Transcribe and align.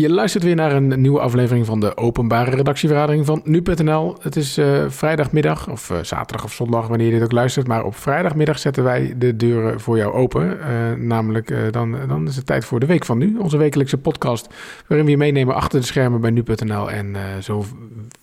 Je 0.00 0.10
luistert 0.10 0.44
weer 0.44 0.54
naar 0.54 0.72
een 0.72 1.00
nieuwe 1.00 1.20
aflevering 1.20 1.66
van 1.66 1.80
de 1.80 1.96
openbare 1.96 2.50
redactievergadering 2.50 3.26
van 3.26 3.40
nu.nl. 3.44 4.16
Het 4.20 4.36
is 4.36 4.58
uh, 4.58 4.84
vrijdagmiddag, 4.88 5.70
of 5.70 5.90
uh, 5.90 5.98
zaterdag 6.02 6.44
of 6.44 6.52
zondag, 6.52 6.88
wanneer 6.88 7.06
je 7.06 7.12
dit 7.12 7.22
ook 7.22 7.32
luistert. 7.32 7.66
Maar 7.66 7.84
op 7.84 7.96
vrijdagmiddag 7.96 8.58
zetten 8.58 8.84
wij 8.84 9.14
de 9.16 9.36
deuren 9.36 9.80
voor 9.80 9.96
jou 9.96 10.12
open. 10.12 10.58
Uh, 10.58 10.92
namelijk, 11.06 11.72
dan, 11.72 11.96
dan 12.08 12.26
is 12.26 12.36
het 12.36 12.46
tijd 12.46 12.64
voor 12.64 12.80
de 12.80 12.86
Week 12.86 13.04
van 13.04 13.18
Nu, 13.18 13.36
onze 13.38 13.56
wekelijkse 13.56 13.98
podcast. 13.98 14.48
Waarin 14.86 15.06
we 15.06 15.12
je 15.12 15.18
meenemen 15.18 15.54
achter 15.54 15.80
de 15.80 15.86
schermen 15.86 16.20
bij 16.20 16.30
nu.nl. 16.30 16.90
En 16.90 17.16
zo 17.42 17.64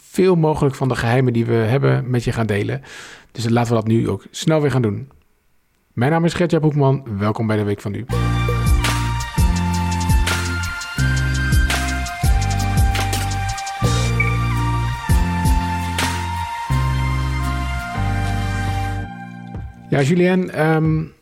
veel 0.03 0.35
mogelijk 0.35 0.75
van 0.75 0.87
de 0.87 0.95
geheimen 0.95 1.33
die 1.33 1.45
we 1.45 1.53
hebben 1.53 2.09
met 2.09 2.23
je 2.23 2.31
gaan 2.31 2.45
delen. 2.45 2.81
Dus 3.31 3.49
laten 3.49 3.73
we 3.73 3.79
dat 3.79 3.87
nu 3.87 4.09
ook 4.09 4.25
snel 4.31 4.61
weer 4.61 4.71
gaan 4.71 4.81
doen. 4.81 5.09
Mijn 5.93 6.11
naam 6.11 6.25
is 6.25 6.33
Gertja 6.33 6.59
Boekman. 6.59 7.03
Welkom 7.17 7.47
bij 7.47 7.57
de 7.57 7.63
Week 7.63 7.81
van 7.81 7.91
Nu. 7.91 8.05
Ja, 19.89 20.01
Julien. 20.01 20.65
Um, 20.65 21.13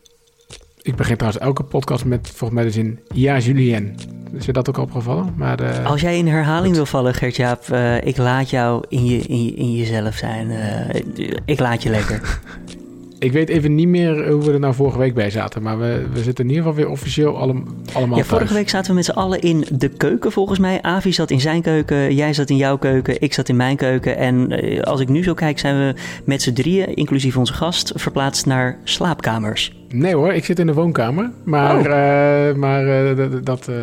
ik 0.81 0.95
begin 0.95 1.17
trouwens 1.17 1.43
elke 1.43 1.63
podcast 1.63 2.05
met 2.05 2.27
volgens 2.27 2.51
mij 2.51 2.63
de 2.63 2.71
zin... 2.71 2.99
Ja, 3.13 3.37
Julien. 3.37 3.95
Is 4.33 4.45
je 4.45 4.53
dat 4.53 4.69
ook 4.69 4.77
opgevallen? 4.77 5.33
Maar 5.35 5.57
de... 5.57 5.81
Als 5.83 6.01
jij 6.01 6.17
in 6.17 6.27
herhaling 6.27 6.75
wil 6.75 6.85
vallen, 6.85 7.13
Gert-Jaap... 7.13 7.63
Uh, 7.71 8.05
ik 8.05 8.17
laat 8.17 8.49
jou 8.49 8.83
in, 8.89 9.05
je, 9.05 9.17
in, 9.17 9.45
je, 9.45 9.51
in 9.51 9.75
jezelf 9.75 10.15
zijn. 10.15 10.49
Uh, 10.49 11.35
ik 11.45 11.59
laat 11.59 11.83
je 11.83 11.89
lekker. 11.89 12.21
Ik 13.23 13.31
weet 13.31 13.49
even 13.49 13.75
niet 13.75 13.87
meer 13.87 14.29
hoe 14.31 14.43
we 14.43 14.51
er 14.51 14.59
nou 14.59 14.73
vorige 14.73 14.97
week 14.97 15.13
bij 15.13 15.29
zaten. 15.29 15.61
Maar 15.61 15.79
we, 15.79 16.05
we 16.13 16.23
zitten 16.23 16.43
in 16.43 16.49
ieder 16.49 16.65
geval 16.65 16.83
weer 16.83 16.91
officieel 16.91 17.37
allemaal 17.37 17.63
allemaal 17.93 18.17
Ja, 18.17 18.23
vorige 18.23 18.53
week 18.53 18.69
zaten 18.69 18.89
we 18.89 18.95
met 18.95 19.05
z'n 19.05 19.11
allen 19.11 19.41
in 19.41 19.65
de 19.71 19.89
keuken 19.89 20.31
volgens 20.31 20.59
mij. 20.59 20.81
Avi 20.81 21.13
zat 21.13 21.31
in 21.31 21.41
zijn 21.41 21.61
keuken, 21.61 22.15
jij 22.15 22.33
zat 22.33 22.49
in 22.49 22.57
jouw 22.57 22.77
keuken, 22.77 23.21
ik 23.21 23.33
zat 23.33 23.49
in 23.49 23.55
mijn 23.55 23.75
keuken. 23.75 24.17
En 24.17 24.51
eh, 24.51 24.81
als 24.81 24.99
ik 24.99 25.09
nu 25.09 25.23
zo 25.23 25.33
kijk, 25.33 25.59
zijn 25.59 25.75
we 25.75 26.01
met 26.25 26.41
z'n 26.41 26.53
drieën, 26.53 26.95
inclusief 26.95 27.37
onze 27.37 27.53
gast, 27.53 27.91
verplaatst 27.95 28.45
naar 28.45 28.77
slaapkamers. 28.83 29.77
Nee 29.89 30.15
hoor, 30.15 30.33
ik 30.33 30.45
zit 30.45 30.59
in 30.59 30.65
de 30.65 30.73
woonkamer. 30.73 31.31
Maar, 31.43 31.77
oh. 31.77 31.83
uh, 31.83 32.55
maar 32.55 33.15
uh, 33.17 33.25
dat, 33.43 33.67
uh, 33.69 33.75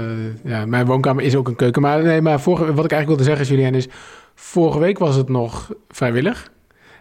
ja, 0.44 0.66
mijn 0.66 0.86
woonkamer 0.86 1.24
is 1.24 1.36
ook 1.36 1.48
een 1.48 1.56
keuken. 1.56 1.83
Maar, 1.83 2.02
nee, 2.02 2.20
maar 2.20 2.41
vorige, 2.41 2.74
wat 2.74 2.84
ik 2.84 2.92
eigenlijk 2.92 3.06
wilde 3.06 3.36
zeggen, 3.36 3.56
Julien, 3.56 3.74
is... 3.74 3.88
Vorige 4.34 4.78
week 4.78 4.98
was 4.98 5.16
het 5.16 5.28
nog 5.28 5.72
vrijwillig. 5.88 6.50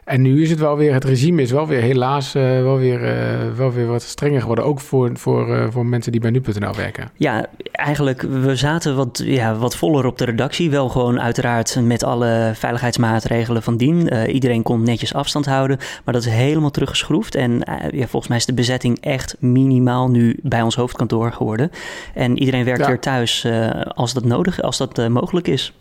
En 0.10 0.22
nu 0.22 0.42
is 0.42 0.50
het 0.50 0.60
wel 0.60 0.78
weer, 0.78 0.94
het 0.94 1.04
regime 1.04 1.42
is 1.42 1.52
wel 1.52 1.68
weer 1.68 1.82
helaas 1.82 2.36
uh, 2.36 2.44
wel, 2.44 2.78
weer, 2.78 3.02
uh, 3.02 3.56
wel 3.56 3.72
weer 3.72 3.88
wat 3.88 4.02
strenger 4.02 4.42
geworden. 4.42 4.66
Ook 4.66 4.80
voor, 4.80 5.12
voor, 5.14 5.50
uh, 5.50 5.66
voor 5.70 5.86
mensen 5.86 6.12
die 6.12 6.22
bij 6.22 6.30
nu.nl 6.30 6.76
werken. 6.76 7.10
Ja, 7.16 7.46
eigenlijk, 7.72 8.22
we 8.22 8.56
zaten 8.56 8.96
wat, 8.96 9.22
ja, 9.26 9.56
wat 9.56 9.76
voller 9.76 10.06
op 10.06 10.18
de 10.18 10.26
redactie. 10.26 10.70
Wel 10.70 10.90
gewoon 10.90 11.22
uiteraard 11.22 11.80
met 11.82 12.04
alle 12.04 12.52
veiligheidsmaatregelen 12.56 13.64
van 13.64 13.78
dien. 13.78 14.28
iedereen 14.28 14.64
kon 14.64 14.84
netjes 14.84 15.14
afstand 15.14 15.46
houden. 15.46 15.78
Maar 16.04 16.14
dat 16.14 16.26
is 16.26 16.32
helemaal 16.32 16.72
teruggeschroefd. 16.72 17.36
En 17.36 17.62
ja, 17.92 18.08
volgens 18.08 18.28
mij 18.28 18.38
is 18.38 18.46
de 18.46 18.54
bezetting 18.54 18.98
echt 19.02 19.36
minimaal 19.40 20.10
nu 20.10 20.40
bij 20.42 20.62
ons 20.62 20.76
hoofdkantoor 20.76 21.32
geworden. 21.32 21.72
En 22.14 22.40
iedereen 22.40 22.66
werkt 22.66 22.80
ja. 22.80 22.88
weer 22.88 23.00
thuis 23.00 23.48
als 23.88 24.14
dat 24.14 24.26
nodig, 24.26 24.62
als 24.62 24.78
dat 24.78 25.10
mogelijk 25.10 25.48
is. 25.48 25.73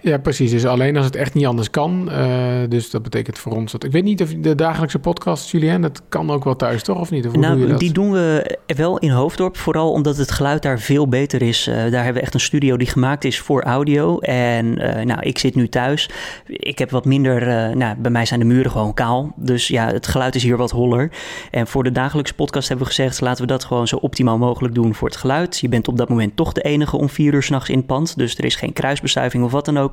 Ja, 0.00 0.18
precies. 0.18 0.50
Dus 0.50 0.64
alleen 0.64 0.96
als 0.96 1.04
het 1.04 1.16
echt 1.16 1.34
niet 1.34 1.46
anders 1.46 1.70
kan. 1.70 2.08
Uh, 2.10 2.54
dus 2.68 2.90
dat 2.90 3.02
betekent 3.02 3.38
voor 3.38 3.52
ons 3.52 3.72
dat. 3.72 3.84
Ik 3.84 3.92
weet 3.92 4.04
niet 4.04 4.22
of 4.22 4.34
de 4.34 4.54
dagelijkse 4.54 4.98
podcast, 4.98 5.50
Julien, 5.50 5.80
dat 5.80 6.02
kan 6.08 6.30
ook 6.30 6.44
wel 6.44 6.56
thuis, 6.56 6.82
toch? 6.82 6.98
Of 6.98 7.10
niet? 7.10 7.26
Of 7.26 7.36
nou, 7.36 7.52
doe 7.52 7.62
je 7.62 7.70
dat? 7.70 7.80
die 7.80 7.92
doen 7.92 8.12
we 8.12 8.58
wel 8.66 8.98
in 8.98 9.10
Hoofddorp. 9.10 9.56
Vooral 9.56 9.92
omdat 9.92 10.16
het 10.16 10.30
geluid 10.30 10.62
daar 10.62 10.80
veel 10.80 11.08
beter 11.08 11.42
is. 11.42 11.68
Uh, 11.68 11.74
daar 11.74 12.04
hebben 12.04 12.14
we 12.14 12.20
echt 12.20 12.34
een 12.34 12.40
studio 12.40 12.76
die 12.76 12.86
gemaakt 12.86 13.24
is 13.24 13.38
voor 13.38 13.62
audio. 13.62 14.18
En 14.18 14.66
uh, 14.66 15.04
nou, 15.04 15.20
ik 15.20 15.38
zit 15.38 15.54
nu 15.54 15.68
thuis. 15.68 16.10
Ik 16.46 16.78
heb 16.78 16.90
wat 16.90 17.04
minder. 17.04 17.46
nou, 17.76 17.96
bij 17.98 18.10
mij 18.10 18.26
zijn 18.26 18.40
de 18.40 18.46
muren 18.46 18.70
gewoon 18.70 18.94
kaal. 18.94 19.32
Dus 19.36 19.68
ja, 19.68 19.86
het 19.86 20.06
geluid 20.06 20.34
is 20.34 20.42
hier 20.42 20.56
wat 20.56 20.70
holler. 20.70 21.10
En 21.50 21.66
voor 21.66 21.84
de 21.84 21.92
dagelijkse 21.92 22.34
podcast 22.34 22.68
hebben 22.68 22.86
we 22.86 22.92
gezegd: 22.92 23.20
laten 23.20 23.42
we 23.42 23.48
dat 23.52 23.64
gewoon 23.64 23.88
zo 23.88 23.96
optimaal 23.96 24.38
mogelijk 24.38 24.74
doen 24.74 24.94
voor 24.94 25.08
het 25.08 25.16
geluid. 25.16 25.58
Je 25.58 25.68
bent 25.68 25.88
op 25.88 25.96
dat 25.96 26.08
moment 26.08 26.36
toch 26.36 26.52
de 26.52 26.62
enige 26.62 26.96
om 26.96 27.08
vier 27.08 27.34
uur 27.34 27.42
s'nachts 27.42 27.68
in 27.68 27.76
het 27.76 27.86
pand. 27.86 28.16
Dus 28.16 28.38
er 28.38 28.44
is 28.44 28.56
geen 28.56 28.72
kruisbestuiving 28.72 29.44
of 29.44 29.52
wat 29.52 29.64
dan 29.64 29.78
ook. 29.78 29.85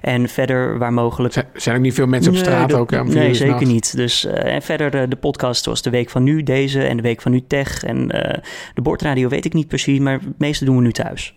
En 0.00 0.28
verder 0.28 0.78
waar 0.78 0.92
mogelijk... 0.92 1.34
Zijn, 1.34 1.46
zijn 1.54 1.76
ook 1.76 1.82
niet 1.82 1.94
veel 1.94 2.06
mensen 2.06 2.32
op 2.32 2.38
straat 2.38 2.68
nee, 2.68 2.76
ook? 2.76 2.90
Hè, 2.90 3.04
nee, 3.04 3.34
zeker 3.34 3.66
niet. 3.66 3.96
Dus, 3.96 4.24
uh, 4.24 4.54
en 4.54 4.62
verder 4.62 4.90
de, 4.90 5.08
de, 5.08 5.16
podcast 5.16 5.64
zoals 5.64 5.82
de 5.82 5.90
Week 5.90 6.10
van 6.10 6.22
Nu, 6.22 6.42
deze 6.42 6.82
en 6.82 6.96
de 6.96 7.02
Week 7.02 7.20
van 7.20 7.32
Nu 7.32 7.42
Tech. 7.46 7.84
En 7.84 8.16
uh, 8.16 8.34
de 8.74 8.82
bordradio 8.82 9.28
weet 9.28 9.44
ik 9.44 9.52
niet 9.52 9.68
precies, 9.68 9.98
maar 9.98 10.12
het 10.12 10.38
meeste 10.38 10.64
doen 10.64 10.76
we 10.76 10.82
nu 10.82 10.92
thuis. 10.92 11.34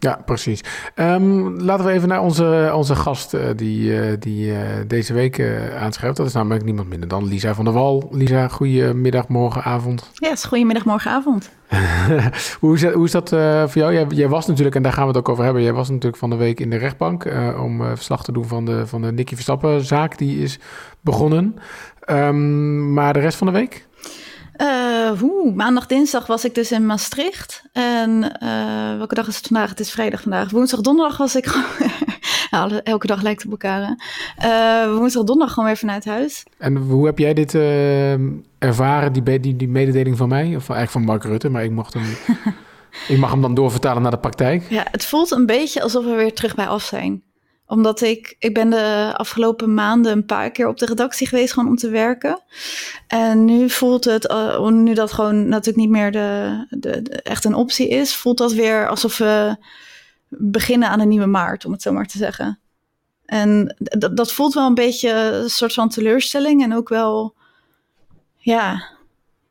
Ja, 0.00 0.20
precies. 0.24 0.60
Um, 0.94 1.60
laten 1.60 1.84
we 1.84 1.92
even 1.92 2.08
naar 2.08 2.22
onze, 2.22 2.70
onze 2.74 2.94
gast 2.94 3.34
uh, 3.34 3.40
die, 3.56 3.80
uh, 3.80 4.12
die 4.18 4.46
uh, 4.46 4.58
deze 4.86 5.14
week 5.14 5.42
aanschrijft. 5.78 6.16
Dat 6.16 6.26
is 6.26 6.32
namelijk 6.32 6.64
niemand 6.64 6.88
minder 6.88 7.08
dan 7.08 7.26
Lisa 7.26 7.54
van 7.54 7.64
der 7.64 7.74
Wal. 7.74 8.08
Lisa, 8.10 8.48
goedemiddag, 8.48 9.28
morgenavond. 9.28 10.10
Is 10.18 10.44
goedemiddag, 10.44 10.84
morgenavond. 10.84 11.50
hoe, 12.60 12.74
is 12.74 12.80
dat, 12.80 12.92
hoe 12.94 13.04
is 13.04 13.10
dat 13.10 13.28
voor 13.70 13.82
jou? 13.82 13.92
Jij, 13.92 14.06
jij, 14.08 14.28
was 14.28 14.46
natuurlijk, 14.46 14.76
en 14.76 14.82
daar 14.82 14.92
gaan 14.92 15.02
we 15.02 15.08
het 15.08 15.18
ook 15.18 15.28
over 15.28 15.44
hebben... 15.44 15.62
jij 15.62 15.72
was 15.72 15.88
natuurlijk 15.88 16.16
van 16.16 16.30
de 16.30 16.36
week 16.36 16.60
in 16.60 16.70
de 16.70 16.76
rechtbank... 16.76 17.24
om 17.60 17.84
verslag 17.84 18.24
te 18.24 18.32
doen 18.32 18.46
van 18.46 18.64
de, 18.64 18.86
van 18.86 19.02
de 19.02 19.12
Nicky 19.12 19.34
Verstappen-zaak. 19.34 20.18
Die 20.18 20.42
is 20.42 20.58
begonnen. 21.00 21.56
Um, 22.10 22.92
maar 22.92 23.12
de 23.12 23.20
rest 23.20 23.38
van 23.38 23.46
de 23.46 23.52
week? 23.52 23.87
Uh, 24.62 25.18
hoe, 25.20 25.52
maandag, 25.54 25.86
dinsdag 25.86 26.26
was 26.26 26.44
ik 26.44 26.54
dus 26.54 26.72
in 26.72 26.86
Maastricht. 26.86 27.62
En 27.72 28.36
uh, 28.42 28.96
welke 28.96 29.14
dag 29.14 29.26
is 29.26 29.36
het 29.36 29.46
vandaag? 29.46 29.68
Het 29.68 29.80
is 29.80 29.90
vrijdag 29.90 30.20
vandaag. 30.20 30.50
Woensdag, 30.50 30.80
donderdag 30.80 31.16
was 31.16 31.36
ik 31.36 31.46
gewoon... 31.46 31.90
elke 32.84 33.06
dag 33.06 33.22
lijkt 33.22 33.44
op 33.44 33.50
elkaar. 33.50 33.98
Uh, 34.44 34.96
woensdag, 34.96 35.24
donderdag 35.24 35.54
gewoon 35.54 35.68
weer 35.68 35.78
vanuit 35.78 36.04
huis. 36.04 36.44
En 36.58 36.76
hoe 36.76 37.06
heb 37.06 37.18
jij 37.18 37.34
dit 37.34 37.54
ervaren, 38.58 39.12
die, 39.12 39.40
die, 39.40 39.56
die 39.56 39.68
mededeling 39.68 40.16
van 40.16 40.28
mij? 40.28 40.46
Of 40.46 40.52
eigenlijk 40.52 40.90
van 40.90 41.04
Mark 41.04 41.24
Rutte, 41.24 41.48
maar 41.48 41.64
ik 41.64 41.70
mocht 41.70 41.94
hem... 41.94 42.04
ik 43.14 43.18
mag 43.18 43.30
hem 43.30 43.42
dan 43.42 43.54
doorvertalen 43.54 44.02
naar 44.02 44.10
de 44.10 44.18
praktijk. 44.18 44.66
Ja, 44.68 44.86
het 44.90 45.04
voelt 45.04 45.30
een 45.30 45.46
beetje 45.46 45.82
alsof 45.82 46.04
we 46.04 46.14
weer 46.14 46.34
terug 46.34 46.54
bij 46.54 46.66
af 46.66 46.82
zijn 46.82 47.22
omdat 47.68 48.00
ik, 48.00 48.36
ik 48.38 48.54
ben 48.54 48.70
de 48.70 49.12
afgelopen 49.16 49.74
maanden 49.74 50.12
een 50.12 50.26
paar 50.26 50.50
keer 50.50 50.68
op 50.68 50.78
de 50.78 50.86
redactie 50.86 51.26
geweest 51.26 51.52
gewoon 51.52 51.68
om 51.68 51.76
te 51.76 51.90
werken. 51.90 52.42
En 53.06 53.44
nu 53.44 53.70
voelt 53.70 54.04
het, 54.04 54.30
uh, 54.30 54.68
nu 54.68 54.94
dat 54.94 55.12
gewoon 55.12 55.48
natuurlijk 55.48 55.76
niet 55.76 55.90
meer 55.90 56.12
de, 56.12 56.66
de, 56.70 57.02
de, 57.02 57.22
echt 57.22 57.44
een 57.44 57.54
optie 57.54 57.88
is, 57.88 58.16
voelt 58.16 58.38
dat 58.38 58.52
weer 58.52 58.88
alsof 58.88 59.18
we 59.18 59.56
beginnen 60.28 60.88
aan 60.88 61.00
een 61.00 61.08
nieuwe 61.08 61.26
maart, 61.26 61.64
om 61.64 61.72
het 61.72 61.82
zo 61.82 61.92
maar 61.92 62.06
te 62.06 62.18
zeggen. 62.18 62.58
En 63.26 63.76
dat, 63.78 64.16
dat 64.16 64.32
voelt 64.32 64.54
wel 64.54 64.66
een 64.66 64.74
beetje 64.74 65.10
een 65.10 65.50
soort 65.50 65.72
van 65.72 65.88
teleurstelling 65.88 66.62
en 66.62 66.74
ook 66.74 66.88
wel, 66.88 67.34
ja, 68.36 68.82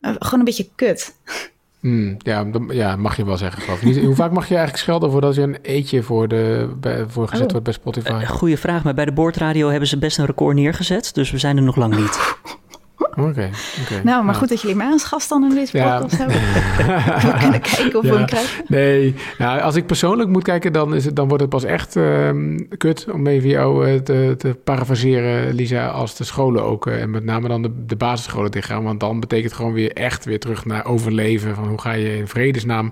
gewoon 0.01 0.39
een 0.39 0.45
beetje 0.45 0.69
kut. 0.75 1.15
Mm, 1.87 2.17
ja, 2.17 2.45
ja, 2.69 2.95
mag 2.95 3.17
je 3.17 3.25
wel 3.25 3.37
zeggen, 3.37 3.61
geloof 3.61 3.81
ik. 3.81 4.03
Hoe 4.05 4.15
vaak 4.15 4.31
mag 4.31 4.47
je 4.47 4.55
eigenlijk 4.55 4.83
schelden 4.83 5.11
voordat 5.11 5.35
je 5.35 5.41
een 5.41 5.57
eetje 5.61 6.03
voor, 6.03 6.27
de, 6.27 6.67
voor 7.07 7.27
gezet 7.27 7.45
oh. 7.45 7.51
wordt 7.51 7.63
bij 7.63 7.73
Spotify? 7.73 8.09
Uh, 8.21 8.29
goeie 8.29 8.57
vraag, 8.57 8.83
maar 8.83 8.93
bij 8.93 9.05
de 9.05 9.11
boordradio 9.11 9.69
hebben 9.69 9.87
ze 9.87 9.97
best 9.97 10.17
een 10.17 10.25
record 10.25 10.55
neergezet. 10.55 11.13
Dus 11.13 11.31
we 11.31 11.37
zijn 11.37 11.57
er 11.57 11.63
nog 11.63 11.75
lang 11.75 11.95
niet. 11.95 12.19
Oké. 12.97 13.21
Okay, 13.21 13.51
okay, 13.81 14.01
nou, 14.03 14.23
maar 14.25 14.35
goed 14.35 14.49
dat 14.49 14.61
jullie 14.61 14.75
mij 14.75 14.91
als 14.91 15.03
gast 15.03 15.29
dan 15.29 15.43
in 15.43 15.55
deze 15.55 15.71
podcast 15.71 16.17
hebben. 16.21 16.35
we 16.35 17.37
kunnen 17.39 17.61
kijken 17.61 17.95
of 17.99 18.03
ja. 18.03 18.11
we 18.11 18.17
hem 18.17 18.25
krijgen. 18.25 18.63
Nee, 18.67 19.15
nou, 19.37 19.61
als 19.61 19.75
ik 19.75 19.85
persoonlijk 19.85 20.29
moet 20.29 20.43
kijken, 20.43 20.73
dan, 20.73 20.95
is 20.95 21.05
het, 21.05 21.15
dan 21.15 21.27
wordt 21.27 21.41
het 21.41 21.51
pas 21.51 21.63
echt 21.63 21.95
um, 21.95 22.67
kut 22.77 23.07
om 23.13 23.27
even 23.27 23.49
jou 23.49 23.89
uh, 23.89 23.99
te, 23.99 24.35
te 24.37 24.55
parafraseren, 24.63 25.53
Lisa, 25.53 25.87
als 25.87 26.15
de 26.15 26.23
scholen 26.23 26.63
ook. 26.63 26.87
Uh, 26.87 27.01
en 27.01 27.09
met 27.09 27.23
name 27.23 27.47
dan 27.47 27.61
de, 27.61 27.85
de 27.85 27.95
basisscholen 27.95 28.51
dichtgaan. 28.51 28.83
Want 28.83 28.99
dan 28.99 29.19
betekent 29.19 29.53
gewoon 29.53 29.73
weer 29.73 29.93
echt 29.93 30.25
weer 30.25 30.39
terug 30.39 30.65
naar 30.65 30.85
overleven. 30.85 31.55
Van 31.55 31.67
hoe 31.67 31.81
ga 31.81 31.91
je 31.91 32.17
in 32.17 32.27
vredesnaam 32.27 32.91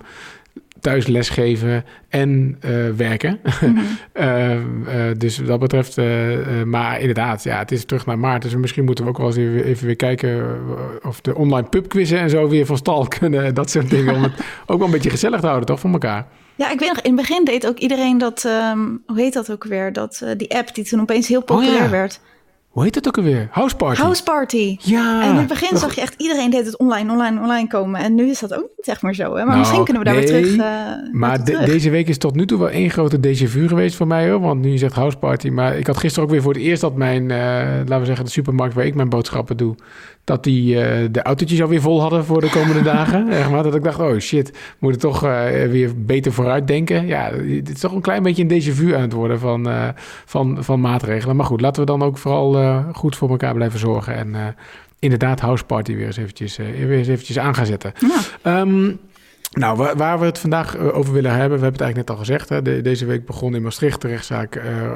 thuis 0.85 1.07
lesgeven 1.07 1.85
en 2.09 2.57
uh, 2.65 2.89
werken. 2.95 3.39
Mm-hmm. 3.61 3.85
uh, 4.13 4.53
uh, 4.53 4.61
dus 5.17 5.37
wat 5.37 5.47
dat 5.47 5.59
betreft, 5.59 5.97
maar 6.65 6.99
inderdaad, 6.99 7.43
ja, 7.43 7.57
het 7.57 7.71
is 7.71 7.85
terug 7.85 8.05
naar 8.05 8.19
maart. 8.19 8.41
Dus 8.41 8.55
misschien 8.55 8.85
moeten 8.85 9.03
we 9.03 9.09
ook 9.09 9.17
wel 9.17 9.27
eens 9.27 9.35
even, 9.35 9.63
even 9.63 9.85
weer 9.85 9.95
kijken 9.95 10.57
of 11.03 11.21
de 11.21 11.35
online 11.35 11.67
pubquizzen 11.67 12.19
en 12.19 12.29
zo 12.29 12.47
weer 12.47 12.65
van 12.65 12.77
stal 12.77 13.07
kunnen. 13.19 13.53
Dat 13.53 13.69
soort 13.69 13.89
dingen, 13.89 14.15
om 14.15 14.23
het 14.23 14.33
ook 14.67 14.77
wel 14.77 14.87
een 14.87 14.93
beetje 14.93 15.09
gezellig 15.09 15.39
te 15.39 15.45
houden, 15.45 15.67
toch, 15.67 15.79
van 15.79 15.91
elkaar. 15.91 16.27
Ja, 16.55 16.71
ik 16.71 16.79
weet 16.79 16.89
nog, 16.89 17.01
in 17.01 17.17
het 17.17 17.27
begin 17.27 17.45
deed 17.45 17.67
ook 17.67 17.77
iedereen 17.77 18.17
dat, 18.17 18.43
um, 18.43 19.03
hoe 19.05 19.19
heet 19.19 19.33
dat 19.33 19.51
ook 19.51 19.63
weer? 19.63 19.93
Dat, 19.93 20.25
die 20.37 20.55
app 20.55 20.75
die 20.75 20.85
toen 20.85 21.01
opeens 21.01 21.27
heel 21.27 21.43
populair 21.43 21.75
oh, 21.75 21.83
ja. 21.83 21.89
werd. 21.89 22.19
Hoe 22.75 22.83
heet 22.83 22.95
het 22.95 23.07
ook 23.07 23.17
alweer? 23.17 23.47
House 23.51 23.75
Party. 23.75 24.01
House 24.01 24.23
Party. 24.23 24.77
Ja. 24.79 25.23
En 25.23 25.29
in 25.29 25.35
het 25.35 25.47
begin 25.47 25.77
zag 25.77 25.95
je 25.95 26.01
echt 26.01 26.13
iedereen 26.17 26.49
deed 26.49 26.65
het 26.65 26.77
online, 26.77 27.11
online, 27.11 27.41
online 27.41 27.67
komen. 27.67 27.99
En 28.01 28.15
nu 28.15 28.29
is 28.29 28.39
dat 28.39 28.53
ook 28.53 28.61
niet 28.75 28.85
zeg 28.85 29.01
maar 29.01 29.13
zo. 29.15 29.23
Hè? 29.23 29.29
Maar 29.37 29.45
Nou, 29.45 29.57
misschien 29.59 29.83
kunnen 29.83 30.03
we 30.03 30.09
daar 30.09 30.17
nee, 30.17 30.31
weer 30.31 30.41
terug. 30.41 30.51
eh, 30.57 30.59
Maar 31.11 31.29
naartoe 31.29 31.45
de- 31.45 31.51
terug. 31.51 31.65
deze 31.69 31.89
week 31.89 32.07
is 32.07 32.17
tot 32.17 32.35
nu 32.35 32.45
toe 32.45 32.59
wel 32.59 32.69
één 32.69 32.89
grote 32.89 33.17
déjà 33.17 33.43
vu 33.49 33.67
geweest 33.67 33.95
voor 33.95 34.07
mij 34.07 34.29
hoor. 34.29 34.39
Want 34.39 34.61
nu 34.61 34.69
je 34.71 34.77
zegt 34.77 34.93
house 34.95 35.17
party. 35.17 35.49
Maar 35.49 35.77
ik 35.77 35.87
had 35.87 35.97
gisteren 35.97 36.23
ook 36.25 36.31
weer 36.33 36.41
voor 36.41 36.53
het 36.53 36.61
eerst 36.61 36.81
dat 36.81 36.95
mijn, 36.95 37.31
eh, 37.31 37.37
laten 37.77 37.99
we 37.99 38.05
zeggen, 38.05 38.25
de 38.25 38.31
supermarkt 38.31 38.73
waar 38.73 38.85
ik 38.85 38.95
mijn 38.95 39.09
boodschappen 39.09 39.57
doe. 39.57 39.75
Dat 40.25 40.43
die 40.43 40.81
eh, 40.81 41.07
de 41.11 41.21
autootjes 41.21 41.61
alweer 41.61 41.81
vol 41.81 42.01
hadden 42.01 42.25
voor 42.25 42.41
de 42.41 42.49
komende 42.49 42.81
dagen. 42.93 43.27
Maar. 43.51 43.63
Dat 43.63 43.75
ik 43.75 43.83
dacht, 43.83 43.99
oh 43.99 44.19
shit, 44.19 44.49
we 44.51 44.57
moeten 44.79 45.01
toch 45.01 45.23
eh, 45.23 45.49
weer 45.69 45.91
beter 45.95 46.31
vooruit 46.31 46.67
denken. 46.67 47.07
Ja, 47.07 47.29
dit 47.29 47.69
is 47.69 47.79
toch 47.79 47.91
een 47.91 48.01
klein 48.01 48.23
beetje 48.23 48.45
een 48.47 48.61
déjà 48.61 48.75
vu 48.75 48.95
aan 48.95 49.01
het 49.01 49.13
worden 49.13 49.39
van, 49.39 49.69
eh, 49.69 49.87
van, 50.25 50.63
van 50.63 50.81
maatregelen. 50.81 51.35
Maar 51.35 51.45
goed, 51.45 51.61
laten 51.61 51.81
we 51.81 51.87
dan 51.87 52.03
ook 52.03 52.17
vooral 52.17 52.83
goed 52.93 53.15
voor 53.15 53.29
elkaar 53.29 53.53
blijven 53.53 53.79
zorgen. 53.79 54.15
En 54.15 54.55
inderdaad 54.99 55.39
house 55.39 55.63
party 55.63 55.95
weer 55.95 56.05
eens 56.05 56.17
eventjes, 56.17 56.57
weer 56.57 56.97
eens 56.97 57.07
eventjes 57.07 57.39
aan 57.39 57.55
gaan 57.55 57.65
zetten. 57.65 57.91
Ja. 57.99 58.19
Ehm, 58.41 58.91
nou, 59.55 59.77
waar, 59.77 59.95
waar 59.97 60.19
we 60.19 60.25
het 60.25 60.39
vandaag 60.39 60.75
eh, 60.75 60.97
over 60.97 61.13
willen 61.13 61.31
hebben, 61.31 61.57
we 61.57 61.63
hebben 61.63 61.71
het 61.71 61.81
eigenlijk 61.81 62.09
net 62.09 62.09
al 62.09 62.23
gezegd. 62.23 62.49
Hè, 62.49 62.61
de- 62.61 62.81
deze 62.81 63.05
week 63.05 63.25
begon 63.25 63.55
in 63.55 63.61
Maastricht 63.61 64.01
de 64.01 64.07
rechtszaak 64.07 64.55
eh, 64.55 64.85
eh, 64.85 64.95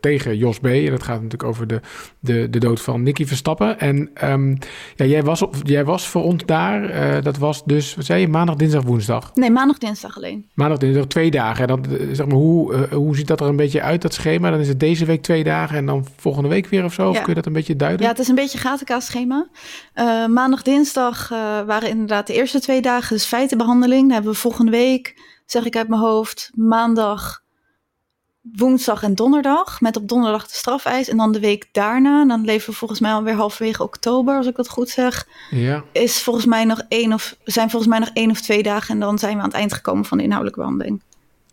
tegen 0.00 0.36
Jos 0.36 0.58
B. 0.58 0.66
En 0.66 0.90
dat 0.90 1.02
gaat 1.02 1.14
natuurlijk 1.14 1.42
over 1.44 1.66
de, 1.66 1.80
de, 2.20 2.50
de 2.50 2.58
dood 2.58 2.80
van 2.80 3.02
Nicky 3.02 3.26
Verstappen. 3.26 3.78
En 3.78 4.10
ehm, 4.14 4.50
ja, 4.94 5.04
jij, 5.04 5.22
was 5.22 5.42
op, 5.42 5.54
jij 5.62 5.84
was 5.84 6.08
voor 6.08 6.22
ons 6.22 6.44
daar. 6.44 7.22
dat 7.22 7.38
was 7.38 7.64
dus, 7.64 7.94
wat 7.94 8.04
zei 8.04 8.20
je, 8.20 8.28
maandag, 8.28 8.56
dinsdag, 8.56 8.82
woensdag. 8.82 9.34
Nee, 9.34 9.50
maandag, 9.50 9.78
dinsdag 9.78 10.16
alleen. 10.16 10.46
Maandag, 10.54 10.78
dinsdag, 10.78 11.06
twee 11.06 11.30
dagen. 11.30 11.68
En 11.68 11.82
dan, 11.82 11.98
zeg 12.12 12.26
maar, 12.26 12.36
hoe, 12.36 12.86
hoe 12.92 13.16
ziet 13.16 13.26
dat 13.26 13.40
er 13.40 13.46
een 13.46 13.56
beetje 13.56 13.82
uit, 13.82 14.02
dat 14.02 14.14
schema? 14.14 14.50
Dan 14.50 14.60
is 14.60 14.68
het 14.68 14.80
deze 14.80 15.04
week 15.04 15.22
twee 15.22 15.44
dagen 15.44 15.76
en 15.76 15.86
dan 15.86 16.06
volgende 16.16 16.48
week 16.48 16.66
weer 16.66 16.84
of 16.84 16.92
zo? 16.92 17.08
Of 17.08 17.18
kun 17.18 17.28
je 17.28 17.34
dat 17.34 17.46
een 17.46 17.52
beetje 17.52 17.76
duiden? 17.76 18.02
Ja, 18.02 18.10
het 18.10 18.18
is 18.20 18.28
een 18.28 18.34
beetje 18.34 18.58
gatenkaas-schema. 18.58 19.46
Eh, 19.92 20.26
maandag, 20.26 20.62
dinsdag 20.62 21.28
waren 21.66 21.88
inderdaad 21.88 22.26
de 22.26 22.34
eerste 22.34 22.60
twee 22.60 22.82
dagen, 22.82 23.16
dus 23.16 23.26
feitenbehandeling. 23.66 24.02
Dan 24.02 24.12
hebben 24.12 24.32
we 24.32 24.38
volgende 24.38 24.70
week, 24.70 25.14
zeg 25.46 25.64
ik 25.64 25.76
uit 25.76 25.88
mijn 25.88 26.00
hoofd, 26.00 26.50
maandag, 26.54 27.42
woensdag 28.42 29.02
en 29.02 29.14
donderdag. 29.14 29.80
Met 29.80 29.96
op 29.96 30.08
donderdag 30.08 30.46
de 30.46 30.54
strafeis. 30.54 31.08
En 31.08 31.16
dan 31.16 31.32
de 31.32 31.40
week 31.40 31.68
daarna, 31.72 32.20
en 32.20 32.28
dan 32.28 32.44
leven 32.44 32.70
we 32.70 32.76
volgens 32.76 33.00
mij 33.00 33.12
alweer 33.12 33.34
halverwege 33.34 33.82
oktober, 33.82 34.36
als 34.36 34.46
ik 34.46 34.56
dat 34.56 34.68
goed 34.68 34.88
zeg. 34.88 35.26
ja. 35.50 35.84
Is 35.92 36.22
volgens 36.22 36.46
mij 36.46 36.64
nog 36.64 36.82
één 36.88 37.12
of, 37.12 37.36
zijn 37.44 37.70
volgens 37.70 37.90
mij 37.90 38.00
nog 38.00 38.10
één 38.12 38.30
of 38.30 38.40
twee 38.40 38.62
dagen. 38.62 38.94
En 38.94 39.00
dan 39.00 39.18
zijn 39.18 39.34
we 39.36 39.42
aan 39.42 39.48
het 39.48 39.56
eind 39.56 39.72
gekomen 39.72 40.04
van 40.04 40.18
de 40.18 40.24
inhoudelijke 40.24 40.60
behandeling. 40.60 41.02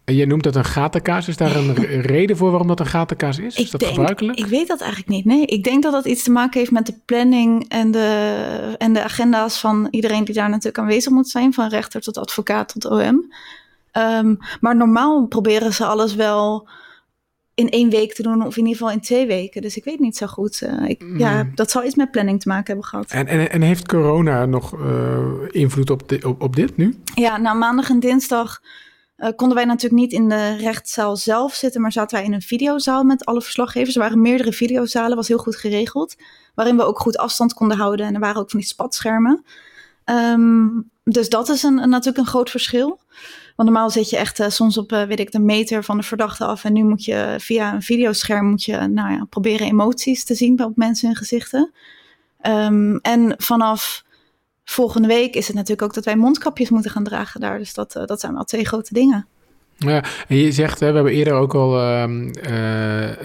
En 0.05 0.15
jij 0.15 0.25
noemt 0.25 0.43
dat 0.43 0.55
een 0.55 0.65
gatenkaas. 0.65 1.27
Is 1.27 1.37
daar 1.37 1.55
een 1.55 1.73
re- 1.75 1.99
reden 2.01 2.37
voor 2.37 2.49
waarom 2.49 2.67
dat 2.67 2.79
een 2.79 2.85
gatenkaas 2.85 3.37
is? 3.39 3.55
Is 3.57 3.71
dat 3.71 3.83
gebruikelijk? 3.85 4.37
Ik 4.39 4.45
weet 4.45 4.67
dat 4.67 4.81
eigenlijk 4.81 5.11
niet. 5.11 5.25
Nee, 5.25 5.45
ik 5.45 5.63
denk 5.63 5.83
dat 5.83 5.91
dat 5.91 6.05
iets 6.05 6.23
te 6.23 6.31
maken 6.31 6.59
heeft 6.59 6.71
met 6.71 6.85
de 6.85 6.95
planning 7.05 7.65
en 7.69 7.91
de, 7.91 8.75
en 8.77 8.93
de 8.93 9.03
agenda's 9.03 9.59
van 9.59 9.87
iedereen 9.91 10.23
die 10.23 10.35
daar 10.35 10.49
natuurlijk 10.49 10.77
aanwezig 10.77 11.11
moet 11.11 11.29
zijn, 11.29 11.53
van 11.53 11.67
rechter 11.69 12.01
tot 12.01 12.17
advocaat 12.17 12.67
tot 12.79 12.85
OM. 12.85 13.33
Ehm, 13.91 14.35
maar 14.59 14.75
normaal 14.75 15.25
proberen 15.25 15.73
ze 15.73 15.85
alles 15.85 16.15
wel 16.15 16.67
in 17.55 17.69
één 17.69 17.89
week 17.89 18.13
te 18.13 18.21
doen, 18.23 18.45
of 18.45 18.57
in 18.57 18.65
ieder 18.65 18.77
geval 18.77 18.93
in 18.93 19.01
twee 19.01 19.27
weken. 19.27 19.61
Dus 19.61 19.77
ik 19.77 19.83
weet 19.83 19.99
niet 19.99 20.17
zo 20.17 20.27
goed. 20.27 20.61
Eh, 20.61 20.89
ik, 20.89 21.03
Ja, 21.17 21.47
dat 21.55 21.71
zal 21.71 21.83
iets 21.85 21.95
met 21.95 22.11
planning 22.11 22.41
te 22.41 22.47
maken 22.47 22.65
hebben 22.65 22.85
gehad. 22.85 23.11
En, 23.11 23.27
en, 23.27 23.51
en 23.51 23.61
heeft 23.61 23.87
corona 23.87 24.45
nog 24.45 24.73
eh, 24.73 25.17
invloed 25.49 25.89
op, 25.89 26.09
di- 26.09 26.19
op, 26.23 26.41
op 26.41 26.55
dit 26.55 26.77
nu? 26.77 26.97
Ja, 27.15 27.37
nou 27.37 27.57
maandag 27.57 27.89
en 27.89 27.99
dinsdag 27.99 28.61
eh, 29.15 29.29
konden 29.35 29.57
wij 29.57 29.65
natuurlijk 29.65 30.01
niet 30.01 30.11
in 30.11 30.29
de 30.29 30.55
rechtszaal 30.55 31.15
zelf 31.15 31.53
zitten, 31.53 31.81
maar 31.81 31.91
zaten 31.91 32.17
wij 32.17 32.25
in 32.25 32.33
een 32.33 32.41
videozaal 32.41 33.03
met 33.03 33.25
alle 33.25 33.41
verslaggevers. 33.41 33.95
Er 33.95 34.01
waren 34.01 34.21
meerdere 34.21 34.53
videozalen, 34.53 35.15
was 35.15 35.27
heel 35.27 35.37
goed 35.37 35.55
geregeld, 35.55 36.15
waarin 36.55 36.77
we 36.77 36.83
ook 36.83 36.99
goed 36.99 37.17
afstand 37.17 37.53
konden 37.53 37.77
houden 37.77 38.05
en 38.05 38.13
er 38.13 38.19
waren 38.19 38.41
ook 38.41 38.49
van 38.49 38.59
die 38.59 38.69
spatschermen. 38.69 39.43
Ehm, 40.03 40.67
dus 41.03 41.29
dat 41.29 41.49
is 41.49 41.63
een, 41.63 41.89
natuurlijk 41.89 42.17
een 42.17 42.25
groot 42.25 42.49
verschil. 42.49 42.99
Want 43.55 43.69
normaal 43.69 43.89
zit 43.89 44.09
je 44.09 44.17
echt 44.17 44.39
eh, 44.39 44.49
soms 44.49 44.77
op, 44.77 44.91
eh, 44.91 45.03
weet 45.03 45.19
ik, 45.19 45.31
de 45.31 45.39
meter 45.39 45.83
van 45.83 45.97
de 45.97 46.03
verdachte 46.03 46.45
af. 46.45 46.63
En 46.63 46.73
nu 46.73 46.83
moet 46.83 47.05
je 47.05 47.35
via 47.39 47.73
een 47.73 47.81
videoscherm 47.81 48.49
moet 48.49 48.63
je, 48.63 48.77
nou 48.77 49.11
ja, 49.11 49.25
proberen 49.29 49.67
emoties 49.67 50.23
te 50.23 50.35
zien 50.35 50.63
op 50.63 50.77
mensen 50.77 51.07
hun 51.07 51.15
gezichten. 51.15 51.71
Ehm, 52.41 52.95
en 52.95 53.33
vanaf 53.37 54.03
volgende 54.63 55.07
week 55.07 55.35
is 55.35 55.47
het 55.47 55.55
natuurlijk 55.55 55.81
ook 55.81 55.93
dat 55.93 56.05
wij 56.05 56.15
mondkapjes 56.15 56.69
moeten 56.69 56.91
gaan 56.91 57.03
dragen 57.03 57.39
daar. 57.39 57.57
Dus 57.57 57.73
dat, 57.73 57.95
eh, 57.95 58.05
dat 58.05 58.19
zijn 58.19 58.33
wel 58.33 58.43
twee 58.43 58.65
grote 58.65 58.93
dingen. 58.93 59.27
Ja, 59.77 60.03
en 60.27 60.37
je 60.37 60.51
zegt, 60.51 60.79
hè, 60.79 60.87
we 60.87 60.95
hebben 60.95 61.13
eerder 61.13 61.33
ook 61.33 61.53
al 61.53 61.79
eh, 61.79 62.03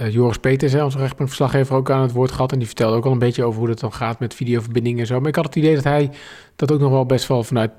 eh, 0.04 0.12
Joris 0.12 0.38
Peters, 0.38 0.72
hè, 0.72 0.84
onze 0.84 0.98
rechtbankverslaggever, 0.98 1.76
ook 1.76 1.90
aan 1.90 2.02
het 2.02 2.12
woord 2.12 2.32
gehad. 2.32 2.52
En 2.52 2.58
die 2.58 2.66
vertelde 2.66 2.96
ook 2.96 3.04
al 3.04 3.12
een 3.12 3.18
beetje 3.18 3.44
over 3.44 3.58
hoe 3.58 3.68
dat 3.68 3.80
dan 3.80 3.92
gaat 3.92 4.20
met 4.20 4.34
videoverbindingen 4.34 5.00
en 5.00 5.06
zo. 5.06 5.18
Maar 5.18 5.28
ik 5.28 5.34
had 5.34 5.44
het 5.44 5.56
idee 5.56 5.74
dat 5.74 5.84
hij 5.84 6.10
dat 6.56 6.72
ook 6.72 6.80
nog 6.80 6.90
wel 6.90 7.06
best 7.06 7.26
wel 7.26 7.44
vanuit 7.44 7.70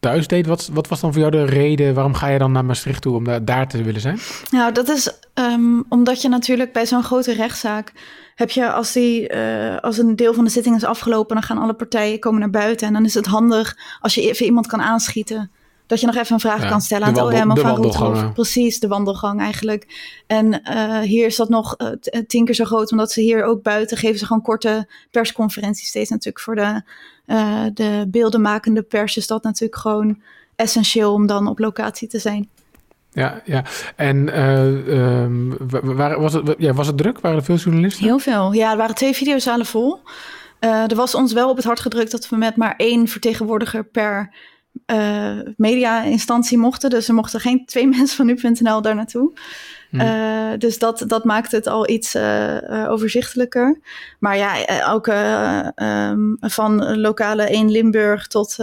thuis 0.00 0.26
deed. 0.26 0.46
Wat, 0.46 0.68
wat 0.72 0.88
was 0.88 1.00
dan 1.00 1.12
voor 1.12 1.20
jou 1.20 1.32
de 1.32 1.44
reden, 1.44 1.94
waarom 1.94 2.14
ga 2.14 2.28
je 2.28 2.38
dan 2.38 2.52
naar 2.52 2.64
Maastricht 2.64 3.02
toe 3.02 3.14
om 3.14 3.24
daar, 3.24 3.44
daar 3.44 3.68
te 3.68 3.82
willen 3.82 4.00
zijn? 4.00 4.18
Nou, 4.50 4.72
dat 4.72 4.88
is 4.88 5.10
ehm, 5.34 5.80
omdat 5.88 6.22
je 6.22 6.28
natuurlijk 6.28 6.72
bij 6.72 6.86
zo'n 6.86 7.02
grote 7.02 7.32
rechtszaak 7.32 7.92
heb 8.34 8.50
je 8.50 8.72
als, 8.72 8.92
die, 8.92 9.28
eh, 9.28 9.76
als 9.80 9.98
een 9.98 10.16
deel 10.16 10.34
van 10.34 10.44
de 10.44 10.50
zitting 10.50 10.76
is 10.76 10.84
afgelopen, 10.84 11.34
dan 11.34 11.44
gaan 11.44 11.58
alle 11.58 11.74
partijen 11.74 12.18
komen 12.18 12.40
naar 12.40 12.50
buiten. 12.50 12.86
En 12.86 12.92
dan 12.92 13.04
is 13.04 13.14
het 13.14 13.26
handig 13.26 13.76
als 14.00 14.14
je 14.14 14.28
even 14.28 14.46
iemand 14.46 14.66
kan 14.66 14.80
aanschieten. 14.80 15.50
Dat 15.86 16.00
je 16.00 16.06
nog 16.06 16.16
even 16.16 16.34
een 16.34 16.40
vraag 16.40 16.62
Ja, 16.62 16.68
kan 16.68 16.80
stellen 16.80 17.06
aan 17.06 17.14
het 17.14 17.22
OM 17.42 17.50
of 17.50 17.62
aan. 17.62 17.76
Roethoff. 17.76 18.32
Precies, 18.32 18.80
de 18.80 18.88
wandelgang 18.88 19.40
eigenlijk. 19.40 19.86
En 20.26 20.62
eh, 20.62 20.98
hier 20.98 21.26
is 21.26 21.36
dat 21.36 21.48
nog 21.48 21.76
t- 21.76 22.24
tien 22.26 22.44
keer 22.44 22.54
zo 22.54 22.64
groot, 22.64 22.90
omdat 22.90 23.12
ze 23.12 23.20
hier 23.20 23.44
ook 23.44 23.62
buiten 23.62 23.96
geven 23.96 24.18
ze 24.18 24.26
gewoon 24.26 24.42
korte 24.42 24.88
persconferenties 25.10 25.88
steeds 25.88 26.10
natuurlijk 26.10 26.44
voor 26.44 26.54
de, 26.54 26.82
eh, 27.28 27.64
de 27.74 28.06
beeldenmakende 28.10 28.82
pers 28.82 29.16
is 29.16 29.26
dat 29.26 29.42
natuurlijk 29.42 29.80
gewoon 29.80 30.22
essentieel 30.56 31.12
om 31.12 31.26
dan 31.26 31.46
op 31.46 31.58
locatie 31.58 32.08
te 32.08 32.18
zijn. 32.18 32.48
Ja, 33.12 33.42
ja. 33.44 33.64
En 33.96 34.32
eh, 34.32 35.22
ehm, 35.22 35.48
wa- 35.68 35.94
wa- 35.94 36.20
was, 36.20 36.32
het, 36.32 36.54
ja, 36.58 36.72
was 36.72 36.86
het 36.86 36.96
druk? 36.96 37.20
Waren 37.20 37.38
er 37.38 37.44
veel 37.44 37.56
journalisten? 37.56 38.04
Heel 38.04 38.18
veel. 38.18 38.52
Ja, 38.52 38.70
er 38.70 38.76
waren 38.76 38.94
twee 38.94 39.14
videozalen 39.14 39.66
vol. 39.66 40.00
Eh, 40.58 40.90
er 40.90 40.94
was 40.96 41.14
ons 41.14 41.32
wel 41.32 41.50
op 41.50 41.56
het 41.56 41.64
hart 41.64 41.80
gedrukt 41.80 42.10
dat 42.10 42.28
we 42.28 42.36
met 42.36 42.56
maar 42.56 42.74
één 42.76 43.08
vertegenwoordiger 43.08 43.84
per 43.84 44.34
eh 44.86 45.38
media-instantie 45.56 46.58
mochten. 46.58 46.90
Dus 46.90 47.08
er 47.08 47.14
mochten 47.14 47.40
geen 47.40 47.66
twee 47.66 47.86
mensen 47.96 48.16
van 48.16 48.26
nu.nl 48.26 48.82
daar 48.82 48.94
naartoe. 48.94 49.32
Hmm. 49.90 50.00
Eh, 50.00 50.38
dus 50.58 50.78
dat, 50.78 51.04
dat 51.06 51.24
maakt 51.24 51.52
het 51.52 51.66
al 51.66 51.88
iets 51.88 52.14
eh, 52.14 52.82
eh, 52.82 52.90
overzichtelijker. 52.90 53.80
Maar 54.18 54.36
ja, 54.36 54.54
ook 54.92 55.06
eh, 55.06 55.68
ehm, 55.74 56.34
van 56.40 57.00
lokale 57.00 57.42
1 57.42 57.70
Limburg 57.70 58.26
tot 58.26 58.56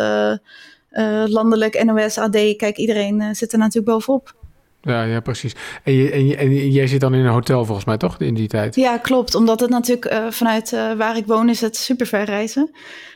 landelijk 1.26 1.84
NOS, 1.84 2.18
AD. 2.18 2.56
Kijk, 2.56 2.78
iedereen 2.78 3.36
zit 3.36 3.52
er 3.52 3.58
natuurlijk 3.58 3.94
bovenop. 3.94 4.36
Ja, 4.82 5.04
ja, 5.04 5.20
precies. 5.20 5.56
En, 5.84 5.94
je, 5.94 6.12
en, 6.12 6.28
je, 6.28 6.36
en 6.36 6.70
jij 6.72 6.88
zit 6.88 7.00
dan 7.00 7.14
in 7.14 7.26
een 7.26 7.32
hotel 7.32 7.66
volgens 7.66 7.86
mij, 7.86 7.98
toch? 7.98 8.20
In 8.20 8.34
die 8.34 8.48
tijd? 8.48 8.76
Ja, 8.76 8.98
klopt. 8.98 9.36
Omdat 9.36 9.60
het 9.60 9.70
natuurlijk 9.70 10.34
vanuit 10.34 10.72
waar 10.98 11.18
ik 11.18 11.26
woon 11.26 11.50
is 11.50 11.62
het 11.62 11.78
super 11.78 12.06
ver 12.06 12.24
reizen. 12.24 12.72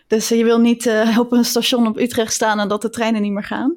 Dus 0.09 0.29
je 0.29 0.43
wil 0.43 0.59
niet 0.59 0.85
eh, 0.85 1.19
op 1.19 1.31
een 1.31 1.45
station 1.45 1.87
op 1.87 1.97
Utrecht 1.97 2.33
staan 2.33 2.59
en 2.59 2.67
dat 2.67 2.81
de 2.81 2.89
treinen 2.89 3.21
niet 3.21 3.31
meer 3.31 3.43
gaan. 3.43 3.75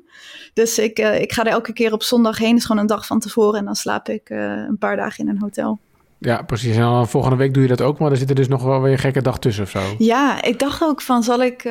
Dus 0.54 0.78
ik, 0.78 0.98
eh, 0.98 1.20
ik 1.20 1.32
ga 1.32 1.44
er 1.44 1.52
elke 1.52 1.72
keer 1.72 1.92
op 1.92 2.02
zondag 2.02 2.38
heen. 2.38 2.56
is 2.56 2.64
gewoon 2.64 2.80
een 2.80 2.88
dag 2.88 3.06
van 3.06 3.20
tevoren. 3.20 3.58
En 3.58 3.64
dan 3.64 3.74
slaap 3.74 4.08
ik 4.08 4.30
eh, 4.30 4.38
een 4.38 4.78
paar 4.78 4.96
dagen 4.96 5.24
in 5.24 5.30
een 5.30 5.40
hotel. 5.40 5.78
Ja, 6.18 6.42
precies. 6.42 6.74
En 6.74 6.80
dan 6.80 7.08
volgende 7.08 7.36
week 7.36 7.54
doe 7.54 7.62
je 7.62 7.68
dat 7.68 7.80
ook, 7.80 7.98
maar 7.98 8.10
er 8.10 8.16
zit 8.16 8.28
er 8.28 8.34
dus 8.34 8.48
nog 8.48 8.62
wel 8.62 8.80
weer 8.80 8.92
een 8.92 8.98
gekke 8.98 9.22
dag 9.22 9.38
tussen 9.38 9.64
of 9.64 9.70
zo. 9.70 9.80
Ja, 9.98 10.42
ik 10.42 10.58
dacht 10.58 10.82
ook 10.82 11.00
van 11.00 11.22
zal 11.22 11.42
ik 11.42 11.70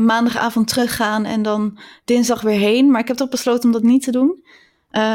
maandagavond 0.00 0.68
teruggaan 0.68 1.24
en 1.24 1.42
dan 1.42 1.78
dinsdag 2.04 2.40
weer 2.40 2.58
heen. 2.58 2.90
Maar 2.90 3.00
ik 3.00 3.08
heb 3.08 3.16
toch 3.16 3.28
besloten 3.28 3.64
om 3.64 3.72
dat 3.72 3.82
niet 3.82 4.02
te 4.02 4.10
doen. 4.10 4.44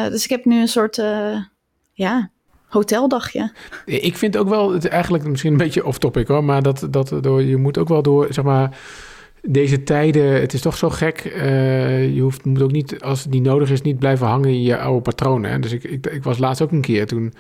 Dus 0.10 0.24
ik 0.24 0.30
heb 0.30 0.46
nu 0.46 0.62
een 0.62 0.68
soort 0.68 1.02
ja, 1.94 2.32
hoteldagje. 2.74 3.52
Ik 3.86 4.18
vind 4.18 4.38
ook 4.38 4.50
wel, 4.50 4.74
het 4.74 4.88
eigenlijk 4.88 5.24
misschien 5.26 5.52
een 5.52 5.58
beetje 5.58 5.86
off-topic 5.86 6.28
hoor, 6.28 6.44
maar 6.44 6.62
dat, 6.62 6.88
dat 6.90 7.14
door, 7.22 7.44
je 7.44 7.58
moet 7.58 7.78
ook 7.78 7.88
wel 7.88 8.02
door, 8.02 8.28
zeg 8.30 8.44
maar, 8.44 8.78
deze 9.42 9.84
tijden, 9.84 10.42
het 10.42 10.54
is 10.54 10.62
toch 10.62 10.78
zo 10.78 10.90
gek. 10.90 11.18
eh, 11.20 12.16
je 12.16 12.22
hoeft, 12.22 12.46
moet 12.46 12.62
ook 12.62 12.72
niet, 12.72 13.02
als 13.02 13.24
het 13.24 13.32
niet 13.32 13.44
nodig 13.44 13.70
is, 13.70 13.82
niet 13.82 14.00
blijven 14.00 14.28
hangen 14.28 14.50
in 14.50 14.62
je 14.62 14.78
oude 14.78 15.02
patronen. 15.02 15.52
Hè? 15.52 15.60
Dus 15.60 15.72
ik, 15.72 15.84
ik, 15.84 16.06
ik 16.06 16.24
was 16.24 16.38
laatst 16.38 16.62
ook 16.62 16.72
een 16.72 16.82
keer, 16.82 17.08
toen, 17.08 17.34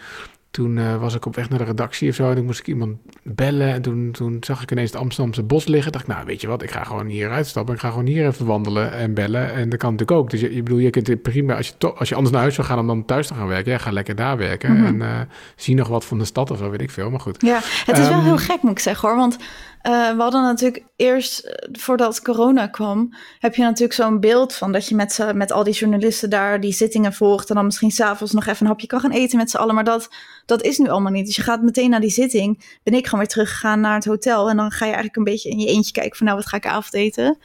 toen 0.53 0.77
eh, 0.77 0.95
was 0.95 1.15
ik 1.15 1.25
op 1.25 1.36
weg 1.36 1.50
naar 1.50 1.60
de 1.60 1.65
redactie 1.65 2.10
of 2.10 2.15
zo 2.15 2.29
en 2.29 2.36
toen 2.36 2.45
moest 2.45 2.60
ik 2.60 2.67
iemand 2.67 2.98
bellen. 3.24 3.74
En 3.74 3.81
toen, 3.81 4.12
toen 4.12 4.38
zag 4.39 4.62
ik 4.62 4.72
ineens 4.72 4.91
het 4.91 5.00
Amsterdamse 5.00 5.43
bos 5.43 5.65
liggen. 5.67 5.91
dacht 5.91 6.07
ik, 6.07 6.13
nou 6.13 6.25
weet 6.25 6.41
je 6.41 6.48
wat, 6.48 6.62
ik 6.62 6.72
ga 6.72 6.83
gewoon 6.83 7.07
hier 7.07 7.29
uitstappen. 7.29 7.74
Ik 7.74 7.79
ga 7.79 7.89
gewoon 7.89 8.05
hier 8.05 8.27
even 8.27 8.45
wandelen 8.45 8.91
en 8.91 9.13
bellen. 9.13 9.53
En 9.53 9.69
dat 9.69 9.79
kan 9.79 9.91
natuurlijk 9.91 10.19
ook. 10.19 10.29
Dus 10.29 10.39
je, 10.39 10.55
je 10.55 10.63
bedoel, 10.63 10.79
je 10.79 10.89
kunt 10.89 11.22
prima, 11.22 11.55
als 11.55 11.67
je, 11.67 11.93
als 11.93 12.10
je 12.10 12.15
anders 12.15 12.33
naar 12.33 12.41
huis 12.41 12.55
zou 12.55 12.67
gaan 12.67 12.79
om 12.79 12.88
dan 12.88 13.05
thuis 13.05 13.27
te 13.27 13.33
gaan 13.33 13.48
werken, 13.48 13.72
ja, 13.72 13.77
ga 13.77 13.91
lekker 13.91 14.15
daar 14.15 14.38
werken. 14.38 14.74
Mhm. 14.74 14.86
En 14.86 15.01
eh, 15.01 15.19
zie 15.55 15.75
nog 15.75 15.88
wat 15.88 16.05
van 16.05 16.17
de 16.17 16.25
stad 16.25 16.51
of 16.51 16.57
zo, 16.57 16.69
weet 16.69 16.81
ik 16.81 16.91
veel. 16.91 17.10
Maar 17.10 17.19
goed. 17.19 17.41
Ja, 17.41 17.60
het 17.86 17.98
is 17.98 18.07
wel 18.07 18.17
Ehm, 18.17 18.24
heel 18.24 18.38
gek 18.38 18.62
moet 18.62 18.72
ik 18.72 18.79
zeggen 18.79 19.10
hoor. 19.10 19.17
Want 19.17 19.38
we 19.83 20.15
hadden 20.17 20.41
natuurlijk 20.41 20.83
eerst, 20.95 21.57
voordat 21.71 22.21
corona 22.21 22.67
kwam, 22.67 23.13
heb 23.39 23.55
je 23.55 23.61
natuurlijk 23.61 23.93
zo'n 23.93 24.19
beeld 24.19 24.53
van 24.53 24.71
dat 24.71 24.87
je 24.87 24.95
met, 24.95 25.25
met 25.33 25.51
al 25.51 25.63
die 25.63 25.73
journalisten 25.73 26.29
daar 26.29 26.59
die 26.59 26.73
zittingen 26.73 27.13
volgt 27.13 27.49
en 27.49 27.55
dan 27.55 27.65
misschien 27.65 27.91
s'avonds 27.91 28.33
nog 28.33 28.45
even 28.45 28.61
een 28.61 28.71
hapje 28.71 28.87
kan 28.87 28.99
gaan 28.99 29.11
eten 29.11 29.37
met 29.37 29.49
z'n 29.49 29.57
allen. 29.57 29.75
Maar 29.75 29.83
dat, 29.83 30.09
dat 30.45 30.61
is 30.61 30.77
nu 30.77 30.89
allemaal 30.89 31.11
niet. 31.11 31.25
Dus 31.25 31.35
je 31.35 31.41
gaat 31.41 31.61
meteen 31.61 31.89
naar 31.89 31.99
die 31.99 32.09
zitting. 32.09 32.77
Ben 32.83 32.93
ik 32.93 33.05
gewoon 33.05 33.19
weer 33.19 33.29
teruggegaan 33.29 33.79
naar 33.79 33.95
het 33.95 34.05
hotel 34.05 34.49
en 34.49 34.57
dan 34.57 34.71
ga 34.71 34.85
je 34.85 34.91
eigenlijk 34.91 35.15
een 35.15 35.33
beetje 35.33 35.49
in 35.49 35.59
je 35.59 35.67
eentje 35.67 35.91
kijken 35.91 36.17
van 36.17 36.25
nou, 36.25 36.37
wat 36.37 36.47
ga 36.47 36.57
ik 36.57 36.67
avondeten? 36.67 37.37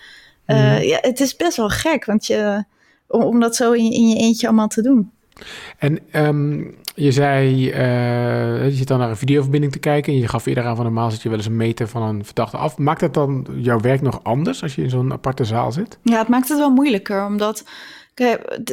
Uh, 0.46 0.88
ja, 0.88 0.98
het 1.00 1.20
is 1.20 1.36
best 1.36 1.56
wel 1.56 1.68
gek, 1.68 2.04
want 2.04 2.26
je, 2.26 2.64
om, 3.08 3.22
om 3.22 3.40
dat 3.40 3.56
zo 3.56 3.72
in 3.72 3.84
je, 3.84 3.94
in 3.94 4.08
je 4.08 4.16
eentje 4.16 4.46
allemaal 4.46 4.68
te 4.68 4.82
doen. 4.82 5.12
En 5.78 5.98
um, 6.12 6.76
je 6.98 7.12
zei, 7.12 7.68
uh, 7.68 8.64
je 8.64 8.76
zit 8.76 8.88
dan 8.88 8.98
naar 8.98 9.10
een 9.10 9.16
videoverbinding 9.16 9.72
te 9.72 9.78
kijken 9.78 10.12
en 10.12 10.18
je 10.18 10.28
gaf 10.28 10.46
eerder 10.46 10.64
aan 10.64 10.76
van 10.76 10.84
normaal 10.84 11.10
zit 11.10 11.22
je 11.22 11.28
wel 11.28 11.38
eens 11.38 11.46
een 11.46 11.56
meter 11.56 11.88
van 11.88 12.02
een 12.02 12.24
verdachte 12.24 12.56
af. 12.56 12.78
Maakt 12.78 13.00
dat 13.00 13.14
dan 13.14 13.46
jouw 13.56 13.80
werk 13.80 14.02
nog 14.02 14.20
anders 14.22 14.62
als 14.62 14.74
je 14.74 14.82
in 14.82 14.90
zo'n 14.90 15.12
aparte 15.12 15.44
zaal 15.44 15.72
zit? 15.72 15.98
Ja, 16.02 16.18
het 16.18 16.28
maakt 16.28 16.48
het 16.48 16.58
wel 16.58 16.70
moeilijker, 16.70 17.26
omdat 17.26 17.64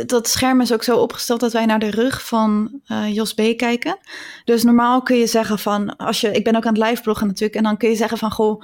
dat 0.05 0.27
scherm 0.27 0.62
is 0.62 0.74
ook 0.74 0.84
zo 0.84 0.98
opgesteld 0.98 1.39
dat 1.39 1.53
wij 1.53 1.65
naar 1.65 1.79
de 1.79 1.89
rug 1.89 2.27
van 2.27 2.79
uh, 2.88 3.15
Jos 3.15 3.34
B. 3.34 3.41
kijken. 3.58 3.98
Dus 4.46 4.63
normaal 4.63 5.01
kun 5.01 5.17
je 5.17 5.27
zeggen 5.27 5.60
van, 5.60 5.96
als 5.96 6.22
je, 6.22 6.32
ik 6.32 6.44
ben 6.44 6.55
ook 6.55 6.65
aan 6.65 6.74
het 6.74 6.88
live 6.88 7.01
bloggen 7.01 7.27
natuurlijk, 7.27 7.55
en 7.55 7.63
dan 7.63 7.77
kun 7.77 7.89
je 7.89 7.96
zeggen 7.96 8.17
van, 8.17 8.32
goh, 8.32 8.62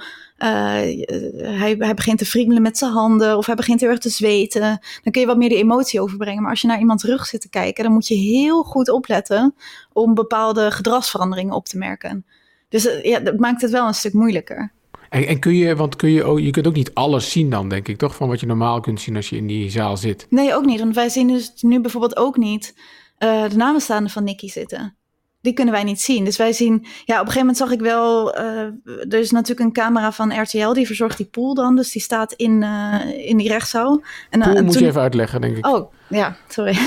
hij, 0.48 1.74
hij 1.78 1.94
begint 1.94 2.18
te 2.18 2.26
friemelen 2.26 2.62
met 2.62 2.78
zijn 2.78 2.92
handen 2.92 3.36
of 3.36 3.46
hij 3.46 3.54
begint 3.54 3.80
heel 3.80 3.90
erg 3.90 3.98
te 3.98 4.08
zweten. 4.08 4.80
Dan 5.02 5.12
kun 5.12 5.20
je 5.20 5.26
wat 5.26 5.36
meer 5.36 5.48
de 5.48 5.56
emotie 5.56 6.00
overbrengen. 6.00 6.42
Maar 6.42 6.50
als 6.50 6.60
je 6.60 6.66
naar 6.66 6.78
iemands 6.78 7.04
rug 7.04 7.26
zit 7.26 7.40
te 7.40 7.48
kijken, 7.48 7.84
dan 7.84 7.92
moet 7.92 8.06
je 8.06 8.14
heel 8.14 8.62
goed 8.62 8.88
opletten 8.88 9.54
om 9.92 10.14
bepaalde 10.14 10.70
gedragsveranderingen 10.70 11.54
op 11.54 11.66
te 11.66 11.78
merken. 11.78 12.26
Dus 12.68 12.86
uh, 12.86 13.02
ja, 13.02 13.20
dat 13.20 13.38
maakt 13.38 13.62
het 13.62 13.70
wel 13.70 13.86
een 13.86 13.94
stuk 13.94 14.12
moeilijker. 14.12 14.72
En, 15.08 15.26
en, 15.26 15.38
kun 15.38 15.54
je, 15.54 15.76
want 15.76 15.96
kun 15.96 16.10
je, 16.10 16.28
oh, 16.28 16.38
je 16.38 16.50
kunt 16.50 16.66
ook 16.66 16.74
niet 16.74 16.94
alles 16.94 17.30
zien 17.30 17.50
dan, 17.50 17.68
denk 17.68 17.88
ik, 17.88 17.98
toch? 17.98 18.14
Van 18.14 18.28
wat 18.28 18.40
je 18.40 18.46
normaal 18.46 18.80
kunt 18.80 19.00
zien 19.00 19.16
als 19.16 19.28
je 19.28 19.36
in 19.36 19.46
die 19.46 19.70
zaal 19.70 19.96
zit. 19.96 20.26
Nee, 20.30 20.54
ook 20.54 20.64
niet. 20.64 20.80
Want 20.80 20.94
wij 20.94 21.08
zien 21.08 21.28
dus 21.28 21.52
nu 21.60 21.80
bijvoorbeeld 21.80 22.16
ook 22.16 22.36
niet 22.36 22.74
uh, 23.18 23.48
de 23.48 23.56
namenstaande 23.56 24.08
van 24.08 24.24
Nicky 24.24 24.48
zitten 24.48 24.96
die 25.42 25.52
kunnen 25.52 25.74
wij 25.74 25.84
niet 25.84 26.00
zien. 26.00 26.24
Dus 26.24 26.36
wij 26.36 26.52
zien, 26.52 26.72
ja, 27.04 27.20
op 27.20 27.26
een 27.26 27.32
gegeven 27.32 27.38
moment 27.38 27.56
zag 27.56 27.70
ik 27.70 27.80
wel, 27.80 28.38
uh, 28.38 28.60
er 28.84 29.18
is 29.18 29.30
natuurlijk 29.30 29.60
een 29.60 29.72
camera 29.72 30.12
van 30.12 30.40
RTL, 30.40 30.72
die 30.72 30.86
verzorgt 30.86 31.16
die 31.16 31.26
pool 31.26 31.54
dan, 31.54 31.76
dus 31.76 31.92
die 31.92 32.02
staat 32.02 32.32
in, 32.32 32.62
uh, 32.62 33.28
in 33.28 33.36
die 33.36 33.48
rechtszaal. 33.48 34.02
En, 34.30 34.40
uh, 34.40 34.52
pool 34.52 34.62
moet 34.62 34.78
je 34.78 34.86
even 34.86 35.00
uitleggen, 35.00 35.40
denk 35.40 35.56
ik. 35.56 35.66
Oh, 35.66 35.92
ja, 36.12 36.36
sorry. 36.48 36.78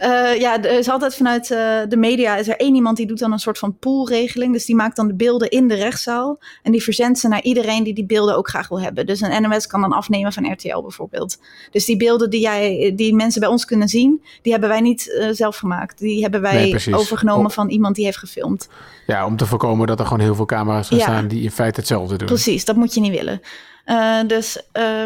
uh, 0.00 0.40
ja, 0.44 0.62
er 0.62 0.78
is 0.78 0.88
altijd 0.88 1.14
vanuit 1.14 1.50
uh, 1.50 1.58
de 1.88 1.96
media 1.96 2.36
is 2.36 2.48
er 2.48 2.56
één 2.56 2.74
iemand 2.74 2.96
die 2.96 3.06
doet 3.06 3.18
dan 3.18 3.32
een 3.32 3.38
soort 3.38 3.58
van 3.58 3.78
poolregeling. 3.78 4.52
Dus 4.52 4.64
die 4.64 4.74
maakt 4.74 4.96
dan 4.96 5.06
de 5.06 5.14
beelden 5.14 5.50
in 5.50 5.68
de 5.68 5.74
rechtszaal. 5.74 6.38
En 6.62 6.72
die 6.72 6.82
verzendt 6.82 7.18
ze 7.18 7.28
naar 7.28 7.42
iedereen 7.42 7.84
die 7.84 7.94
die 7.94 8.06
beelden 8.06 8.36
ook 8.36 8.48
graag 8.48 8.68
wil 8.68 8.80
hebben. 8.80 9.06
Dus 9.06 9.20
een 9.20 9.42
NMS 9.42 9.66
kan 9.66 9.80
dan 9.80 9.92
afnemen 9.92 10.32
van 10.32 10.52
RTL 10.52 10.80
bijvoorbeeld. 10.80 11.38
Dus 11.70 11.84
die 11.84 11.96
beelden 11.96 12.30
die, 12.30 12.40
jij, 12.40 12.92
die 12.96 13.14
mensen 13.14 13.40
bij 13.40 13.50
ons 13.50 13.64
kunnen 13.64 13.88
zien, 13.88 14.22
die 14.42 14.52
hebben 14.52 14.70
wij 14.70 14.80
niet 14.80 15.06
uh, 15.06 15.28
zelf 15.30 15.56
gemaakt. 15.56 15.98
Die 15.98 16.22
hebben 16.22 16.40
wij 16.40 16.80
nee, 16.84 16.96
overgenomen 16.96 17.50
van 17.50 17.68
iemand 17.68 17.94
die 17.94 18.04
heeft 18.04 18.18
gefilmd. 18.18 18.68
Ja, 19.06 19.26
om 19.26 19.36
te 19.36 19.46
voorkomen 19.46 19.86
dat 19.86 19.98
er 19.98 20.06
gewoon 20.06 20.22
heel 20.22 20.34
veel 20.34 20.44
camera's 20.44 20.88
gaan 20.88 20.98
ja. 20.98 21.04
staan 21.04 21.28
die 21.28 21.42
in 21.42 21.50
feite 21.50 21.80
hetzelfde 21.80 22.16
doen. 22.16 22.26
Precies, 22.26 22.64
dat 22.64 22.76
moet 22.76 22.94
je 22.94 23.00
niet 23.00 23.14
willen. 23.14 23.40
Uh, 23.86 24.20
dus, 24.26 24.62
uh, 24.78 25.04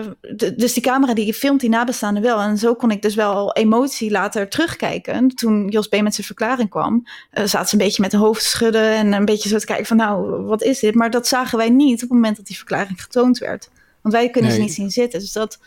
dus 0.57 0.73
die 0.73 0.83
camera 0.83 1.15
die 1.15 1.35
filmt 1.35 1.61
die 1.61 1.71
nabestaanden 1.71 2.23
wel. 2.23 2.41
En 2.41 2.59
zo 2.59 2.75
kon 2.75 2.91
ik 2.91 3.03
dus 3.03 3.15
wel 3.15 3.53
emotie 3.53 4.11
later 4.11 4.49
terugkijken. 4.49 5.29
Toen 5.29 5.69
Jos 5.69 5.87
B. 5.87 6.01
met 6.01 6.15
zijn 6.15 6.27
verklaring 6.27 6.71
kwam, 6.71 7.03
uh, 7.05 7.45
zaten 7.45 7.69
ze 7.69 7.75
een 7.75 7.85
beetje 7.85 8.03
met 8.03 8.11
de 8.11 8.17
hoofd 8.17 8.43
schudden 8.43 8.91
en 8.93 9.13
een 9.13 9.25
beetje 9.25 9.49
zo 9.49 9.59
te 9.59 9.67
kijken 9.67 9.87
van 9.87 9.97
nou, 9.97 10.43
wat 10.43 10.63
is 10.63 10.79
dit? 10.79 10.95
Maar 10.95 11.11
dat 11.11 11.27
zagen 11.27 11.59
wij 11.59 11.71
niet 11.71 11.95
op 11.95 12.01
het 12.01 12.11
moment 12.11 12.37
dat 12.37 12.47
die 12.47 12.57
verklaring 12.57 13.03
getoond 13.03 13.39
werd. 13.39 13.71
Want 14.03 14.15
wij 14.15 14.31
kunnen 14.31 14.51
nee. 14.51 14.59
ze 14.59 14.65
niet 14.65 14.75
zien 14.75 14.91
zitten. 14.91 15.21
Dus 15.21 15.33
dat, 15.33 15.59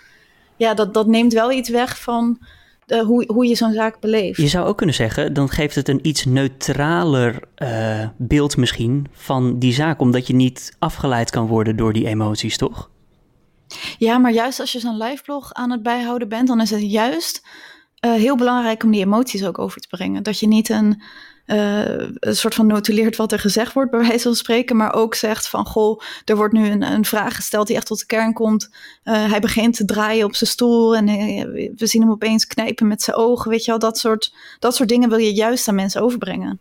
ja, 0.55 0.73
dat, 0.73 0.93
dat 0.93 1.07
neemt 1.07 1.33
wel 1.33 1.51
iets 1.51 1.69
weg 1.69 2.01
van 2.01 2.39
uh, 2.87 3.01
hoe, 3.01 3.23
hoe 3.27 3.45
je 3.45 3.55
zo'n 3.55 3.73
zaak 3.73 3.99
beleeft. 3.99 4.41
Je 4.41 4.47
zou 4.47 4.67
ook 4.67 4.77
kunnen 4.77 4.95
zeggen, 4.95 5.33
dan 5.33 5.49
geeft 5.49 5.75
het 5.75 5.87
een 5.87 6.07
iets 6.07 6.25
neutraler 6.25 7.39
uh, 7.57 8.07
beeld 8.17 8.57
misschien 8.57 9.07
van 9.11 9.59
die 9.59 9.73
zaak, 9.73 9.99
omdat 9.99 10.27
je 10.27 10.35
niet 10.35 10.75
afgeleid 10.79 11.29
kan 11.29 11.47
worden 11.47 11.75
door 11.75 11.93
die 11.93 12.07
emoties, 12.07 12.57
toch? 12.57 12.89
Ja, 13.97 14.17
maar 14.17 14.31
juist 14.31 14.59
als 14.59 14.71
je 14.71 14.79
zo'n 14.79 14.97
liveblog 14.97 15.53
aan 15.53 15.71
het 15.71 15.83
bijhouden 15.83 16.29
bent, 16.29 16.47
dan 16.47 16.61
is 16.61 16.69
het 16.69 16.91
juist 16.91 17.41
uh, 18.05 18.13
heel 18.13 18.35
belangrijk 18.35 18.83
om 18.83 18.91
die 18.91 19.05
emoties 19.05 19.45
ook 19.45 19.59
over 19.59 19.81
te 19.81 19.88
brengen. 19.88 20.23
Dat 20.23 20.39
je 20.39 20.47
niet 20.47 20.69
een, 20.69 21.01
uh, 21.47 21.99
een 21.99 22.35
soort 22.35 22.55
van 22.55 22.67
notuleert 22.67 23.15
wat 23.15 23.31
er 23.31 23.39
gezegd 23.39 23.73
wordt, 23.73 23.91
bij 23.91 23.99
wijze 23.99 24.23
van 24.23 24.35
spreken, 24.35 24.75
maar 24.75 24.93
ook 24.93 25.15
zegt 25.15 25.49
van, 25.49 25.65
goh, 25.65 26.01
er 26.25 26.35
wordt 26.35 26.53
nu 26.53 26.67
een, 26.67 26.81
een 26.81 27.05
vraag 27.05 27.35
gesteld 27.35 27.67
die 27.67 27.75
echt 27.75 27.85
tot 27.85 27.99
de 27.99 28.05
kern 28.05 28.33
komt. 28.33 28.69
Uh, 29.03 29.29
hij 29.29 29.39
begint 29.39 29.75
te 29.75 29.85
draaien 29.85 30.25
op 30.25 30.35
zijn 30.35 30.49
stoel 30.49 30.95
en 30.95 31.05
we 31.75 31.88
zien 31.88 32.01
hem 32.01 32.11
opeens 32.11 32.47
knijpen 32.47 32.88
met 32.88 33.01
zijn 33.01 33.17
ogen, 33.17 33.51
weet 33.51 33.65
je 33.65 33.71
wel. 33.71 33.79
Dat 33.79 33.97
soort, 33.97 34.33
dat 34.59 34.75
soort 34.75 34.89
dingen 34.89 35.09
wil 35.09 35.17
je 35.17 35.33
juist 35.33 35.67
aan 35.67 35.75
mensen 35.75 36.01
overbrengen. 36.01 36.59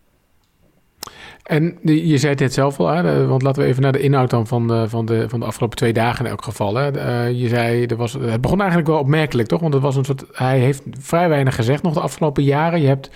En 1.48 1.78
je 1.82 2.18
zei 2.18 2.34
het 2.34 2.52
zelf 2.52 2.80
al, 2.80 2.86
hè? 2.88 3.26
want 3.26 3.42
laten 3.42 3.62
we 3.62 3.68
even 3.68 3.82
naar 3.82 3.92
de 3.92 4.00
inhoud 4.00 4.30
dan 4.30 4.46
van 4.46 4.68
de, 4.68 4.88
van 4.88 5.06
de, 5.06 5.28
van 5.28 5.40
de 5.40 5.46
afgelopen 5.46 5.76
twee 5.76 5.92
dagen 5.92 6.24
in 6.24 6.30
elk 6.30 6.42
geval. 6.42 6.74
Hè? 6.74 6.96
Uh, 6.96 7.40
je 7.40 7.48
zei, 7.48 7.86
er 7.86 7.96
was, 7.96 8.12
het 8.12 8.40
begon 8.40 8.58
eigenlijk 8.58 8.88
wel 8.88 8.98
opmerkelijk, 8.98 9.48
toch? 9.48 9.60
Want 9.60 9.74
het 9.74 9.82
was 9.82 9.96
een 9.96 10.04
soort, 10.04 10.24
hij 10.32 10.58
heeft 10.58 10.82
vrij 10.98 11.28
weinig 11.28 11.54
gezegd 11.54 11.82
nog 11.82 11.94
de 11.94 12.00
afgelopen 12.00 12.42
jaren. 12.42 12.80
Je 12.80 12.86
hebt, 12.86 13.10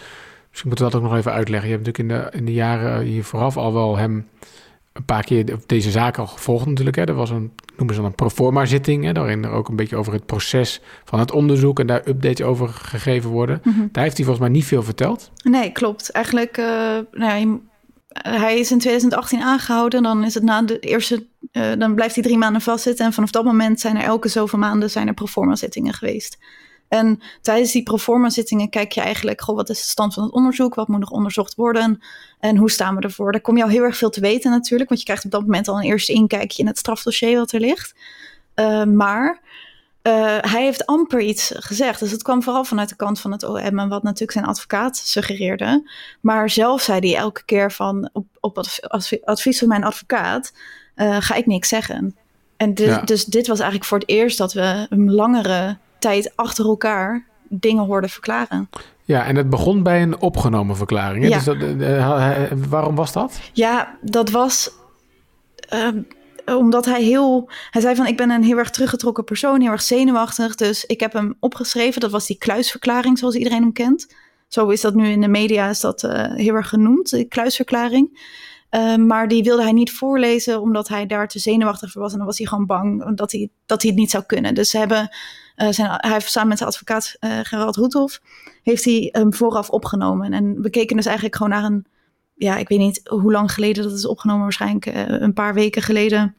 misschien 0.51 0.69
moeten 0.69 0.87
we 0.87 0.93
dat 0.93 1.01
ook 1.01 1.09
nog 1.09 1.19
even 1.19 1.33
uitleggen. 1.33 1.69
Je 1.69 1.75
hebt 1.75 1.87
natuurlijk 1.87 2.15
in 2.15 2.31
de, 2.31 2.39
in 2.39 2.45
de 2.45 2.53
jaren 2.53 3.03
hier 3.03 3.25
vooraf 3.25 3.57
al 3.57 3.73
wel 3.73 3.97
hem 3.97 4.29
een 4.93 5.05
paar 5.05 5.25
keer 5.25 5.57
deze 5.67 5.91
zaak 5.91 6.19
al 6.19 6.27
gevolgd 6.27 6.67
natuurlijk. 6.67 6.97
Hè? 6.97 7.05
Er 7.05 7.15
was 7.15 7.31
een, 7.31 7.53
noemen 7.77 7.95
ze 7.95 8.01
dan 8.01 8.11
een 8.11 8.17
proforma 8.17 8.65
zitting, 8.65 9.05
hè? 9.05 9.13
waarin 9.13 9.45
er 9.45 9.51
ook 9.51 9.69
een 9.69 9.77
beetje 9.77 9.97
over 9.97 10.13
het 10.13 10.27
proces 10.27 10.81
van 11.05 11.19
het 11.19 11.33
onderzoek 11.33 11.81
en 11.81 11.87
daar 11.87 12.09
updates 12.09 12.47
over 12.47 12.69
gegeven 12.69 13.31
worden. 13.31 13.61
Mm 13.65 13.73
-hmm. 13.73 13.89
Daar 13.93 14.03
heeft 14.03 14.17
hij 14.17 14.27
volgens 14.27 14.47
mij 14.47 14.57
niet 14.57 14.67
veel 14.67 14.83
verteld. 14.83 15.31
Nee, 15.43 15.73
klopt. 15.73 16.11
Eigenlijk, 16.11 16.59
uh, 16.59 16.99
nou, 17.13 17.61
hij 18.13 18.59
is 18.59 18.71
in 18.71 18.79
2018 18.79 19.43
aangehouden. 19.43 20.03
Dan 20.03 20.25
is 20.25 20.35
het 20.35 20.43
na 20.43 20.63
de 20.63 20.79
eerste. 20.79 21.27
Uh, 21.53 21.73
dan 21.79 21.95
blijft 21.95 22.15
hij 22.15 22.25
drie 22.25 22.39
maanden 22.39 22.63
vastzitten. 22.63 23.07
En 23.07 23.13
vanaf 23.13 23.31
dat 23.31 23.45
moment 23.45 23.81
zijn 23.81 23.97
er 23.97 24.03
elke 24.03 24.29
zoveel 24.29 24.59
maanden 24.59 24.91
zijn 24.91 25.07
er 25.07 25.15
proforma 25.15 25.57
zittingen 25.57 25.93
geweest. 25.93 26.39
En 26.89 27.21
tijdens 27.41 27.73
die 27.73 27.83
proforma 27.83 28.31
zittingen 28.31 28.69
kijk 28.71 28.93
je 28.93 29.01
eigenlijk, 29.01 29.41
goh, 29.41 29.57
wat 29.57 29.71
is 29.71 29.83
de 29.83 29.89
stand 29.89 30.15
van 30.15 30.23
het 30.23 30.33
onderzoek? 30.33 30.75
Wat 30.75 30.89
moet 30.89 31.01
nog 31.01 31.11
onderzocht 31.11 31.55
worden? 31.55 32.03
En 32.41 32.57
hoe 32.57 32.71
staan 32.71 32.97
we 32.97 33.01
ervoor? 33.01 33.33
Daar 33.33 33.41
kom 33.41 33.57
je 33.57 33.63
al 33.63 33.69
heel 33.69 33.83
erg 33.83 33.97
veel 33.97 34.11
te 34.11 34.21
weten 34.21 34.51
natuurlijk, 34.51 34.89
want 34.89 35.01
je 35.01 35.07
krijgt 35.07 35.25
op 35.25 35.31
dat 35.31 35.41
moment 35.41 35.69
al 35.69 35.77
een 35.77 35.85
eerste 35.85 36.13
inkijkje 36.13 36.63
in 36.63 36.69
het 36.69 36.79
strafdossier 36.79 37.39
wat 37.39 37.53
er 37.53 37.61
ligt. 37.61 37.95
Uh, 38.57 38.85
maar 38.85 39.41
uh, 40.03 40.37
hij 40.41 40.63
heeft 40.63 40.87
amper 40.87 41.21
iets 41.21 41.53
gezegd. 41.57 42.01
Dus 42.01 42.11
het 42.11 42.23
kwam 42.23 42.43
vooral 42.43 42.65
vanuit 42.65 42.89
de 42.89 42.97
kant 42.97 43.21
van 43.21 43.33
het 43.33 43.45
OM 43.45 43.79
en 43.79 43.89
wat 43.89 44.03
natuurlijk 44.03 44.33
zijn 44.33 44.45
advocaat 44.45 44.97
suggereerde. 44.97 45.91
Maar 46.21 46.51
zelf 46.51 46.83
zei 46.83 46.99
hij 46.99 47.19
elke 47.19 47.45
keer 47.45 47.73
van 47.73 48.11
op, 48.13 48.27
op 48.41 48.61
advies 49.25 49.59
van 49.59 49.69
mijn 49.69 49.85
advocaat 49.85 50.53
uh, 50.97 51.17
ga 51.21 51.35
ik 51.35 51.47
niks 51.47 51.69
zeggen. 51.69 52.17
En 52.57 52.75
dus, 52.75 52.87
ja. 52.87 53.03
dus 53.03 53.25
dit 53.25 53.47
was 53.47 53.59
eigenlijk 53.59 53.89
voor 53.89 53.99
het 53.99 54.09
eerst 54.09 54.39
dat 54.39 54.53
we 54.53 54.87
een 54.89 55.13
langere 55.13 55.77
tijd 55.99 56.33
achter 56.37 56.65
elkaar 56.65 57.27
dingen 57.49 57.85
hoorden 57.85 58.11
verklaren. 58.11 58.69
Ja, 59.05 59.25
en 59.25 59.37
het 59.37 59.51
begon 59.51 59.83
bij 59.83 60.03
een 60.03 60.21
opgenomen 60.21 60.77
verklaring. 60.77 61.23
Hè? 61.23 61.29
Ja. 61.29 61.37
Dus 61.37 61.45
dat, 61.45 61.57
uh, 61.57 62.51
waarom 62.69 62.95
was 62.95 63.13
dat? 63.13 63.41
Ja, 63.53 63.99
dat 64.01 64.31
was 64.31 64.71
omdat 66.45 66.85
hij 66.85 67.03
heel. 67.03 67.51
Hij 67.71 67.81
zei 67.81 67.95
van: 67.95 68.07
Ik 68.07 68.17
ben 68.17 68.31
een 68.31 68.43
heel 68.43 68.59
erg 68.59 68.71
teruggetrokken 68.71 69.25
persoon, 69.25 69.61
heel 69.61 69.71
erg 69.71 69.83
zenuwachtig. 69.83 70.55
Dus 70.55 70.85
ik 70.85 71.01
heb 71.01 71.13
hem 71.13 71.37
opgeschreven. 71.41 72.01
Dat 72.01 72.11
was 72.11 72.27
die 72.27 72.39
kluisverklaring, 72.39 73.19
zoals 73.19 73.35
iedereen 73.35 73.63
hem 73.63 73.73
kent. 73.73 74.15
Zo 74.49 74.69
is 74.69 74.81
dat 74.81 74.95
nu 74.95 75.09
in 75.09 75.21
de 75.21 75.29
media 75.29 75.69
is 75.69 75.81
dat, 75.81 76.03
uh, 76.03 76.35
heel 76.35 76.55
erg 76.55 76.69
genoemd, 76.69 77.11
de 77.11 77.25
kluisverklaring. 77.25 78.31
Uh, 78.71 78.97
maar 78.97 79.29
die 79.29 79.43
wilde 79.43 79.63
hij 79.63 79.73
niet 79.73 79.93
voorlezen, 79.93 80.61
omdat 80.61 80.89
hij 80.89 81.07
daar 81.07 81.29
te 81.29 81.39
zenuwachtig 81.39 81.91
voor 81.91 82.03
was. 82.03 82.13
En 82.13 82.19
dan 82.19 82.27
was 82.27 82.39
hij 82.39 82.47
gewoon 82.47 82.67
bang 82.67 83.17
dat 83.17 83.33
hij, 83.33 83.51
dat 83.67 83.83
hij 83.83 83.91
het 83.91 84.01
niet 84.01 84.11
zou 84.11 84.25
kunnen. 84.25 84.55
Dus 84.55 84.71
ze 84.71 84.79
hebben, 84.79 85.17
zijn, 85.57 85.91
hij 85.91 86.13
heeft 86.13 86.31
samen 86.31 86.49
met 86.49 86.59
zijn 86.59 86.71
advocaat 86.71 87.17
Gerald 87.21 87.77
Roethoff, 87.77 88.21
heeft 88.63 88.85
hij 88.85 89.09
hem 89.13 89.35
vooraf 89.35 89.71
opgenomen. 89.71 90.33
En 90.33 90.63
we 90.63 90.71
keken 90.71 90.97
dus 90.97 91.07
eigenlijk 91.07 91.37
gewoon 91.37 91.53
naar 91.53 91.65
een 91.65 91.87
ja, 92.35 92.57
ik 92.57 92.69
weet 92.69 92.79
niet 92.79 93.01
hoe 93.05 93.33
lang 93.33 93.53
geleden 93.53 93.83
dat 93.83 93.93
is 93.93 94.07
opgenomen, 94.07 94.43
waarschijnlijk 94.43 94.87
uh, 94.87 94.95
een 95.07 95.33
paar 95.33 95.55
weken 95.55 95.83
geleden. 95.83 96.35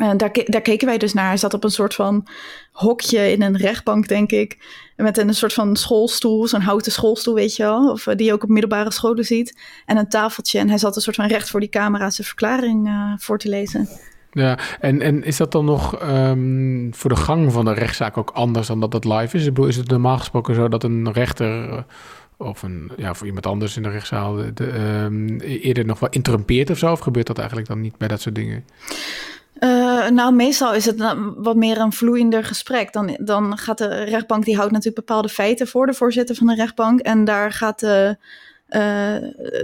Uh, 0.00 0.10
daar, 0.16 0.30
daar, 0.44 0.60
keken 0.60 0.86
wij 0.86 0.98
dus 0.98 1.12
naar. 1.12 1.26
Hij 1.26 1.36
zat 1.36 1.54
op 1.54 1.64
een 1.64 1.70
soort 1.70 1.94
van 1.94 2.26
hokje 2.72 3.32
in 3.32 3.42
een 3.42 3.56
rechtbank, 3.56 4.08
denk 4.08 4.30
ik. 4.30 4.58
Met 4.96 5.18
een 5.18 5.34
soort 5.34 5.52
van 5.52 5.76
schoolstoel, 5.76 6.46
zo'n 6.46 6.60
houten 6.60 6.92
schoolstoel, 6.92 7.34
weet 7.34 7.56
je 7.56 7.62
wel. 7.62 7.90
Of 7.90 8.06
uh, 8.06 8.14
die 8.14 8.26
je 8.26 8.32
ook 8.32 8.42
op 8.42 8.48
middelbare 8.48 8.92
scholen 8.92 9.24
ziet. 9.24 9.58
En 9.86 9.96
een 9.96 10.08
tafeltje. 10.08 10.58
En 10.58 10.68
hij 10.68 10.78
zat 10.78 10.96
een 10.96 11.02
soort 11.02 11.16
van 11.16 11.26
recht 11.26 11.50
voor 11.50 11.60
die 11.60 11.68
camera 11.68 12.10
zijn 12.10 12.26
verklaring 12.26 12.90
voor 13.18 13.38
te 13.38 13.48
lezen. 13.48 13.88
Ja, 14.36 14.58
en, 14.80 15.00
en 15.00 15.22
is 15.22 15.36
dat 15.36 15.52
dan 15.52 15.64
nog 15.64 16.02
um, 16.02 16.94
voor 16.94 17.10
de 17.10 17.16
gang 17.16 17.52
van 17.52 17.64
de 17.64 17.72
rechtszaak 17.72 18.16
ook 18.16 18.30
anders 18.30 18.66
dan 18.66 18.80
dat 18.80 18.92
het 18.92 19.04
live 19.04 19.36
is? 19.36 19.46
Ik 19.46 19.54
bedoel, 19.54 19.68
is 19.68 19.76
het 19.76 19.88
normaal 19.88 20.18
gesproken 20.18 20.54
zo 20.54 20.68
dat 20.68 20.84
een 20.84 21.12
rechter 21.12 21.84
of, 22.36 22.62
een, 22.62 22.90
ja, 22.96 23.14
voor 23.14 23.26
iemand 23.26 23.46
anders 23.46 23.76
in 23.76 23.82
de 23.82 23.90
rechtszaal 23.90 24.34
de, 24.54 24.66
ehm, 24.66 25.38
eerder 25.38 25.84
nog 25.84 25.98
wel 25.98 26.10
interrumpeert 26.10 26.70
of 26.70 26.78
zo? 26.78 26.92
Of 26.92 27.00
gebeurt 27.00 27.26
dat 27.26 27.38
eigenlijk 27.38 27.68
dan 27.68 27.80
niet 27.80 27.98
bij 27.98 28.08
dat 28.08 28.20
soort 28.20 28.34
dingen? 28.34 28.64
Uh, 29.60 30.08
nou, 30.08 30.34
meestal 30.34 30.74
is 30.74 30.84
het 30.84 31.16
wat 31.36 31.56
meer 31.56 31.78
een 31.78 31.92
vloeiender 31.92 32.44
gesprek. 32.44 32.92
Dan, 32.92 33.16
dan 33.20 33.58
gaat 33.58 33.78
de 33.78 34.02
rechtbank, 34.02 34.44
die 34.44 34.56
houdt 34.56 34.72
natuurlijk 34.72 35.06
bepaalde 35.06 35.28
feiten 35.28 35.66
voor 35.66 35.86
de 35.86 35.94
voorzitter 35.94 36.36
van 36.36 36.46
de 36.46 36.54
rechtbank. 36.54 37.00
En 37.00 37.24
daar 37.24 37.52
gaat 37.52 37.80
de, 37.80 38.16
uh, 38.68 38.80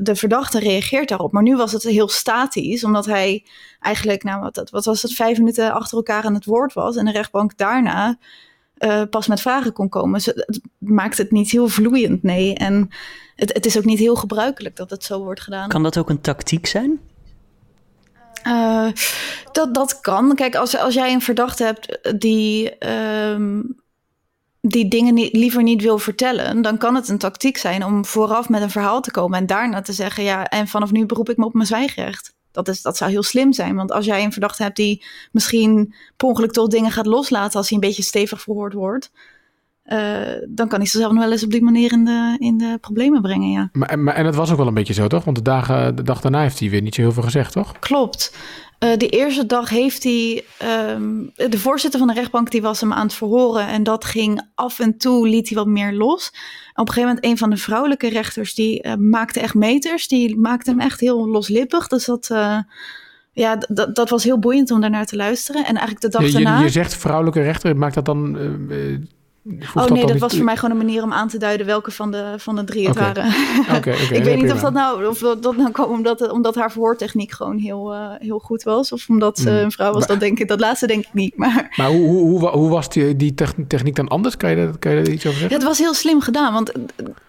de 0.03 0.15
verdachte 0.15 0.59
reageert 0.59 1.09
daarop. 1.09 1.33
Maar 1.33 1.43
nu 1.43 1.57
was 1.57 1.73
het 1.73 1.83
heel 1.83 2.09
statisch, 2.09 2.85
omdat 2.85 3.07
hij 3.07 3.45
eigenlijk, 3.81 4.23
nou 4.23 4.41
wat, 4.41 4.71
wat 4.71 4.85
was 4.85 5.03
het, 5.03 5.15
vijf 5.15 5.39
minuten 5.39 5.73
achter 5.73 5.97
elkaar 5.97 6.25
aan 6.25 6.35
het 6.35 6.45
woord 6.45 6.73
was. 6.73 6.97
En 6.97 7.05
de 7.05 7.13
rechtbank 7.13 7.57
daarna 7.57 8.19
uh, 8.85 9.03
pas 9.11 9.27
met 9.27 9.41
vragen 9.41 9.73
kon 9.73 9.89
komen. 9.89 10.13
Dus 10.13 10.27
het 10.27 10.61
maakt 10.79 11.19
het 11.19 11.31
niet 11.31 11.51
heel 11.51 11.69
vloeiend, 11.69 12.23
nee. 12.23 12.55
En 12.55 12.89
het, 13.37 13.53
het 13.53 13.67
is 13.67 13.79
ook 13.79 13.85
niet 13.85 13.99
heel 13.99 14.17
gebruikelijk 14.17 14.77
dat 14.77 14.91
het 14.91 15.05
zo 15.05 15.23
wordt 15.23 15.41
gedaan. 15.41 15.69
Kan 15.69 15.83
dat 15.83 15.99
ook 15.99 16.11
een 16.11 16.21
tactiek 16.21 16.67
zijn? 16.67 17.01
Uh, 18.47 18.89
dat, 19.53 19.75
dat 19.75 20.01
kan. 20.01 20.35
Kijk, 20.35 20.55
als, 20.55 20.77
als 20.77 20.95
jij 20.95 21.13
een 21.13 21.21
verdachte 21.21 21.65
hebt 21.65 21.99
die, 22.21 22.87
um, 22.89 23.77
die 24.61 24.89
dingen 24.89 25.15
niet, 25.15 25.33
liever 25.33 25.63
niet 25.63 25.83
wil 25.83 25.99
vertellen, 25.99 26.63
dan 26.63 26.79
kan 26.79 26.95
het 26.95 27.09
een 27.09 27.19
tactiek 27.19 27.57
zijn 27.57 27.85
om 27.85 28.05
vooraf 28.05 28.49
met 28.49 28.63
een 28.63 28.71
verhaal 28.71 29.01
te 29.01 29.11
komen 29.11 29.39
en 29.39 29.47
daarna 29.47 29.81
te 29.81 29.93
zeggen: 29.93 30.25
ja, 30.25 30.49
en 30.49 30.69
vanaf 30.69 30.91
nu 30.91 31.07
beroep 31.07 31.31
ik 31.31 31.37
me 31.37 31.45
op 31.45 31.55
mijn 31.55 31.67
zwijgrecht. 31.67 32.35
Dat, 32.53 32.69
is, 32.69 32.83
dat 32.83 32.97
zou 32.97 33.11
heel 33.11 33.23
slim 33.23 33.53
zijn. 33.53 33.77
Want 33.77 33.93
als 33.93 34.05
jij 34.05 34.25
een 34.25 34.33
verdachte 34.33 34.63
hebt 34.63 34.77
die 34.77 35.05
misschien 35.33 35.95
per 36.17 36.29
ongeluk 36.29 36.53
toch 36.53 36.69
dingen 36.69 36.91
gaat 36.91 37.07
loslaten 37.07 37.59
als 37.59 37.69
hij 37.69 37.79
een 37.79 37.89
beetje 37.89 38.03
stevig 38.03 38.43
verhoord 38.43 38.73
wordt. 38.73 39.11
Uh, 39.87 40.21
dan 40.49 40.69
kan 40.69 40.79
hij 40.79 40.89
zichzelf 40.89 41.13
nog 41.13 41.23
wel 41.23 41.33
eens 41.33 41.45
op 41.45 41.51
die 41.51 41.63
manier 41.63 41.93
in 41.93 42.05
de, 42.05 42.37
in 42.39 42.59
de 42.59 42.79
problemen 42.81 43.23
brengen, 43.23 43.51
ja. 43.51 43.69
Maar, 43.73 43.99
maar, 43.99 44.15
en 44.15 44.25
dat 44.25 44.35
was 44.35 44.51
ook 44.51 44.57
wel 44.57 44.67
een 44.67 44.75
beetje 44.75 44.93
zo, 44.93 45.07
toch? 45.07 45.25
Want 45.25 45.37
de, 45.37 45.43
dagen, 45.43 45.97
de 45.97 46.03
dag 46.03 46.21
daarna 46.21 46.41
heeft 46.43 46.59
hij 46.59 46.71
weer 46.71 46.83
niet 46.83 46.95
zo 46.95 47.01
heel 47.01 47.13
veel 47.13 47.23
gezegd, 47.23 47.53
toch? 47.53 47.79
Klopt. 47.79 48.37
Uh, 48.85 48.97
de 48.97 49.09
eerste 49.09 49.47
dag 49.47 49.69
heeft 49.69 50.03
hij... 50.03 50.45
Um, 50.91 51.31
de 51.35 51.59
voorzitter 51.59 51.99
van 51.99 52.09
de 52.09 52.15
rechtbank 52.15 52.51
die 52.51 52.63
was 52.63 52.81
hem 52.81 52.93
aan 52.93 53.07
het 53.07 53.15
verhoren... 53.15 53.67
en 53.67 53.83
dat 53.83 54.05
ging 54.05 54.51
af 54.55 54.79
en 54.79 54.99
toe, 54.99 55.29
liet 55.29 55.49
hij 55.49 55.59
wat 55.59 55.67
meer 55.67 55.93
los. 55.93 56.29
op 56.75 56.89
een 56.89 56.95
gegeven 56.95 57.09
moment 57.09 57.25
een 57.25 57.39
van 57.39 57.51
de 57.51 57.57
vrouwelijke 57.57 58.09
rechters... 58.09 58.55
die 58.55 58.87
uh, 58.87 58.95
maakte 58.95 59.41
echt 59.41 59.55
meters. 59.55 60.09
Die 60.09 60.39
maakte 60.39 60.71
hem 60.71 60.81
echt 60.81 61.01
heel 61.01 61.29
loslippig. 61.29 61.87
Dus 61.87 62.05
dat... 62.05 62.29
Uh, 62.33 62.59
ja, 63.33 63.59
dat 63.93 64.11
was 64.11 64.25
heel 64.25 64.39
boeiend 64.39 64.71
om 64.71 64.81
daarnaar 64.81 65.07
te 65.07 65.17
luisteren. 65.17 65.61
En 65.61 65.77
eigenlijk 65.77 66.01
de 66.01 66.09
dag 66.09 66.27
je, 66.27 66.33
daarna... 66.33 66.61
Je 66.61 66.69
zegt 66.69 66.97
vrouwelijke 66.97 67.43
rechter, 67.43 67.77
maakt 67.77 67.95
dat 67.95 68.05
dan 68.05 68.37
oh 69.75 69.87
nee, 69.87 70.07
dat, 70.07 70.19
was 70.19 70.35
voor 70.35 70.45
mij 70.45 70.57
gewoon 70.57 70.71
een 70.71 70.87
manier 70.87 71.03
om 71.03 71.13
aan 71.13 71.29
te 71.29 71.39
duiden 71.39 71.67
welke 71.67 71.91
van 71.91 72.11
de, 72.11 72.35
van 72.37 72.57
de 72.57 72.65
drie 72.65 72.89
het 72.89 72.97
okay. 72.97 73.13
waren. 73.13 73.33
Okay, 73.61 73.77
okay, 73.77 74.07
ik 74.19 74.25
weet 74.25 74.43
niet 74.43 74.53
of 74.53 74.61
dat 74.61 74.73
nou, 74.73 75.07
of 75.07 75.19
dat 75.19 75.57
nou 75.57 75.71
kwam 75.71 75.91
omdat, 75.91 76.31
omdat 76.31 76.55
haar 76.55 76.73
verhoortechniek 76.73 77.33
gewoon 77.33 77.59
heel, 77.59 77.95
uh, 77.95 78.11
heel 78.19 78.39
goed 78.39 78.63
was. 78.63 78.93
Of 78.93 79.09
omdat 79.09 79.39
ze 79.39 79.51
een 79.51 79.73
vrouw 79.73 79.93
was, 79.93 79.99
maar, 79.99 80.09
dat 80.09 80.21
denk 80.21 80.39
ik. 80.39 80.49
Dat 80.49 80.61
laatste 80.61 80.87
denk 80.87 81.05
ik 81.05 81.15
niet. 81.15 81.37
Maar, 81.37 81.75
maar 81.77 81.89
hoe, 81.89 82.09
hoe, 82.09 82.39
hoe, 82.39 82.49
hoe 82.49 82.69
was 82.69 82.89
die, 82.89 83.17
die 83.17 83.35
techniek 83.67 83.97
dan 83.97 84.09
anders? 84.09 84.37
Kan 84.37 84.51
je, 84.51 84.67
dat, 84.67 84.79
kan 84.79 84.93
je 84.93 85.03
daar 85.03 85.13
iets 85.13 85.27
over 85.27 85.39
zeggen? 85.39 85.49
Ja, 85.49 85.55
het 85.55 85.65
was 85.65 85.79
heel 85.79 85.95
slim 85.95 86.21
gedaan. 86.21 86.53
Want 86.53 86.73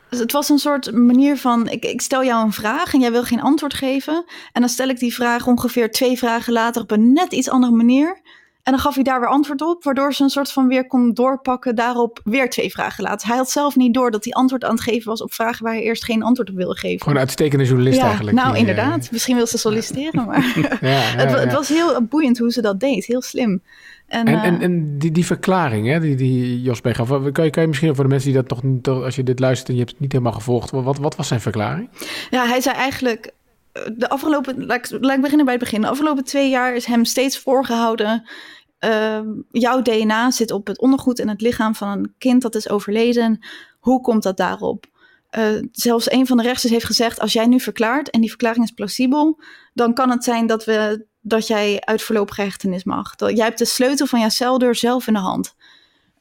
het 0.09 0.31
was 0.31 0.49
een 0.49 0.59
soort 0.59 0.91
manier 0.91 1.37
van: 1.37 1.69
ik, 1.69 1.85
ik 1.85 2.01
stel 2.01 2.23
jou 2.23 2.45
een 2.45 2.53
vraag 2.53 2.93
en 2.93 2.99
jij 2.99 3.11
wil 3.11 3.23
geen 3.23 3.41
antwoord 3.41 3.73
geven. 3.73 4.25
En 4.51 4.61
dan 4.61 4.69
stel 4.69 4.87
ik 4.87 4.99
die 4.99 5.13
vraag 5.13 5.47
ongeveer 5.47 5.91
twee 5.91 6.17
vragen 6.17 6.53
later 6.53 6.81
op 6.81 6.91
een 6.91 7.13
net 7.13 7.31
iets 7.33 7.49
andere 7.49 7.73
manier. 7.73 8.21
En 8.63 8.71
dan 8.71 8.81
gaf 8.81 8.95
hij 8.95 9.03
daar 9.03 9.19
weer 9.19 9.29
antwoord 9.29 9.61
op, 9.61 9.83
waardoor 9.83 10.13
ze 10.13 10.23
een 10.23 10.29
soort 10.29 10.51
van 10.51 10.67
weer 10.67 10.87
kon 10.87 11.13
doorpakken, 11.13 11.75
daarop 11.75 12.19
weer 12.23 12.49
twee 12.49 12.71
vragen 12.71 13.03
laten. 13.03 13.27
Hij 13.27 13.37
had 13.37 13.49
zelf 13.49 13.75
niet 13.75 13.93
door 13.93 14.11
dat 14.11 14.23
hij 14.23 14.33
antwoord 14.33 14.63
aan 14.63 14.71
het 14.71 14.81
geven 14.81 15.09
was 15.09 15.21
op 15.21 15.33
vragen 15.33 15.63
waar 15.63 15.73
hij 15.73 15.83
eerst 15.83 16.03
geen 16.03 16.23
antwoord 16.23 16.49
op 16.49 16.55
wilde 16.55 16.77
geven. 16.77 16.99
Gewoon 16.99 17.15
een 17.15 17.21
uitstekende 17.21 17.65
journalist 17.65 17.97
ja, 17.97 18.05
eigenlijk. 18.05 18.37
Nou, 18.37 18.49
die, 18.49 18.59
inderdaad. 18.59 19.05
Uh... 19.05 19.11
Misschien 19.11 19.35
wil 19.35 19.47
ze 19.47 19.57
solliciteren, 19.57 20.25
maar 20.25 20.53
ja, 20.81 20.87
ja, 20.89 21.01
het, 21.21 21.39
het, 21.39 21.53
was 21.53 21.67
heel 21.67 22.01
boeiend 22.01 22.37
hoe 22.37 22.51
ze 22.51 22.61
dat 22.61 22.79
deed. 22.79 23.05
Heel 23.05 23.21
slim. 23.21 23.61
En, 24.07 24.25
en, 24.25 24.41
en, 24.41 24.61
en, 24.61 24.97
die, 24.97 25.11
die 25.11 25.25
verklaring, 25.25 25.87
hè, 25.87 25.99
die, 25.99 26.15
die 26.15 26.61
Jos 26.61 26.79
gaf, 26.83 27.07
kan 27.31 27.43
je, 27.43 27.49
kan 27.49 27.61
je 27.61 27.67
misschien 27.67 27.95
voor 27.95 28.03
de 28.03 28.09
mensen 28.09 28.31
die 28.31 28.41
dat 28.41 28.49
nog 28.49 28.63
niet, 28.63 28.87
als 28.87 29.15
je 29.15 29.23
dit 29.23 29.39
luistert 29.39 29.67
en 29.69 29.73
je 29.73 29.79
hebt 29.79 29.91
het 29.91 30.01
niet 30.01 30.11
helemaal 30.11 30.33
gevolgd, 30.33 30.71
wat, 30.71 30.97
wat 30.97 31.15
was 31.15 31.27
zijn 31.27 31.41
verklaring? 31.41 31.89
Ja, 32.29 32.45
hij 32.45 32.61
zei 32.61 32.75
eigenlijk, 32.75 33.33
de 33.73 34.09
afgelopen, 34.09 34.65
laat 34.65 34.91
ik, 34.91 34.99
beginnen 34.99 35.45
bij 35.45 35.53
het 35.53 35.63
begin. 35.63 35.81
De 35.81 35.87
afgelopen 35.87 36.23
twee 36.23 36.49
jaar 36.49 36.75
is 36.75 36.85
hem 36.85 37.05
steeds 37.05 37.39
voorgehouden. 37.39 38.29
Uh, 38.79 39.19
jouw 39.51 39.81
DNA 39.81 40.31
zit 40.31 40.51
op 40.51 40.67
het 40.67 40.79
ondergoed 40.79 41.19
en 41.19 41.27
het 41.27 41.41
lichaam 41.41 41.75
van 41.75 41.87
een 41.87 42.13
kind 42.17 42.41
dat 42.41 42.55
is 42.55 42.69
overleden. 42.69 43.45
Hoe 43.79 44.01
komt 44.01 44.23
dat 44.23 44.37
daarop? 44.37 44.85
Uh, 45.37 45.63
zelfs 45.71 46.11
een 46.11 46.27
van 46.27 46.37
de 46.37 46.43
rechters 46.43 46.71
heeft 46.71 46.85
gezegd: 46.85 47.19
als 47.19 47.33
jij 47.33 47.45
nu 47.45 47.59
verklaart 47.59 48.09
en 48.09 48.19
die 48.19 48.29
verklaring 48.29 48.63
is 48.65 48.71
plausibel, 48.71 49.39
dan 49.73 49.93
kan 49.93 50.09
het 50.09 50.23
zijn 50.23 50.47
dat, 50.47 50.65
we, 50.65 51.05
dat 51.21 51.47
jij 51.47 51.81
uit 51.81 52.01
voorlopige 52.01 52.41
hechtenis 52.41 52.83
mag. 52.83 53.15
Dat, 53.15 53.37
jij 53.37 53.45
hebt 53.45 53.57
de 53.57 53.65
sleutel 53.65 54.05
van 54.05 54.19
jouw 54.19 54.29
celdeur 54.29 54.75
zelf 54.75 55.07
in 55.07 55.13
de 55.13 55.19
hand. 55.19 55.55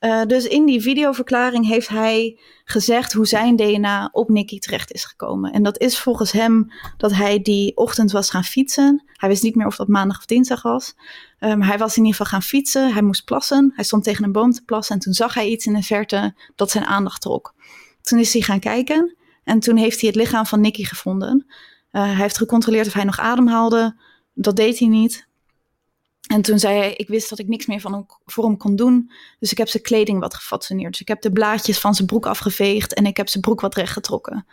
Uh, 0.04 0.23
dus 0.26 0.44
in 0.44 0.66
die 0.66 0.80
videoverklaring 0.80 1.66
heeft 1.66 1.88
hij 1.88 2.38
gezegd 2.64 3.12
hoe 3.12 3.26
zijn 3.26 3.56
DNA 3.56 4.09
op 4.12 4.28
Nicky 4.28 4.59
terecht 4.59 4.92
is 4.92 5.04
gekomen. 5.04 5.52
En 5.52 5.62
dat 5.62 5.78
is 5.78 5.99
volgens 5.99 6.32
hem 6.32 6.73
dat 6.97 7.12
hij 7.12 7.42
die 7.42 7.76
ochtend 7.76 8.12
was 8.12 8.31
gaan 8.31 8.44
fietsen. 8.44 9.05
Hij 9.12 9.29
wist 9.29 9.42
niet 9.42 9.55
meer 9.55 9.66
of 9.66 9.77
dat 9.77 9.88
maandag 9.88 10.18
of 10.18 10.27
dinsdag 10.27 10.62
was. 10.62 10.94
Um, 11.40 11.62
hij 11.62 11.79
was 11.79 11.96
in 11.96 12.05
ieder 12.05 12.16
geval 12.16 12.33
gaan 12.33 12.48
fietsen. 12.48 12.92
Hij 12.92 13.03
moest 13.03 13.24
plassen. 13.24 13.72
Hij 13.74 13.85
stond 13.85 14.05
tegen 14.05 14.24
een 14.24 14.33
boom 14.33 14.53
te 14.53 14.64
plassen. 14.64 14.94
En 14.94 15.00
toen 15.00 15.12
zag 15.12 15.35
hij 15.35 15.48
iets 15.48 15.66
in 15.66 15.74
de 15.74 15.83
verte 15.83 16.35
dat 16.55 16.70
zijn 16.70 16.85
aandacht 16.85 17.20
trok. 17.20 17.55
Toen 18.00 18.18
is 18.18 18.33
hij 18.33 18.42
gaan 18.42 18.61
kijken. 18.61 19.16
En 19.44 19.61
toen 19.61 19.77
heeft 19.77 20.00
hij 20.00 20.09
het 20.09 20.18
lichaam 20.18 20.46
van 20.46 20.61
Nicky 20.61 20.85
gevonden. 20.85 21.46
Uh, 21.92 22.03
hij 22.03 22.14
heeft 22.14 22.38
gecontroleerd 22.38 22.87
of 22.87 22.92
hij 22.92 23.05
nog 23.05 23.18
ademhaalde. 23.18 23.96
Dat 24.35 24.57
deed 24.57 24.79
hij 24.79 24.88
niet. 24.88 25.27
En 26.28 26.42
toen 26.42 26.58
zei 26.58 26.78
hij, 26.78 26.94
ik 26.94 27.08
wist 27.08 27.28
dat 27.28 27.38
ik 27.38 27.48
niks 27.48 27.66
meer 27.66 27.80
van 27.80 27.92
hem, 27.92 28.06
voor 28.24 28.44
hem 28.44 28.56
kon 28.56 28.76
doen. 28.76 29.11
Dus 29.38 29.52
ik 29.52 29.58
heb 29.58 29.68
zijn 29.68 29.82
kleding 29.82 30.20
wat 30.20 30.35
gefatsoeneerd. 30.35 30.90
Dus 30.90 31.00
ik 31.00 31.08
heb 31.08 31.20
de 31.20 31.32
blaadjes 31.32 31.78
van 31.78 31.94
zijn 31.94 32.06
broek 32.06 32.26
afgeveegd 32.26 32.94
en 32.94 33.06
ik 33.06 33.16
heb 33.16 33.28
zijn 33.28 33.42
broek 33.42 33.61
wat 33.61 33.74
rechtgetrokken. 33.74 34.46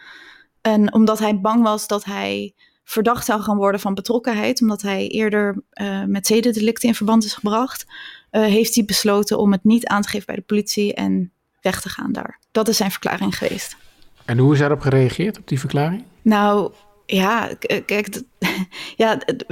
En 0.62 0.94
omdat 0.94 1.20
hij 1.20 1.40
bang 1.40 1.64
was 1.64 1.88
dat 1.88 2.04
hij 2.04 2.54
verdacht 2.84 3.26
zou 3.26 3.42
gaan 3.42 3.58
worden 3.58 3.80
van 3.80 3.94
betrokkenheid, 3.94 4.62
omdat 4.62 4.82
hij 4.82 5.08
eerder 5.08 5.64
uh, 5.74 6.04
met 6.04 6.28
zedendelicten 6.28 6.90
in 6.90 6.96
verband 6.96 7.24
is 7.24 7.34
gebracht, 7.34 7.86
uh, 8.32 8.44
heeft 8.44 8.76
hij 8.76 8.86
besloten 8.86 9.38
om 9.38 9.52
het 9.52 9.64
niet 9.64 9.88
aan 9.88 10.02
te 10.02 10.10
geven 10.10 10.26
bij 10.26 10.36
de 10.36 10.42
politie 10.42 10.94
en 10.94 11.32
weg 11.62 11.82
te 11.82 11.90
gaan 11.90 12.12
daar. 12.12 12.40
Dat 12.52 12.68
is 12.68 12.78
zijn 12.78 12.92
verklaring 12.92 13.38
geweest. 13.38 13.78
En 14.26 14.38
hoe 14.38 14.54
is 14.54 14.60
daarop 14.60 14.82
gereageerd, 14.82 15.38
op 15.38 15.48
die 15.48 15.60
verklaring? 15.60 16.04
Nou, 16.22 16.74
ja, 17.06 17.54
kijk, 17.86 18.22
ja, 18.96 19.18
het, 19.26 19.46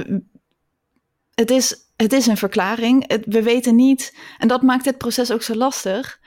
het 1.34 1.50
is 1.50 1.87
het 2.02 2.12
is 2.12 2.26
een 2.26 2.36
verklaring. 2.36 3.22
We 3.24 3.42
weten 3.42 3.74
niet, 3.74 4.16
en 4.38 4.48
dat 4.48 4.62
maakt 4.62 4.84
dit 4.84 4.98
proces 4.98 5.32
ook 5.32 5.42
zo 5.42 5.54
lastig. 5.54 6.20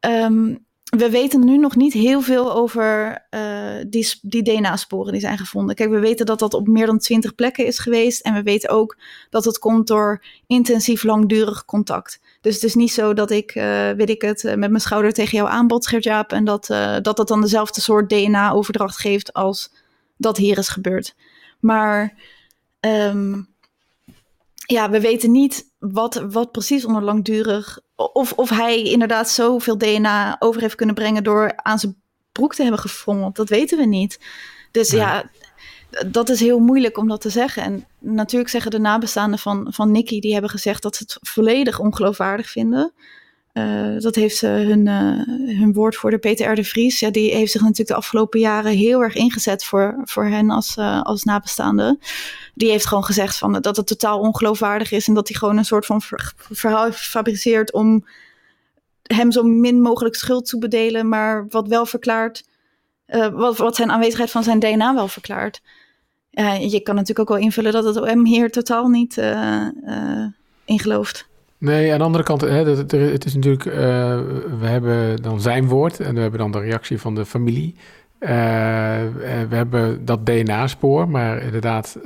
Um, 0.00 0.66
we 0.90 1.10
weten 1.10 1.44
nu 1.44 1.58
nog 1.58 1.76
niet 1.76 1.92
heel 1.92 2.20
veel 2.20 2.52
over 2.52 3.18
uh, 3.30 3.84
die, 3.86 4.42
DNA-sporen 4.42 5.12
die 5.12 5.20
zijn 5.20 5.38
gevonden. 5.38 5.74
Kijk, 5.74 5.90
we 5.90 5.98
weten 5.98 6.26
dat 6.26 6.38
dat 6.38 6.54
op 6.54 6.68
meer 6.68 6.86
dan 6.86 6.98
twintig 6.98 7.34
plekken 7.34 7.66
is 7.66 7.78
geweest. 7.78 8.20
En 8.20 8.34
we 8.34 8.42
weten 8.42 8.70
ook 8.70 8.98
dat 9.30 9.44
het 9.44 9.58
komt 9.58 9.86
door 9.86 10.24
intensief 10.46 11.02
langdurig 11.02 11.64
contact. 11.64 12.20
Dus 12.40 12.54
het 12.54 12.64
is 12.64 12.74
niet 12.74 12.92
zo 12.92 13.14
dat 13.14 13.30
ik, 13.30 13.54
uh, 13.54 13.90
weet 13.90 14.10
ik 14.10 14.22
het, 14.22 14.42
met 14.42 14.70
mijn 14.70 14.80
schouder 14.80 15.12
tegen 15.12 15.38
jou 15.38 15.50
aanbod, 15.50 15.86
Gertjaap. 15.86 16.32
En 16.32 16.44
dat, 16.44 16.66
dat 17.02 17.16
dat 17.16 17.28
dan 17.28 17.40
dezelfde 17.40 17.80
soort 17.80 18.08
DNA-overdracht 18.08 18.98
geeft 18.98 19.32
als 19.32 19.72
dat 20.16 20.36
hier 20.36 20.58
is 20.58 20.68
gebeurd. 20.68 21.14
Maar 21.60 22.14
um, 22.80 23.49
ja, 24.70 24.90
we 24.90 25.00
weten 25.00 25.30
niet 25.30 25.72
wat, 25.78 26.14
wat 26.30 26.52
precies 26.52 26.84
onder 26.84 27.02
langdurig. 27.02 27.80
Of, 27.96 28.32
of 28.32 28.50
hij 28.50 28.82
inderdaad 28.82 29.30
zoveel 29.30 29.78
DNA 29.78 30.36
over 30.38 30.60
heeft 30.60 30.74
kunnen 30.74 30.94
brengen 30.94 31.24
door 31.24 31.56
aan 31.56 31.78
zijn 31.78 32.02
broek 32.32 32.54
te 32.54 32.62
hebben 32.62 32.80
gefrommeld. 32.80 33.36
Dat 33.36 33.48
weten 33.48 33.78
we 33.78 33.86
niet. 33.86 34.20
Dus 34.70 34.90
nee. 34.90 35.00
ja, 35.00 35.30
dat 36.06 36.28
is 36.28 36.40
heel 36.40 36.58
moeilijk 36.58 36.98
om 36.98 37.08
dat 37.08 37.20
te 37.20 37.30
zeggen. 37.30 37.62
En 37.62 37.86
natuurlijk 37.98 38.50
zeggen 38.50 38.70
de 38.70 38.78
nabestaanden 38.78 39.38
van, 39.38 39.66
van 39.72 39.90
Nicky, 39.90 40.20
die 40.20 40.32
hebben 40.32 40.50
gezegd 40.50 40.82
dat 40.82 40.96
ze 40.96 41.02
het 41.02 41.28
volledig 41.28 41.78
ongeloofwaardig 41.78 42.50
vinden. 42.50 42.92
Uh, 43.60 44.00
dat 44.00 44.14
heeft 44.14 44.42
uh, 44.42 44.50
hun, 44.50 44.86
uh, 44.86 45.56
hun 45.58 45.72
woordvoerder 45.72 46.18
Peter 46.18 46.50
R. 46.50 46.54
de 46.54 46.64
Vries. 46.64 47.00
Ja, 47.00 47.10
die 47.10 47.34
heeft 47.34 47.52
zich 47.52 47.60
natuurlijk 47.60 47.88
de 47.88 47.94
afgelopen 47.94 48.40
jaren 48.40 48.72
heel 48.72 49.02
erg 49.02 49.14
ingezet 49.14 49.64
voor, 49.64 50.00
voor 50.04 50.24
hen 50.24 50.50
als, 50.50 50.76
als 51.02 51.24
nabestaanden. 51.24 51.98
Die 52.54 52.70
heeft 52.70 52.86
gewoon 52.86 53.04
gezegd 53.04 53.38
van, 53.38 53.52
dat 53.52 53.76
het 53.76 53.86
totaal 53.86 54.20
ongeloofwaardig 54.20 54.92
is. 54.92 55.08
En 55.08 55.14
dat 55.14 55.28
hij 55.28 55.36
gewoon 55.36 55.56
een 55.56 55.64
soort 55.64 55.86
van 55.86 56.02
verhaal 56.50 56.84
heeft 56.84 57.72
om 57.72 58.06
hem 59.02 59.32
zo 59.32 59.42
min 59.42 59.80
mogelijk 59.80 60.14
schuld 60.14 60.46
toe 60.46 60.60
bedelen. 60.60 61.08
Maar 61.08 61.46
wat 61.48 61.68
wel 61.68 61.86
verklaart, 61.86 62.48
wat, 63.32 63.56
wat 63.56 63.76
zijn 63.76 63.90
aanwezigheid 63.90 64.30
van 64.30 64.42
zijn 64.42 64.58
DNA 64.58 64.94
wel 64.94 65.08
verklaart. 65.08 65.62
je 66.60 66.80
kan 66.82 66.94
natuurlijk 66.94 67.30
ook 67.30 67.36
wel 67.36 67.46
invullen 67.46 67.72
dat 67.72 67.84
het 67.84 68.00
OM 68.00 68.26
hier 68.26 68.50
totaal 68.50 68.88
niet 68.88 69.16
in 70.64 70.78
gelooft. 70.78 71.29
Nee, 71.60 71.92
aan 71.92 71.98
de 71.98 72.04
andere 72.04 72.24
kant, 72.24 72.40
hè, 72.40 72.64
het, 72.64 73.24
is 73.24 73.34
natuurlijk, 73.34 73.64
uh, 73.64 73.74
we 74.60 74.66
hebben 74.66 75.22
dan 75.22 75.40
zijn 75.40 75.68
woord 75.68 76.00
en 76.00 76.14
we 76.14 76.20
hebben 76.20 76.40
dan 76.40 76.52
de 76.52 76.60
reactie 76.60 77.00
van 77.00 77.14
de 77.14 77.24
familie. 77.24 77.74
we 78.18 79.46
hebben 79.48 80.04
dat 80.04 80.26
DNA-spoor, 80.26 81.08
maar 81.08 81.42
inderdaad, 81.42 81.98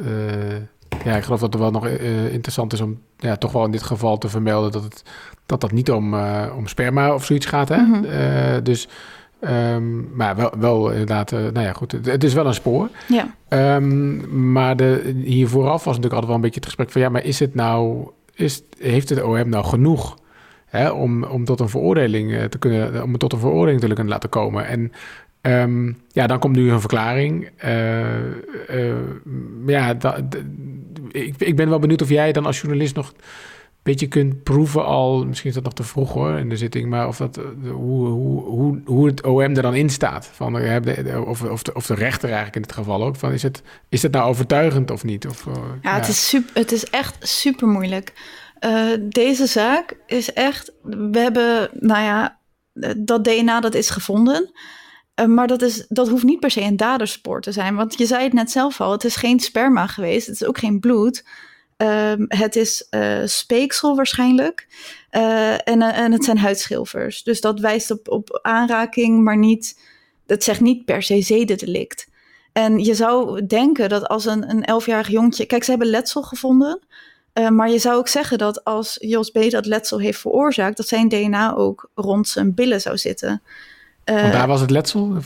ja, 1.04 1.16
ik 1.16 1.22
geloof 1.22 1.40
dat 1.40 1.52
het 1.52 1.62
wel 1.62 1.70
nog 1.70 1.86
interessant 2.30 2.72
is 2.72 2.80
om 2.80 3.00
ja, 3.16 3.36
toch 3.36 3.52
wel 3.52 3.64
in 3.64 3.70
dit 3.70 3.82
geval 3.82 4.18
te 4.18 4.28
vermelden 4.28 4.72
dat 4.72 4.82
het, 4.82 5.02
dat, 5.46 5.60
dat 5.60 5.72
niet 5.72 5.90
om, 5.90 6.14
om 6.56 6.66
sperma 6.66 7.14
of 7.14 7.24
zoiets 7.24 7.46
gaat. 7.46 7.68
Hè? 7.68 7.76
Mhm. 7.76 8.62
dus 8.62 8.88
Um, 9.48 10.08
maar 10.14 10.36
wel, 10.36 10.52
wel 10.58 10.90
inderdaad, 10.90 11.30
nou 11.30 11.60
ja, 11.60 11.72
goed. 11.72 11.92
Het, 11.92 12.24
is 12.24 12.34
wel 12.34 12.46
een 12.46 12.54
spoor. 12.54 12.88
Ja. 13.08 13.34
Um, 13.76 14.52
maar 14.52 14.76
de, 14.76 15.14
hier 15.24 15.48
vooraf 15.48 15.84
was 15.84 15.96
natuurlijk 15.96 16.12
altijd 16.12 16.26
wel 16.26 16.34
een 16.34 16.40
beetje 16.40 16.60
het 16.60 16.64
gesprek 16.64 16.90
van... 16.90 17.00
ja, 17.00 17.08
maar 17.08 17.24
is 17.24 17.38
het 17.38 17.54
nou... 17.54 18.08
Is, 18.34 18.62
heeft 18.78 19.08
het 19.08 19.22
OM 19.22 19.48
nou 19.48 19.64
genoeg 19.64 20.18
hè, 20.66 20.90
om, 20.90 21.24
om 21.24 21.44
tot 21.44 21.60
een 21.60 21.68
veroordeling 21.68 22.30
uh, 22.30 22.44
te 22.44 22.58
kunnen... 22.58 23.02
om 23.02 23.18
tot 23.18 23.32
een 23.32 23.38
veroordeling 23.38 23.80
te 23.80 23.86
kunnen 23.86 24.08
laten 24.08 24.28
komen? 24.28 24.66
En 24.66 24.92
um, 25.42 25.96
ja, 26.08 26.26
dan 26.26 26.38
komt 26.38 26.56
nu 26.56 26.70
een 26.70 26.80
verklaring. 26.80 27.50
Uh, 27.64 28.06
ja, 29.66 29.96
ik, 31.10 31.34
ik 31.38 31.56
ben 31.56 31.68
wel 31.68 31.78
benieuwd 31.78 32.02
of 32.02 32.08
jij 32.08 32.32
dan 32.32 32.46
als 32.46 32.60
journalist 32.60 32.94
nog 32.94 33.12
beetje 33.84 34.06
kunt 34.06 34.42
proeven 34.42 34.84
al, 34.84 35.24
misschien 35.24 35.48
is 35.48 35.54
dat 35.54 35.64
nog 35.64 35.72
te 35.72 35.82
vroeg 35.82 36.12
hoor 36.12 36.38
in 36.38 36.48
de 36.48 36.56
zitting, 36.56 36.88
maar 36.88 37.08
of 37.08 37.16
dat, 37.16 37.36
eh, 37.36 37.44
hoe, 37.70 38.06
hoe, 38.06 38.42
hoe, 38.42 38.80
hoe 38.84 39.06
het 39.06 39.22
OM 39.22 39.40
er 39.40 39.62
dan 39.62 39.74
in 39.74 39.90
staat. 39.90 40.26
Van, 40.32 40.58
eh, 40.58 41.28
of, 41.28 41.42
of, 41.42 41.62
de, 41.62 41.74
of 41.74 41.86
de 41.86 41.94
rechter 41.94 42.28
eigenlijk 42.28 42.56
in 42.56 42.62
dit 42.62 42.72
geval 42.72 43.04
ook. 43.04 43.16
Van, 43.16 43.32
is, 43.32 43.42
het, 43.42 43.62
is 43.88 44.02
het 44.02 44.12
nou 44.12 44.28
overtuigend 44.28 44.90
of 44.90 45.04
niet? 45.04 45.26
Of, 45.26 45.44
ja, 45.44 45.52
eh, 45.52 45.58
ja, 45.82 45.94
Het, 45.94 46.08
is 46.08 46.28
super, 46.28 46.50
het 46.54 46.72
is 46.72 46.90
echt 46.90 47.16
super 47.28 47.68
moeilijk. 47.68 48.12
deze 49.00 49.46
zaak 49.46 49.96
is 50.06 50.32
echt, 50.32 50.72
we 50.82 51.18
hebben, 51.18 51.70
nou 51.72 52.02
ja, 52.02 52.38
dat 52.96 53.24
DNA 53.24 53.60
dat 53.60 53.74
is 53.74 53.90
gevonden. 53.90 54.50
maar 55.26 55.46
dat, 55.46 55.62
is, 55.62 55.86
dat 55.88 56.08
hoeft 56.08 56.24
niet 56.24 56.40
per 56.40 56.50
se 56.50 56.60
een 56.60 56.76
daderspoor 56.76 57.40
te 57.40 57.52
zijn. 57.52 57.74
Want 57.74 57.98
je 57.98 58.06
zei 58.06 58.22
het 58.22 58.32
net 58.32 58.50
zelf 58.50 58.80
al, 58.80 58.92
het 58.92 59.04
is 59.04 59.16
geen 59.16 59.40
sperma 59.40 59.86
geweest, 59.86 60.26
het 60.26 60.34
is 60.34 60.46
ook 60.46 60.58
geen 60.58 60.80
bloed. 60.80 61.24
Ehm, 61.76 62.24
het 62.28 62.56
is 62.56 62.86
uh, 62.90 63.20
speeksel 63.24 63.96
waarschijnlijk. 63.96 64.66
Uh, 65.10 65.68
en, 65.68 65.80
uh, 65.80 65.98
en 65.98 66.12
het 66.12 66.24
zijn 66.24 66.38
huidschilfers. 66.38 67.22
Dus 67.22 67.40
dat 67.40 67.60
wijst 67.60 67.90
op, 67.90 68.08
op 68.08 68.38
aanraking, 68.42 69.24
maar 69.24 69.38
niet. 69.38 69.80
Dat 70.26 70.42
zegt 70.42 70.60
niet 70.60 70.84
per 70.84 71.02
se 71.02 71.22
zedendelict. 71.22 72.08
En 72.52 72.78
je 72.78 72.94
zou 72.94 73.46
denken 73.46 73.88
dat 73.88 74.08
als 74.08 74.24
een, 74.24 74.50
een 74.50 74.64
elfjarig 74.64 75.08
jongetje. 75.08 75.46
Kijk, 75.46 75.64
ze 75.64 75.70
hebben 75.70 75.88
letsel 75.88 76.22
gevonden. 76.22 76.78
maar 77.52 77.70
je 77.70 77.78
zou 77.78 77.96
ook 77.96 78.08
zeggen 78.08 78.38
dat 78.38 78.64
als 78.64 78.96
Jos 79.00 79.30
B. 79.30 79.50
dat 79.50 79.66
letsel 79.66 79.98
heeft 79.98 80.20
veroorzaakt, 80.20 80.76
dat 80.76 80.88
zijn 80.88 81.08
DNA 81.08 81.54
ook 81.54 81.90
rond 81.94 82.28
zijn 82.28 82.54
billen 82.54 82.80
zou 82.80 82.98
zitten. 82.98 83.42
Want 84.04 84.32
daar 84.32 84.46
was 84.46 84.60
het 84.60 84.70
letsel? 84.70 85.16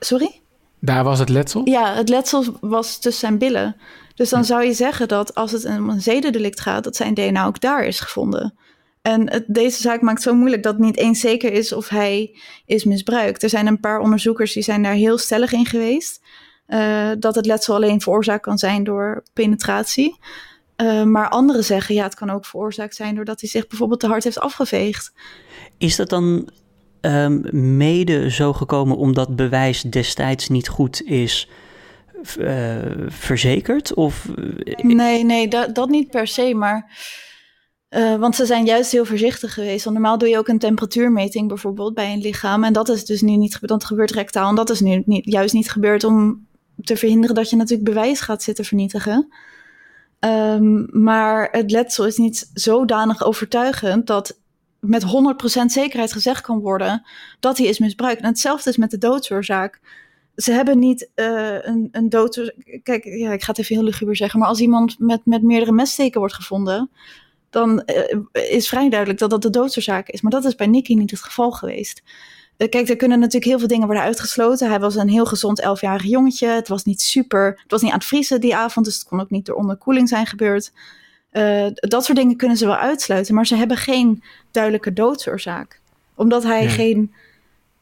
Sorry? 0.00 0.40
Daar 0.78 1.04
was 1.04 1.18
het 1.18 1.28
letsel? 1.28 1.62
Ja, 1.64 1.94
het 1.94 2.08
letsel 2.08 2.44
was 2.60 2.98
tussen 2.98 3.26
zijn 3.26 3.38
billen. 3.38 3.76
Dus 4.14 4.28
dan 4.28 4.44
zou 4.44 4.64
je 4.64 4.72
zeggen 4.72 5.08
dat 5.08 5.34
als 5.34 5.52
het 5.52 5.64
om 5.64 5.90
een 5.90 6.00
zedendelict 6.00 6.60
gaat, 6.60 6.84
dat 6.84 6.96
zijn 6.96 7.14
DNA 7.14 7.46
ook 7.46 7.60
daar 7.60 7.84
is 7.84 8.00
gevonden. 8.00 8.54
En 9.02 9.30
het, 9.30 9.44
deze 9.46 9.80
zaak 9.80 10.00
maakt 10.00 10.22
zo 10.22 10.34
moeilijk 10.34 10.62
dat 10.62 10.78
niet 10.78 10.96
eens 10.96 11.20
zeker 11.20 11.52
is 11.52 11.72
of 11.72 11.88
hij 11.88 12.36
is 12.66 12.84
misbruikt. 12.84 13.42
Er 13.42 13.48
zijn 13.48 13.66
een 13.66 13.80
paar 13.80 13.98
onderzoekers 13.98 14.52
die 14.52 14.62
zijn 14.62 14.82
daar 14.82 14.94
heel 14.94 15.18
stellig 15.18 15.52
in 15.52 15.66
geweest. 15.66 16.22
Uh, 16.68 17.10
dat 17.18 17.34
het 17.34 17.46
letsel 17.46 17.74
alleen 17.74 18.00
veroorzaakt 18.00 18.42
kan 18.42 18.58
zijn 18.58 18.84
door 18.84 19.22
penetratie. 19.32 20.18
Uh, 20.76 21.02
maar 21.02 21.28
anderen 21.28 21.64
zeggen, 21.64 21.94
ja, 21.94 22.04
het 22.04 22.14
kan 22.14 22.30
ook 22.30 22.46
veroorzaakt 22.46 22.94
zijn 22.94 23.14
doordat 23.14 23.40
hij 23.40 23.48
zich 23.50 23.66
bijvoorbeeld 23.66 24.00
te 24.00 24.06
hard 24.06 24.24
heeft 24.24 24.38
afgeveegd. 24.38 25.12
Is 25.78 25.96
dat 25.96 26.08
dan 26.08 26.48
um, 27.00 27.42
mede 27.76 28.30
zo 28.30 28.52
gekomen 28.52 28.96
omdat 28.96 29.36
bewijs 29.36 29.82
destijds 29.82 30.48
niet 30.48 30.68
goed 30.68 31.02
is 31.02 31.48
uh, 32.38 32.76
verzekerd? 33.06 33.94
Of... 33.94 34.28
Nee, 34.76 35.24
nee, 35.24 35.48
dat, 35.48 35.74
dat 35.74 35.88
niet 35.88 36.10
per 36.10 36.26
se, 36.26 36.54
maar... 36.54 36.92
Uh, 37.90 38.16
want 38.16 38.36
ze 38.36 38.46
zijn 38.46 38.64
juist 38.64 38.92
heel 38.92 39.04
voorzichtig 39.04 39.54
geweest. 39.54 39.84
Want 39.84 39.96
normaal 39.96 40.18
doe 40.18 40.28
je 40.28 40.38
ook 40.38 40.48
een 40.48 40.58
temperatuurmeting 40.58 41.48
bijvoorbeeld 41.48 41.94
bij 41.94 42.12
een 42.12 42.20
lichaam. 42.20 42.64
En 42.64 42.72
dat 42.72 42.88
is 42.88 43.04
dus 43.04 43.20
nu 43.20 43.36
niet 43.36 43.52
gebeurd. 43.52 43.72
Dat 43.72 43.84
gebeurt 43.84 44.10
rectaal. 44.10 44.48
En 44.48 44.54
dat 44.54 44.70
is 44.70 44.80
nu 44.80 45.02
niet, 45.06 45.24
juist 45.24 45.54
niet 45.54 45.70
gebeurd 45.70 46.04
om 46.04 46.46
te 46.82 46.96
verhinderen 46.96 47.34
dat 47.34 47.50
je 47.50 47.56
natuurlijk 47.56 47.88
bewijs 47.88 48.20
gaat 48.20 48.42
zitten 48.42 48.64
vernietigen. 48.64 49.28
Um, 50.20 50.88
maar 50.90 51.48
het 51.50 51.70
letsel 51.70 52.06
is 52.06 52.16
niet 52.16 52.50
zodanig 52.52 53.24
overtuigend 53.24 54.06
dat 54.06 54.38
met 54.80 55.04
100% 55.04 55.06
zekerheid 55.66 56.12
gezegd 56.12 56.40
kan 56.40 56.60
worden 56.60 57.02
dat 57.40 57.58
hij 57.58 57.66
is 57.66 57.78
misbruikt. 57.78 58.20
En 58.20 58.28
hetzelfde 58.28 58.70
is 58.70 58.76
met 58.76 58.90
de 58.90 58.98
doodsoorzaak 58.98 59.80
ze 60.36 60.52
hebben 60.52 60.78
niet 60.78 61.08
uh, 61.14 61.62
een, 61.62 61.88
een 61.92 62.08
dood. 62.08 62.54
Kijk, 62.82 63.04
ja, 63.04 63.32
ik 63.32 63.42
ga 63.42 63.50
het 63.50 63.58
even 63.58 63.74
heel 63.74 63.84
luguber 63.84 64.16
zeggen. 64.16 64.38
Maar 64.38 64.48
als 64.48 64.60
iemand 64.60 64.98
met, 64.98 65.20
met 65.24 65.42
meerdere 65.42 65.72
messteken 65.72 66.20
wordt 66.20 66.34
gevonden. 66.34 66.90
dan 67.50 67.82
uh, 67.86 68.50
is 68.50 68.68
vrij 68.68 68.88
duidelijk 68.88 69.18
dat 69.18 69.30
dat 69.30 69.42
de 69.42 69.50
doodsoorzaak 69.50 70.08
is. 70.08 70.20
Maar 70.20 70.30
dat 70.30 70.44
is 70.44 70.54
bij 70.54 70.66
Nicky 70.66 70.94
niet 70.94 71.10
het 71.10 71.22
geval 71.22 71.50
geweest. 71.50 72.02
Uh, 72.58 72.68
kijk, 72.68 72.88
er 72.88 72.96
kunnen 72.96 73.18
natuurlijk 73.18 73.44
heel 73.44 73.58
veel 73.58 73.68
dingen 73.68 73.86
worden 73.86 74.04
uitgesloten. 74.04 74.68
Hij 74.68 74.80
was 74.80 74.94
een 74.94 75.08
heel 75.08 75.26
gezond 75.26 75.60
elfjarig 75.60 76.04
jongetje. 76.04 76.48
Het 76.48 76.68
was 76.68 76.84
niet 76.84 77.02
super. 77.02 77.60
Het 77.62 77.70
was 77.70 77.82
niet 77.82 77.90
aan 77.90 77.98
het 77.98 78.06
vriezen 78.06 78.40
die 78.40 78.56
avond. 78.56 78.86
Dus 78.86 78.94
het 78.94 79.08
kon 79.08 79.20
ook 79.20 79.30
niet 79.30 79.46
door 79.46 79.56
onderkoeling 79.56 80.08
zijn 80.08 80.26
gebeurd. 80.26 80.72
dat 81.74 82.04
soort 82.04 82.18
dingen 82.18 82.36
kunnen 82.36 82.56
ze 82.56 82.66
wel 82.66 82.76
uitsluiten. 82.76 83.34
Maar 83.34 83.46
ze 83.46 83.56
hebben 83.56 83.76
geen 83.76 84.22
duidelijke 84.50 84.92
doodsoorzaak. 84.92 85.80
Omdat 86.14 86.42
hij 86.42 86.68
geen 86.68 87.12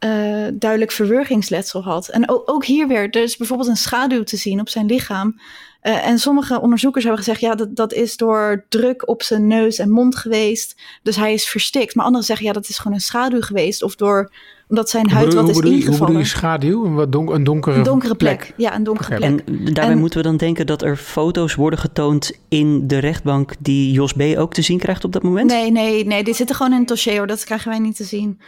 uh, 0.04 0.46
duidelijk 0.54 0.92
verwurgingsletsel 0.92 1.82
had. 1.82 2.08
En 2.08 2.28
ook, 2.28 2.50
ook, 2.50 2.64
hier 2.64 2.88
weer, 2.88 3.10
er 3.10 3.22
is 3.22 3.36
bijvoorbeeld 3.36 3.68
een 3.68 3.76
schaduw 3.76 4.22
te 4.22 4.36
zien 4.36 4.60
op 4.60 4.68
zijn 4.68 4.86
lichaam. 4.86 5.40
Uh, 5.82 6.06
en 6.06 6.18
sommige 6.18 6.60
onderzoekers 6.60 7.04
hebben 7.04 7.24
gezegd, 7.24 7.40
ja, 7.40 7.54
dat, 7.54 7.76
dat 7.76 7.92
is 7.92 8.16
door 8.16 8.64
druk 8.68 9.08
op 9.08 9.22
zijn 9.22 9.46
neus 9.46 9.78
en 9.78 9.90
mond 9.90 10.16
geweest. 10.16 10.80
Dus 11.02 11.16
hij 11.16 11.32
is 11.32 11.48
verstikt. 11.48 11.94
Maar 11.94 12.04
anderen 12.04 12.26
zeggen, 12.26 12.46
ja, 12.46 12.52
dat 12.52 12.68
is 12.68 12.78
gewoon 12.78 12.92
een 12.96 13.02
schaduw 13.02 13.40
geweest. 13.40 13.82
Of 13.82 13.94
door, 13.94 14.32
omdat 14.68 14.90
zijn 14.90 15.10
huid 15.10 15.34
wat 15.34 15.48
is 15.48 15.56
ingevallen. 15.56 15.96
Hoe 15.96 16.06
bedoel 16.06 16.18
je 16.18 16.24
schaduw? 16.24 16.84
Een, 16.84 16.94
wat 16.94 17.14
een 17.14 17.44
donkere, 17.44 17.76
een 17.76 17.82
donkere 17.82 18.14
plek. 18.14 18.52
Ja, 18.56 18.74
een 18.74 18.84
donkere 18.84 19.16
plek. 19.16 19.40
En 19.46 19.74
daarbij 19.74 19.96
moeten 19.96 20.18
we 20.18 20.24
dan 20.24 20.36
denken 20.36 20.66
dat 20.66 20.82
er 20.82 20.96
foto's 20.96 21.54
worden 21.54 21.78
getoond 21.78 22.32
in 22.48 22.86
de 22.86 22.98
rechtbank... 22.98 23.52
die 23.58 23.92
Jos 23.92 24.12
B. 24.12 24.20
ook 24.36 24.54
te 24.54 24.62
zien 24.62 24.78
krijgt 24.78 25.04
op 25.04 25.12
dat 25.12 25.22
moment? 25.22 25.50
Nee, 25.50 25.70
nee, 25.70 26.06
nee. 26.06 26.24
Die 26.24 26.34
zitten 26.34 26.56
gewoon 26.56 26.72
in 26.72 26.78
het 26.78 26.88
dossier, 26.88 27.16
hoor. 27.16 27.26
Dat 27.26 27.44
krijgen 27.44 27.70
wij 27.70 27.78
niet 27.78 27.96
te 27.96 28.04
zien. 28.04 28.40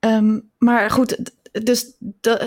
Um, 0.00 0.50
maar 0.58 0.90
goed, 0.90 1.18
dus 1.52 1.92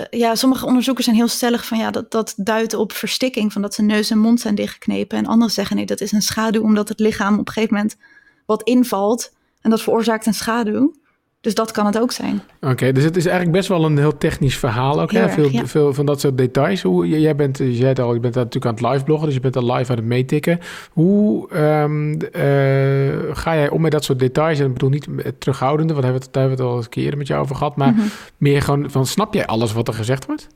ja, 0.10 0.36
sommige 0.36 0.66
onderzoekers 0.66 1.06
zijn 1.06 1.18
heel 1.18 1.28
stellig 1.28 1.66
van 1.66 1.78
ja, 1.78 1.92
dat, 1.92 2.12
dat 2.12 2.34
duidt 2.38 2.74
op 2.74 2.92
verstikking, 2.92 3.54
van 3.54 3.62
dat 3.62 3.74
zijn 3.74 3.88
neus 3.88 4.10
en 4.10 4.18
mond 4.18 4.40
zijn 4.40 4.56
dichtgeknepen. 4.56 5.18
En 5.18 5.26
anderen 5.26 5.54
zeggen 5.54 5.76
nee, 5.76 5.86
dat 5.86 6.02
is 6.02 6.12
een 6.12 6.22
schaduw, 6.22 6.62
omdat 6.62 6.90
het 6.90 7.00
lichaam 7.00 7.40
op 7.40 7.48
een 7.48 7.54
gegeven 7.54 7.76
moment 7.76 7.98
wat 8.46 8.64
invalt 8.64 9.34
en 9.62 9.70
dat 9.70 9.82
veroorzaakt 9.82 10.26
een 10.26 10.34
schaduw. 10.34 10.96
Dus 11.44 11.56
dat 11.56 11.72
kan 11.72 11.86
het 11.86 12.00
ook 12.00 12.12
zijn. 12.12 12.42
Oké, 12.62 12.92
dus 12.92 13.04
het 13.04 13.16
is 13.16 13.26
eigenlijk 13.26 13.58
best 13.58 13.70
wel 13.70 13.86
een 13.86 13.98
heel 13.98 14.18
technisch 14.18 14.58
verhaal 14.58 15.02
ook. 15.02 15.12
Hè? 15.12 15.30
Veel, 15.30 15.50
veel 15.64 15.94
van 15.94 16.06
dat 16.06 16.20
soort 16.20 16.38
details. 16.38 16.82
Hoe, 16.82 17.10
jij 17.20 17.36
bent, 17.36 17.58
je 17.58 17.74
zei 17.74 17.94
al, 17.94 18.14
je 18.14 18.20
bent 18.20 18.36
natuurlijk 18.36 18.66
aan 18.66 18.74
het 18.74 18.94
live 18.94 19.04
bloggen, 19.04 19.26
dus 19.26 19.36
je 19.36 19.42
bent 19.42 19.56
al 19.56 19.74
live 19.74 19.92
aan 19.92 19.98
het 19.98 20.06
meetikken. 20.06 20.60
Hoe 20.92 21.56
um, 21.58 22.12
uh, 22.12 23.36
ga 23.36 23.56
jij 23.56 23.70
om 23.70 23.82
met 23.82 23.92
dat 23.92 24.04
soort 24.04 24.20
details? 24.20 24.60
En 24.60 24.66
ik 24.66 24.74
bedoel 24.74 24.90
niet 24.90 25.08
terughoudende, 25.40 25.94
want 25.94 26.06
daar 26.06 26.12
hebben 26.14 26.32
we 26.32 26.40
het, 26.40 26.60
het 26.60 26.68
al 26.68 26.78
eens 26.78 26.90
keer 26.90 27.18
met 27.18 27.28
jou 27.28 27.42
over 27.42 27.56
gehad. 27.56 27.76
Maar 27.76 27.92
mhm. 27.92 28.06
meer 28.38 28.62
gewoon 28.62 28.92
van, 28.92 29.06
snap 29.06 29.34
jij 29.34 29.46
alles 29.46 29.74
wat 29.74 29.88
er 29.88 29.94
gezegd 29.94 30.26
wordt? 30.26 30.48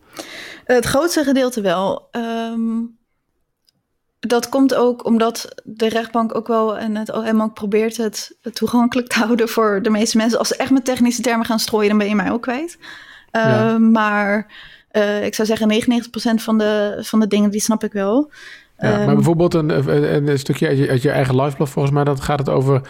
Het 0.63 0.85
grootste 0.85 1.23
gedeelte 1.23 1.61
wel. 1.61 2.09
Um, 2.11 2.97
dat 4.19 4.49
komt 4.49 4.75
ook 4.75 5.05
omdat 5.05 5.61
de 5.63 5.89
rechtbank 5.89 6.35
ook 6.35 6.47
wel 6.47 6.77
en 6.77 6.95
het 6.95 7.13
OM 7.13 7.41
ook 7.41 7.53
probeert 7.53 7.97
het 7.97 8.37
toegankelijk 8.53 9.07
te 9.07 9.19
houden 9.19 9.49
voor 9.49 9.81
de 9.81 9.89
meeste 9.89 10.17
mensen. 10.17 10.39
Als 10.39 10.47
ze 10.47 10.55
echt 10.55 10.71
met 10.71 10.85
technische 10.85 11.21
termen 11.21 11.45
gaan 11.45 11.59
strooien, 11.59 11.89
dan 11.89 11.97
ben 11.97 12.07
je 12.07 12.15
mij 12.15 12.31
ook 12.31 12.41
kwijt. 12.41 12.77
Uh, 13.31 13.75
Maar 13.75 14.53
uh, 14.91 15.25
ik 15.25 15.35
zou 15.35 15.47
zeggen 15.47 16.01
99% 16.39 16.43
van 16.43 16.57
de, 16.57 16.97
van 17.01 17.19
de 17.19 17.27
dingen 17.27 17.51
die 17.51 17.61
snap 17.61 17.83
ik 17.83 17.91
wel. 17.91 18.31
Ja, 18.77 18.89
maar 18.89 18.99
ehm, 18.99 19.15
bijvoorbeeld 19.15 19.53
een, 19.53 19.69
een, 19.69 20.27
een 20.27 20.39
stukje 20.39 20.67
uit 20.67 20.77
je, 20.77 20.89
uit 20.89 21.01
je 21.01 21.11
eigen 21.11 21.41
liveblog, 21.41 21.69
volgens 21.69 21.93
mij, 21.93 22.03
dat 22.03 22.21
gaat 22.21 22.39
het 22.39 22.49
over 22.49 22.81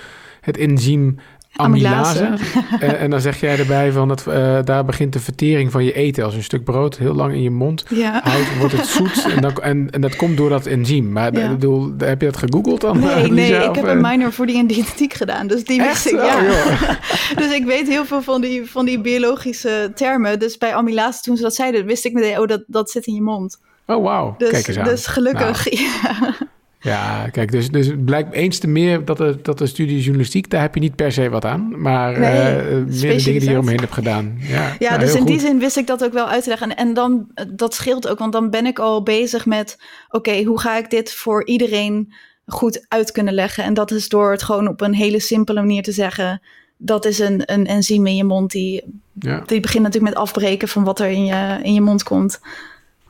het 0.41 0.57
enzym 0.57 1.19
amylase. 1.57 2.23
en, 2.79 2.99
en, 2.99 3.09
dan 3.09 3.21
zeg 3.21 3.39
jij 3.39 3.59
erbij 3.59 3.91
van 3.91 4.07
dat 4.07 4.25
uh, 4.27 4.59
daar 4.63 4.85
begint 4.85 5.13
de 5.13 5.19
vertering 5.19 5.71
van 5.71 5.83
je 5.83 5.93
eten. 5.93 6.23
Als 6.23 6.35
een 6.35 6.43
stuk 6.43 6.63
brood 6.63 6.97
heel 6.97 7.13
lang 7.13 7.33
in 7.33 7.41
je 7.41 7.49
mond 7.49 7.85
ja. 7.89 8.21
houdt, 8.23 8.57
wordt 8.57 8.77
het 8.77 8.85
zoet. 8.85 9.25
en, 9.35 9.41
dan, 9.41 9.53
en, 9.61 9.89
en, 9.89 10.01
dat 10.01 10.15
komt 10.15 10.37
door 10.37 10.49
dat 10.49 10.65
enzym. 10.65 11.11
Maar 11.11 11.37
ja. 11.37 11.49
bedoel, 11.49 11.93
heb 11.97 12.21
je 12.21 12.27
dat 12.27 12.37
gegoogeld 12.37 12.81
dan? 12.81 12.99
Nee, 12.99 13.31
Lisa, 13.31 13.57
nee 13.57 13.69
ik 13.69 13.75
heb 13.75 13.85
een 13.85 14.01
minor 14.01 14.31
voor 14.31 14.45
die 14.45 14.57
identiek 14.63 15.13
gedaan. 15.13 15.47
Dus 15.47 15.63
die 15.63 15.81
wist 15.81 16.05
ik. 16.05 16.13
Oh, 16.13 16.23
ja. 16.23 16.99
dus 17.35 17.53
ik 17.53 17.65
weet 17.65 17.87
heel 17.87 18.05
veel 18.05 18.21
van 18.21 18.41
die, 18.41 18.65
van 18.65 18.85
die 18.85 19.01
biologische 19.01 19.91
termen. 19.95 20.39
Dus 20.39 20.57
bij 20.57 20.73
amylase, 20.73 21.21
toen 21.21 21.37
ze 21.37 21.43
dat 21.43 21.55
zeiden, 21.55 21.85
wist 21.85 22.05
ik 22.05 22.13
meteen, 22.13 22.39
oh, 22.39 22.47
dat, 22.47 22.63
dat 22.67 22.91
zit 22.91 23.05
in 23.05 23.13
je 23.13 23.21
mond. 23.21 23.59
Oh, 23.85 24.03
wauw. 24.03 24.35
Dus, 24.37 24.49
Kijk 24.49 24.67
eens 24.67 24.77
aan. 24.77 24.83
Dus 24.83 25.07
gelukkig, 25.07 25.71
nou. 25.71 25.83
ja. 25.83 26.35
Ja, 26.79 27.29
kijk, 27.29 27.51
dus, 27.51 27.69
dus 27.69 27.91
blijkt 28.05 28.33
eens 28.33 28.59
te 28.59 28.67
meer 28.67 29.05
dat 29.05 29.17
de, 29.17 29.39
dat 29.41 29.57
de 29.57 29.67
studie 29.67 29.99
journalistiek, 29.99 30.49
daar 30.49 30.61
heb 30.61 30.73
je 30.73 30.79
niet 30.79 30.95
per 30.95 31.11
se 31.11 31.29
wat 31.29 31.45
aan. 31.45 31.81
Maar 31.81 32.19
nee, 32.19 32.55
uh, 32.55 32.85
meer 32.85 32.85
de 32.85 32.97
dingen 32.97 33.23
die 33.23 33.43
je 33.43 33.49
eromheen 33.49 33.79
hebt 33.79 33.93
gedaan. 33.93 34.37
Ja, 34.39 34.75
ja 34.79 34.89
nou, 34.89 35.01
dus 35.01 35.15
in 35.15 35.25
die 35.25 35.39
zin 35.39 35.59
wist 35.59 35.77
ik 35.77 35.87
dat 35.87 36.03
ook 36.03 36.13
wel 36.13 36.27
uit 36.27 36.43
te 36.43 36.49
leggen. 36.49 36.69
En, 36.69 36.77
en 36.77 36.93
dan, 36.93 37.27
dat 37.47 37.73
scheelt 37.73 38.07
ook, 38.07 38.19
want 38.19 38.33
dan 38.33 38.49
ben 38.49 38.65
ik 38.65 38.79
al 38.79 39.03
bezig 39.03 39.45
met, 39.45 39.79
oké, 40.09 40.43
hoe 40.43 40.59
ga 40.59 40.77
ik 40.77 40.89
dit 40.89 41.13
voor 41.13 41.45
iedereen 41.45 42.13
goed 42.45 42.85
uit 42.87 43.11
kunnen 43.11 43.33
leggen? 43.33 43.63
En 43.63 43.73
dat 43.73 43.91
is 43.91 44.09
door 44.09 44.31
het 44.31 44.43
gewoon 44.43 44.67
op 44.67 44.81
een 44.81 44.93
hele 44.93 45.19
simpele 45.19 45.59
manier 45.59 45.83
te 45.83 45.91
zeggen, 45.91 46.41
dat 46.77 47.05
is 47.05 47.19
een, 47.19 47.41
een 47.45 47.67
enzym 47.67 48.07
in 48.07 48.15
je 48.15 48.23
mond 48.23 48.51
die, 48.51 48.83
ja. 49.13 49.43
die 49.45 49.59
begint 49.59 49.83
natuurlijk 49.83 50.13
met 50.13 50.23
afbreken 50.23 50.67
van 50.67 50.83
wat 50.83 50.99
er 50.99 51.09
in 51.09 51.25
je, 51.25 51.59
in 51.63 51.73
je 51.73 51.81
mond 51.81 52.03
komt. 52.03 52.39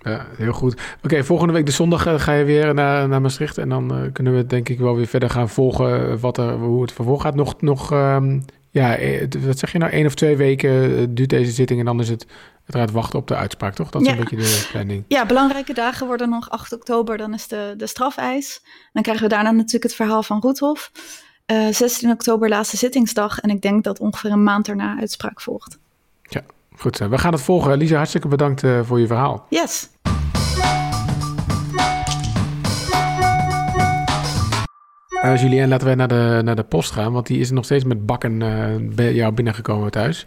Ja, 0.02 0.26
heel 0.38 0.54
goed. 0.54 0.82
Oké, 1.04 1.24
volgende 1.24 1.54
week 1.54 1.66
de 1.66 1.72
zondag 1.72 2.06
eh, 2.06 2.20
ga 2.20 2.34
je 2.34 2.44
weer 2.44 2.74
naar, 2.74 3.08
naar 3.08 3.22
Maastricht. 3.22 3.58
En 3.58 3.70
dan 3.70 4.04
uh, 4.04 4.12
kunnen 4.14 4.36
we 4.36 4.46
denk 4.46 4.70
ik 4.70 4.80
wel 4.80 4.96
weer 4.96 5.08
verder 5.08 5.30
gaan 5.30 5.50
volgen 5.50 6.12
eh, 6.12 6.18
wat 6.20 6.38
er, 6.38 6.54
hoe 6.54 6.82
het 6.82 6.92
vervolg 6.92 7.22
gaat. 7.22 7.36
Nog, 7.36 7.62
nog 7.62 7.92
um, 7.92 8.46
ja, 8.72 8.98
wat 9.40 9.60
zeg 9.60 9.72
je 9.72 9.78
nou, 9.78 9.92
één 9.92 10.06
of 10.06 10.16
twee 10.16 10.38
weken 10.38 11.16
duurt 11.16 11.30
deze 11.30 11.52
zitting 11.52 11.80
en 11.80 11.86
dan 11.86 12.00
is 12.00 12.10
het 12.10 12.28
uiteraard 12.60 12.92
wachten 12.92 13.20
op 13.20 13.28
de 13.28 13.36
uitspraak, 13.36 13.74
toch? 13.74 13.90
Dat 13.90 14.02
is 14.02 14.08
een 14.08 14.18
beetje 14.18 14.36
de 14.36 14.68
planning. 14.72 15.04
Ja, 15.08 15.26
belangrijke 15.26 15.74
dagen 15.74 16.08
worden 16.08 16.30
nog 16.30 16.50
8 16.50 16.74
oktober, 16.74 17.18
dan 17.18 17.34
is 17.34 17.48
de, 17.48 17.74
de 17.78 17.88
strafeis. 17.88 18.62
Dan 18.94 19.04
krijgen 19.04 19.24
we 19.24 19.30
daarna 19.30 19.52
natuurlijk 19.52 19.84
het 19.84 19.96
verhaal 19.96 20.24
van 20.24 20.42
Roethof. 20.42 20.92
Uh, 21.52 21.68
16 21.72 22.12
oktober 22.12 22.50
laatste 22.50 22.78
zittingsdag 22.78 23.40
en 23.40 23.50
ik 23.50 23.62
denk 23.62 23.84
dat 23.84 24.00
ongeveer 24.00 24.32
een 24.32 24.44
maand 24.44 24.66
daarna 24.66 24.98
uitspraak 25.00 25.42
volgt. 25.42 25.78
Ja, 26.22 26.44
goed. 26.78 26.98
We 26.98 27.18
gaan 27.18 27.34
het 27.34 27.42
volgen. 27.42 27.78
Lisa, 27.78 27.96
hartstikke 27.96 28.28
bedankt 28.28 28.63
voor 28.84 29.00
je 29.00 29.08
verhaal. 29.08 29.46
Yes. 29.50 29.90
Uh, 35.24 35.42
Julien, 35.42 35.68
laten 35.68 35.86
wij 35.86 35.96
naar 35.96 36.08
de, 36.08 36.42
naar 36.44 36.56
de 36.56 36.63
post 36.63 36.92
gaan, 36.92 37.12
want 37.12 37.28
die 37.28 37.40
is 37.40 37.52
nog 37.52 37.66
steeds 37.66 37.84
met 37.84 38.06
bakken 38.06 38.42
uh, 38.42 38.96
bij 38.96 39.13
jou 39.13 39.34
binnengekomen 39.34 39.92
thuis. 39.92 40.26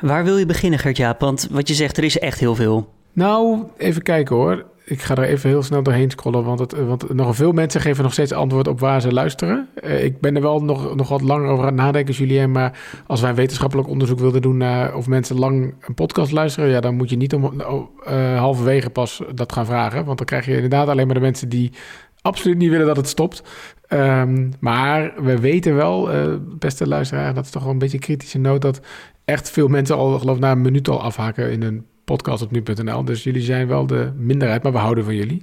Waar 0.00 0.24
wil 0.24 0.38
je 0.38 0.46
beginnen, 0.46 0.78
Gert-Jaap? 0.78 1.20
Want 1.20 1.48
wat 1.50 1.68
je 1.68 1.74
zegt, 1.74 1.96
er 1.96 2.04
is 2.04 2.18
echt 2.18 2.38
heel 2.38 2.54
veel. 2.54 2.92
Nou, 3.12 3.62
even 3.76 4.02
kijken 4.02 4.36
hoor. 4.36 4.64
Ik 4.88 5.02
ga 5.02 5.16
er 5.16 5.22
even 5.22 5.48
heel 5.48 5.62
snel 5.62 5.82
doorheen 5.82 6.10
scrollen, 6.10 6.44
want, 6.44 6.58
het, 6.58 6.86
want 6.86 7.14
nog 7.14 7.36
veel 7.36 7.52
mensen 7.52 7.80
geven 7.80 8.02
nog 8.02 8.12
steeds 8.12 8.32
antwoord 8.32 8.68
op 8.68 8.80
waar 8.80 9.00
ze 9.00 9.12
luisteren. 9.12 9.68
Uh, 9.84 10.04
ik 10.04 10.20
ben 10.20 10.36
er 10.36 10.42
wel 10.42 10.62
nog, 10.62 10.94
nog 10.94 11.08
wat 11.08 11.20
langer 11.20 11.48
over 11.48 11.64
aan 11.64 11.72
het 11.72 11.80
nadenken, 11.82 12.14
Julien. 12.14 12.50
Maar 12.50 12.78
als 13.06 13.20
wij 13.20 13.34
wetenschappelijk 13.34 13.88
onderzoek 13.88 14.18
wilden 14.18 14.42
doen 14.42 14.92
of 14.94 15.06
mensen 15.06 15.38
lang 15.38 15.74
een 15.80 15.94
podcast 15.94 16.32
luisteren, 16.32 16.70
ja, 16.70 16.80
dan 16.80 16.94
moet 16.94 17.10
je 17.10 17.16
niet 17.16 17.34
om 17.34 17.52
uh, 17.60 18.38
halverwege 18.38 18.90
pas 18.90 19.22
dat 19.34 19.52
gaan 19.52 19.66
vragen. 19.66 20.04
Want 20.04 20.18
dan 20.18 20.26
krijg 20.26 20.46
je 20.46 20.54
inderdaad 20.54 20.88
alleen 20.88 21.06
maar 21.06 21.14
de 21.14 21.20
mensen 21.20 21.48
die 21.48 21.72
absoluut 22.20 22.58
niet 22.58 22.70
willen 22.70 22.86
dat 22.86 22.96
het 22.96 23.08
stopt. 23.08 23.42
Um, 23.88 24.52
maar 24.60 25.12
we 25.22 25.40
weten 25.40 25.74
wel, 25.74 26.14
uh, 26.14 26.34
beste 26.58 26.88
luisteraar, 26.88 27.34
dat 27.34 27.44
is 27.44 27.50
toch 27.50 27.62
wel 27.62 27.72
een 27.72 27.78
beetje 27.78 27.96
een 27.96 28.02
kritische 28.02 28.38
noot, 28.38 28.62
dat 28.62 28.80
echt 29.24 29.50
veel 29.50 29.68
mensen 29.68 29.96
al, 29.96 30.18
geloof 30.18 30.38
na 30.38 30.50
een 30.50 30.60
minuut 30.60 30.88
al 30.88 31.02
afhaken 31.02 31.50
in 31.50 31.62
een 31.62 31.86
podcast 32.08 32.42
op 32.42 32.50
nu.nl. 32.50 33.04
Dus 33.04 33.22
jullie 33.22 33.42
zijn 33.42 33.66
wel 33.66 33.86
de 33.86 34.12
minderheid, 34.16 34.62
maar 34.62 34.72
we 34.72 34.78
houden 34.78 35.04
van 35.04 35.14
jullie. 35.14 35.42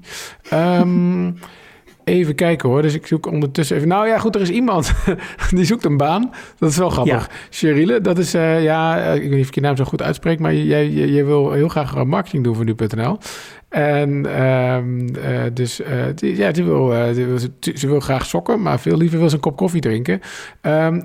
Um, 0.53 1.35
Even 2.05 2.35
kijken 2.35 2.69
hoor. 2.69 2.81
Dus 2.81 2.93
ik 2.93 3.07
zoek 3.07 3.25
ondertussen 3.25 3.75
even. 3.75 3.87
Nou 3.87 4.07
ja, 4.07 4.17
goed, 4.17 4.35
er 4.35 4.41
is 4.41 4.49
iemand 4.49 4.93
die 5.49 5.65
zoekt 5.65 5.85
een 5.85 5.97
baan. 5.97 6.31
Dat 6.57 6.69
is 6.69 6.77
wel 6.77 6.89
grappig. 6.89 7.29
Ja. 7.49 7.99
dat 7.99 8.17
is, 8.17 8.35
uh, 8.35 8.63
ja, 8.63 8.97
ik 8.97 9.21
weet 9.21 9.31
niet 9.31 9.41
of 9.41 9.47
ik 9.47 9.55
je 9.55 9.61
naam 9.61 9.75
zo 9.75 9.83
goed 9.83 10.01
uitspreek, 10.01 10.39
maar 10.39 10.53
jij, 10.53 10.89
jij, 10.89 11.25
wil 11.25 11.51
heel 11.51 11.67
graag 11.67 12.03
marketing 12.03 12.43
doen 12.43 12.55
voor 12.55 12.65
nu.nl. 12.65 13.17
En 13.69 14.21
dus 15.53 15.81
ja, 16.15 16.51
wil, 16.51 16.93
ze 17.75 17.87
wil 17.87 17.99
graag 17.99 18.25
sokken, 18.25 18.61
maar 18.61 18.79
veel 18.79 18.97
liever 18.97 19.19
wil 19.19 19.29
ze 19.29 19.35
een 19.35 19.41
kop 19.41 19.57
koffie 19.57 19.81
drinken. 19.81 20.21
Um, 20.61 21.03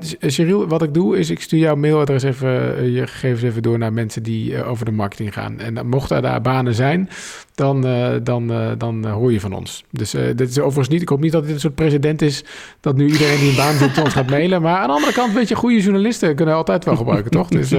wat 0.68 0.83
ik 0.83 0.94
doe 0.94 1.18
is 1.18 1.31
ik 1.31 1.40
stuur 1.40 1.59
jouw 1.59 1.75
mailadres 1.75 2.23
even, 2.23 2.92
je 2.92 3.07
gegevens 3.07 3.42
even 3.42 3.62
door 3.62 3.79
naar 3.79 3.92
mensen 3.92 4.23
die 4.23 4.64
over 4.64 4.85
de 4.85 4.90
marketing 4.90 5.33
gaan. 5.33 5.61
En 5.61 5.87
mochten 5.87 6.23
daar 6.23 6.40
banen 6.40 6.75
zijn, 6.75 7.09
dan, 7.55 7.81
dan, 8.23 8.53
dan 8.79 9.07
hoor 9.07 9.33
je 9.33 9.40
van 9.40 9.53
ons. 9.53 9.85
Dus 9.90 10.11
dit 10.11 10.49
is 10.49 10.59
overigens 10.59 10.88
niet, 10.88 11.03
ik 11.03 11.09
hoop 11.09 11.20
niet 11.20 11.33
dat 11.33 11.44
dit 11.44 11.55
een 11.55 11.61
soort 11.61 11.75
president 11.75 12.23
is, 12.23 12.44
dat 12.81 12.96
nu 12.96 13.07
iedereen 13.07 13.38
die 13.38 13.51
een 13.51 13.57
baan 13.57 13.75
zoekt 13.75 14.03
ons 14.03 14.12
gaat 14.12 14.31
mailen. 14.31 14.62
Maar 14.62 14.77
aan 14.77 14.87
de 14.87 14.92
andere 14.92 15.12
kant, 15.12 15.33
weet 15.33 15.49
je, 15.49 15.55
goede 15.55 15.81
journalisten 15.81 16.35
kunnen 16.35 16.55
altijd 16.55 16.85
wel 16.85 16.96
gebruiken, 16.96 17.31
toch? 17.31 17.49
Dus 17.49 17.75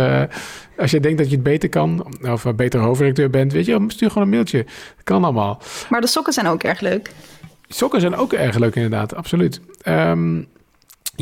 als 0.78 0.91
je 0.91 1.00
denkt 1.00 1.17
dat 1.17 1.30
je 1.30 1.36
het 1.36 1.44
beter 1.44 1.70
kan, 1.70 2.06
of 2.22 2.44
een 2.44 2.56
betere 2.56 2.84
hoofdredacteur 2.84 3.30
bent, 3.30 3.52
weet 3.52 3.65
je, 3.65 3.84
stuur 3.88 4.08
gewoon 4.08 4.24
een 4.24 4.34
mailtje. 4.34 4.65
Kan 5.04 5.24
allemaal. 5.24 5.62
Maar 5.89 6.02
de 6.02 6.08
sokken 6.08 6.34
zijn 6.34 6.48
ook 6.48 6.63
erg 6.63 6.80
leuk. 6.80 7.12
Sokken 7.67 8.02
zijn 8.02 8.15
ook 8.15 8.34
erg 8.34 8.58
leuk, 8.58 8.76
inderdaad, 8.76 9.15
absoluut. 9.15 9.62
Um, 9.88 10.48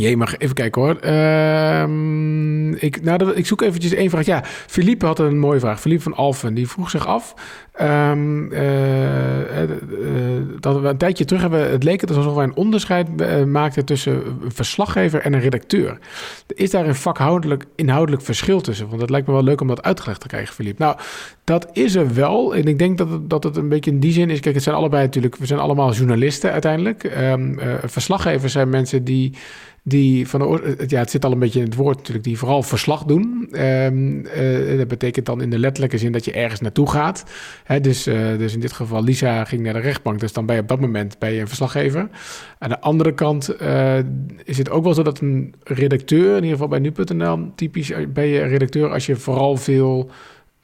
je 0.07 0.17
mag 0.17 0.38
even 0.38 0.55
kijken 0.55 0.81
hoor. 0.81 0.97
Uh, 1.03 2.81
ik, 2.81 3.01
nou, 3.01 3.33
ik 3.33 3.45
zoek 3.45 3.62
eventjes 3.62 3.93
één 3.93 4.09
vraag. 4.09 4.25
Ja, 4.25 4.43
Philippe 4.43 5.05
had 5.05 5.19
een 5.19 5.39
mooie 5.39 5.59
vraag. 5.59 5.79
Philippe 5.79 6.03
van 6.03 6.13
Alphen, 6.13 6.53
die 6.53 6.67
vroeg 6.67 6.89
zich 6.89 7.07
af. 7.07 7.33
Um, 7.81 8.51
uh, 8.51 9.62
uh, 9.62 9.69
dat 10.59 10.81
we 10.81 10.88
een 10.88 10.97
tijdje 10.97 11.25
terug 11.25 11.41
hebben, 11.41 11.71
het 11.71 11.83
leek 11.83 12.01
het 12.01 12.15
alsof 12.15 12.35
wij 12.35 12.43
een 12.43 12.55
onderscheid 12.55 13.07
maakten 13.47 13.85
tussen 13.85 14.13
een 14.13 14.51
verslaggever 14.51 15.21
en 15.21 15.33
een 15.33 15.39
redacteur. 15.39 15.97
Is 16.47 16.69
daar 16.69 16.88
een 16.88 16.95
vakhoudelijk, 16.95 17.65
inhoudelijk 17.75 18.23
verschil 18.23 18.62
tussen? 18.62 18.89
Want 18.89 19.01
het 19.01 19.09
lijkt 19.09 19.27
me 19.27 19.33
wel 19.33 19.43
leuk 19.43 19.62
om 19.62 19.67
dat 19.67 19.83
uitgelegd 19.83 20.21
te 20.21 20.27
krijgen, 20.27 20.53
Philippe. 20.53 20.83
Nou, 20.83 20.97
dat 21.43 21.69
is 21.73 21.95
er 21.95 22.13
wel. 22.13 22.55
En 22.55 22.63
ik 22.63 22.79
denk 22.79 22.97
dat 22.97 23.09
het, 23.09 23.29
dat 23.29 23.43
het 23.43 23.57
een 23.57 23.69
beetje 23.69 23.91
in 23.91 23.99
die 23.99 24.12
zin 24.12 24.29
is. 24.29 24.39
Kijk, 24.39 24.55
het 24.55 24.63
zijn 24.63 24.75
allebei 24.75 25.03
natuurlijk, 25.03 25.35
we 25.35 25.45
zijn 25.45 25.59
allemaal 25.59 25.93
journalisten 25.93 26.51
uiteindelijk. 26.51 27.03
Um, 27.17 27.59
verslaggevers 27.85 28.53
zijn 28.53 28.69
mensen 28.69 29.03
die 29.03 29.33
die 29.89 30.28
van 30.28 30.39
de, 30.39 30.84
ja, 30.88 30.99
het 30.99 31.10
zit 31.10 31.25
al 31.25 31.32
een 31.32 31.39
beetje 31.39 31.60
in 31.60 31.65
het 31.65 31.75
woord 31.75 31.97
natuurlijk, 31.97 32.25
die 32.25 32.38
vooral 32.38 32.63
verslag 32.63 33.04
doen. 33.04 33.49
Um, 33.52 34.25
uh, 34.25 34.78
dat 34.78 34.88
betekent 34.88 35.25
dan 35.25 35.41
in 35.41 35.49
de 35.49 35.60
letterlijke 35.60 35.97
zin 35.97 36.12
dat 36.12 36.25
je 36.25 36.32
ergens 36.32 36.60
naartoe 36.60 36.89
gaat. 36.89 37.23
Hè, 37.63 37.80
dus, 37.80 38.08
uh, 38.08 38.38
dus 38.38 38.54
in 38.54 38.60
dit 38.60 38.73
geval, 38.73 39.04
Lisa 39.04 39.43
ging 39.43 39.62
naar 39.62 39.73
de 39.73 39.80
rechtbank, 39.80 40.19
dus 40.19 40.34
dan 40.34 40.45
ben 40.45 40.56
je 40.56 40.62
op 40.62 40.67
dat 40.67 40.80
moment 40.80 41.19
bij 41.19 41.39
een 41.39 41.47
verslaggever. 41.47 42.10
Aan 42.60 42.69
de 42.69 42.82
andere 42.82 43.13
kant 43.13 43.56
is 44.43 44.58
het 44.58 44.69
ook 44.69 44.84
wel 44.84 44.93
zo 44.93 45.04
dat 45.04 45.19
een 45.19 45.54
redacteur, 45.63 46.30
in 46.30 46.43
ieder 46.43 46.52
geval 46.52 46.67
bij 46.67 46.80
nu.nl, 46.80 47.52
typisch 47.56 47.91
ben 48.13 48.25
je 48.25 48.41
een 48.41 48.49
redacteur 48.49 48.89
als 48.89 49.06
je 49.06 49.15
vooral 49.15 49.58
veel. 49.58 50.10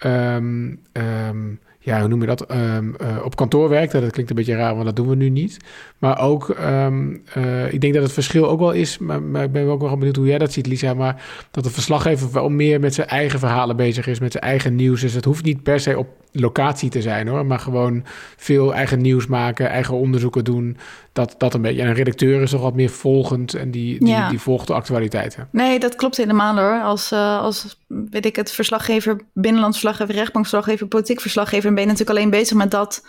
Um, 0.06 0.80
um, 0.94 1.60
ja, 1.86 2.00
hoe 2.00 2.08
noem 2.08 2.22
je 2.22 2.28
dat, 2.28 2.52
um, 2.52 2.96
uh, 3.02 3.26
op 3.26 3.36
kantoor 3.36 3.70
werkt. 3.70 3.92
Dat 3.92 4.12
klinkt 4.12 4.30
een 4.30 4.36
beetje 4.36 4.56
raar, 4.56 4.74
want 4.74 4.86
dat 4.86 4.96
doen 4.96 5.08
we 5.08 5.16
nu 5.16 5.30
niet. 5.30 5.58
Maar 5.98 6.20
ook, 6.20 6.56
um, 6.62 7.24
uh, 7.38 7.74
ik 7.74 7.82
denk 7.82 7.94
dat 7.94 8.04
het 8.04 8.12
verschil 8.12 8.50
ook 8.50 8.60
wel 8.60 8.72
is, 8.72 8.98
maar, 8.98 9.22
maar, 9.22 9.44
ik 9.44 9.52
ben 9.52 9.68
ook 9.68 9.82
wel 9.82 9.98
benieuwd 9.98 10.16
hoe 10.16 10.26
jij 10.26 10.38
dat 10.38 10.54
ziet, 10.54 10.68
Lisa, 10.68 10.94
maar 10.94 11.24
dat 11.52 11.64
de 11.64 11.70
verslaggever 11.70 12.32
wel 12.32 12.50
meer 12.50 12.80
met 12.80 12.94
zijn 12.94 13.08
eigen 13.08 13.40
verhalen 13.40 13.76
bezig 13.76 14.08
is, 14.08 14.20
met 14.20 14.32
zijn 14.32 14.44
eigen 14.44 14.76
nieuws. 14.76 15.02
Dus 15.02 15.14
het 15.14 15.26
hoeft 15.26 15.44
niet 15.44 15.64
per 15.64 15.80
se 15.80 15.98
op 15.98 16.08
locatie 16.32 16.90
te 16.90 17.02
zijn 17.02 17.28
hoor, 17.28 17.46
maar 17.46 17.60
gewoon 17.60 18.04
veel 18.38 18.74
eigen 18.74 19.02
nieuws 19.02 19.28
maken, 19.28 19.70
eigen 19.70 19.96
onderzoeken 19.96 20.44
doen. 20.44 20.78
Dat, 21.14 21.36
dat 21.38 21.54
een 21.54 21.62
beetje. 21.62 21.82
En 21.82 21.88
een 21.88 21.94
redacteur 21.94 22.42
is 22.42 22.50
toch 22.50 22.62
wat 22.62 22.76
meer 22.76 22.90
volgend 22.90 23.54
en 23.54 23.72
die, 23.72 24.00
die, 24.00 24.08
ja. 24.08 24.30
die 24.30 24.40
volgt 24.40 24.68
de 24.68 24.74
actualiteiten. 24.74 25.48
Nee, 25.52 25.80
dat 25.80 25.96
klopt 25.96 26.18
helemaal 26.18 26.58
hoor. 26.58 26.82
Als, 26.82 27.12
uh, 27.12 27.40
als 27.42 27.80
weet 27.88 28.26
ik 28.26 28.36
het, 28.36 28.52
verslaggever, 28.52 29.22
binnenlands 29.34 29.80
verslaggever, 29.80 30.16
rechtbankverslaggever, 30.16 30.88
politiek 30.88 31.22
verslaggever, 31.22 31.74
ben 31.76 31.84
je 31.84 31.90
natuurlijk 31.90 32.18
alleen 32.18 32.30
bezig 32.30 32.58
met 32.58 32.72
dat, 32.72 33.06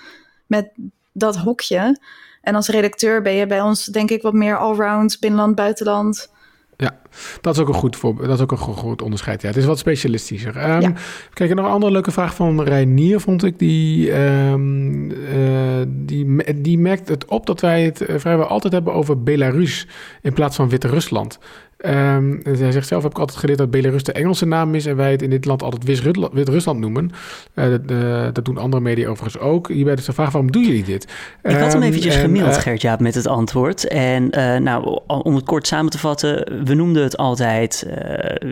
met 0.46 0.70
dat 1.12 1.37
hokje. 1.37 1.98
En 2.42 2.55
als 2.55 2.68
redacteur 2.68 3.22
ben 3.22 3.33
je 3.33 3.46
bij 3.46 3.61
ons 3.61 3.85
denk 3.85 4.11
ik 4.11 4.22
wat 4.22 4.33
meer 4.33 4.59
allround, 4.59 5.16
binnenland, 5.20 5.55
buitenland. 5.55 6.35
Ja, 6.76 6.98
dat 7.40 7.55
is 7.55 7.61
ook 7.61 7.68
een 7.68 7.74
goed, 7.74 7.96
voor, 7.96 8.16
dat 8.26 8.37
is 8.37 8.40
ook 8.40 8.50
een 8.50 8.59
goed 8.59 9.02
onderscheid. 9.02 9.42
Ja, 9.42 9.48
het 9.48 9.57
is 9.57 9.64
wat 9.64 9.79
specialistischer. 9.79 10.70
Um, 10.70 10.81
ja. 10.81 10.92
Kijk, 11.33 11.55
nog 11.55 11.64
een 11.64 11.70
andere 11.70 11.92
leuke 11.92 12.11
vraag 12.11 12.35
van 12.35 12.62
Reinier 12.62 13.20
vond 13.20 13.44
ik. 13.44 13.59
Die, 13.59 14.12
um, 14.12 15.11
uh, 15.11 15.83
die, 15.87 16.61
die 16.61 16.79
merkt 16.79 17.09
het 17.09 17.24
op 17.24 17.46
dat 17.46 17.61
wij 17.61 17.85
het 17.85 18.05
vrijwel 18.16 18.46
altijd 18.46 18.72
hebben 18.72 18.92
over 18.92 19.22
Belarus 19.22 19.87
in 20.22 20.33
plaats 20.33 20.57
van 20.57 20.68
Wit-Rusland. 20.68 21.38
Um, 21.78 22.40
hij 22.42 22.72
zegt 22.72 22.86
zelf, 22.86 23.02
heb 23.02 23.12
ik 23.12 23.18
altijd 23.18 23.38
geleerd 23.38 23.58
dat 23.58 23.70
Belarus 23.70 24.02
de 24.02 24.12
Engelse 24.12 24.46
naam 24.46 24.74
is... 24.74 24.86
en 24.86 24.96
wij 24.96 25.10
het 25.10 25.22
in 25.22 25.30
dit 25.30 25.44
land 25.44 25.62
altijd 25.62 25.84
Wit-Rusland 26.32 26.78
noemen. 26.78 27.10
Uh, 27.54 27.70
dat, 27.70 27.80
uh, 27.90 28.28
dat, 28.32 28.44
doen 28.44 28.58
andere 28.58 28.82
media 28.82 29.08
overigens 29.08 29.42
ook. 29.42 29.68
Hierbij 29.68 29.94
dus 29.94 30.04
de 30.04 30.12
vraag, 30.12 30.30
waarom 30.32 30.52
doen 30.52 30.64
jullie 30.64 30.84
dit? 30.84 31.06
Ik 31.42 31.56
had 31.56 31.72
hem 31.72 31.82
eventjes 31.82 32.14
um, 32.14 32.20
gemaild, 32.20 32.56
uh, 32.56 32.60
Gert-Jaap, 32.60 33.00
met 33.00 33.14
het 33.14 33.26
antwoord. 33.26 33.88
En 33.88 34.28
nou, 34.62 35.00
om 35.06 35.34
het 35.34 35.44
kort 35.44 35.66
samen 35.66 35.90
te 35.90 35.98
vatten... 35.98 36.64
we 36.64 36.74
noemden 36.74 37.02
het 37.02 37.16
altijd 37.16 37.86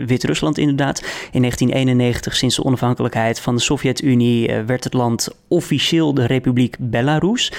Wit-Rusland 0.05 0.57
inderdaad. 0.57 0.99
In 1.31 1.41
1991, 1.41 2.35
sinds 2.35 2.55
de 2.55 2.63
onafhankelijkheid 2.63 3.39
van 3.39 3.55
de 3.55 3.61
Sovjet-Unie... 3.61 4.51
werd 4.65 4.83
het 4.83 4.93
land 4.93 5.29
officieel 5.47 6.13
de 6.13 6.25
Republiek 6.25 6.75
Belarus... 6.79 7.51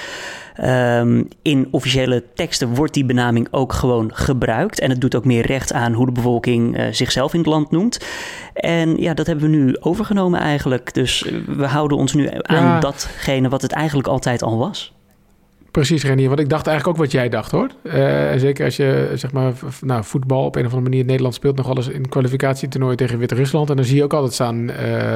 Um, 0.63 1.27
in 1.41 1.67
officiële 1.71 2.23
teksten 2.35 2.75
wordt 2.75 2.93
die 2.93 3.05
benaming 3.05 3.47
ook 3.51 3.73
gewoon 3.73 4.11
gebruikt. 4.13 4.79
En 4.79 4.89
het 4.89 5.01
doet 5.01 5.15
ook 5.15 5.25
meer 5.25 5.45
recht 5.45 5.73
aan 5.73 5.93
hoe 5.93 6.05
de 6.05 6.11
bevolking 6.11 6.77
uh, 6.77 6.85
zichzelf 6.91 7.33
in 7.33 7.39
het 7.39 7.47
land 7.47 7.71
noemt. 7.71 8.05
En 8.53 8.97
ja, 8.97 9.13
dat 9.13 9.27
hebben 9.27 9.49
we 9.49 9.55
nu 9.55 9.77
overgenomen 9.79 10.39
eigenlijk. 10.39 10.93
Dus 10.93 11.31
we 11.45 11.65
houden 11.65 11.97
ons 11.97 12.13
nu 12.13 12.29
aan 12.41 12.63
ja. 12.63 12.79
datgene 12.79 13.49
wat 13.49 13.61
het 13.61 13.71
eigenlijk 13.71 14.07
altijd 14.07 14.43
al 14.43 14.57
was. 14.57 14.96
Precies, 15.77 16.03
Renier. 16.03 16.27
Want 16.27 16.39
ik 16.39 16.49
dacht 16.49 16.67
eigenlijk 16.67 16.97
ook 16.97 17.03
wat 17.03 17.13
jij 17.13 17.29
dacht, 17.29 17.51
hoor. 17.51 17.67
Uh, 17.83 17.93
zeker 18.35 18.65
als 18.65 18.75
je, 18.75 19.11
zeg 19.13 19.31
maar, 19.31 19.53
nou, 19.81 20.03
voetbal 20.03 20.45
op 20.45 20.55
een 20.55 20.65
of 20.65 20.73
andere 20.73 20.89
manier... 20.89 21.05
Nederland 21.05 21.33
speelt 21.33 21.55
nog 21.55 21.69
alles 21.69 21.87
in 21.87 22.09
kwalificatietoernooi 22.09 22.95
tegen 22.95 23.19
Wit-Rusland. 23.19 23.69
En 23.69 23.75
dan 23.75 23.85
zie 23.85 23.95
je 23.95 24.03
ook 24.03 24.13
altijd 24.13 24.33
staan 24.33 24.69
uh, 24.69 24.75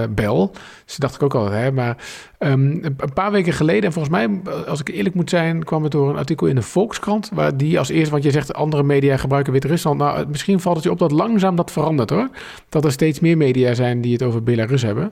Bel. 0.09 0.51
Dus 0.85 0.95
dacht 0.95 1.15
ik 1.15 1.23
ook 1.23 1.35
altijd, 1.35 1.63
hè. 1.63 1.71
Maar 1.71 1.97
um, 2.39 2.79
een 2.83 3.13
paar 3.13 3.31
weken 3.31 3.53
geleden, 3.53 3.83
en 3.83 3.93
volgens 3.93 4.13
mij, 4.13 4.53
als 4.67 4.79
ik 4.79 4.89
eerlijk 4.89 5.15
moet 5.15 5.29
zijn... 5.29 5.63
kwam 5.63 5.83
het 5.83 5.91
door 5.91 6.09
een 6.09 6.17
artikel 6.17 6.47
in 6.47 6.55
de 6.55 6.61
Volkskrant... 6.61 7.29
waar 7.33 7.57
die 7.57 7.79
als 7.79 7.89
eerste, 7.89 8.11
want 8.11 8.23
je 8.23 8.31
zegt 8.31 8.53
andere 8.53 8.83
media 8.83 9.17
gebruiken 9.17 9.53
Wit-Rusland. 9.53 9.97
Nou, 9.97 10.27
misschien 10.27 10.59
valt 10.59 10.75
het 10.75 10.85
je 10.85 10.91
op 10.91 10.99
dat 10.99 11.11
langzaam 11.11 11.55
dat 11.55 11.71
verandert, 11.71 12.09
hoor. 12.09 12.29
Dat 12.69 12.85
er 12.85 12.91
steeds 12.91 13.19
meer 13.19 13.37
media 13.37 13.73
zijn 13.73 14.01
die 14.01 14.13
het 14.13 14.23
over 14.23 14.43
Belarus 14.43 14.81
hebben. 14.81 15.09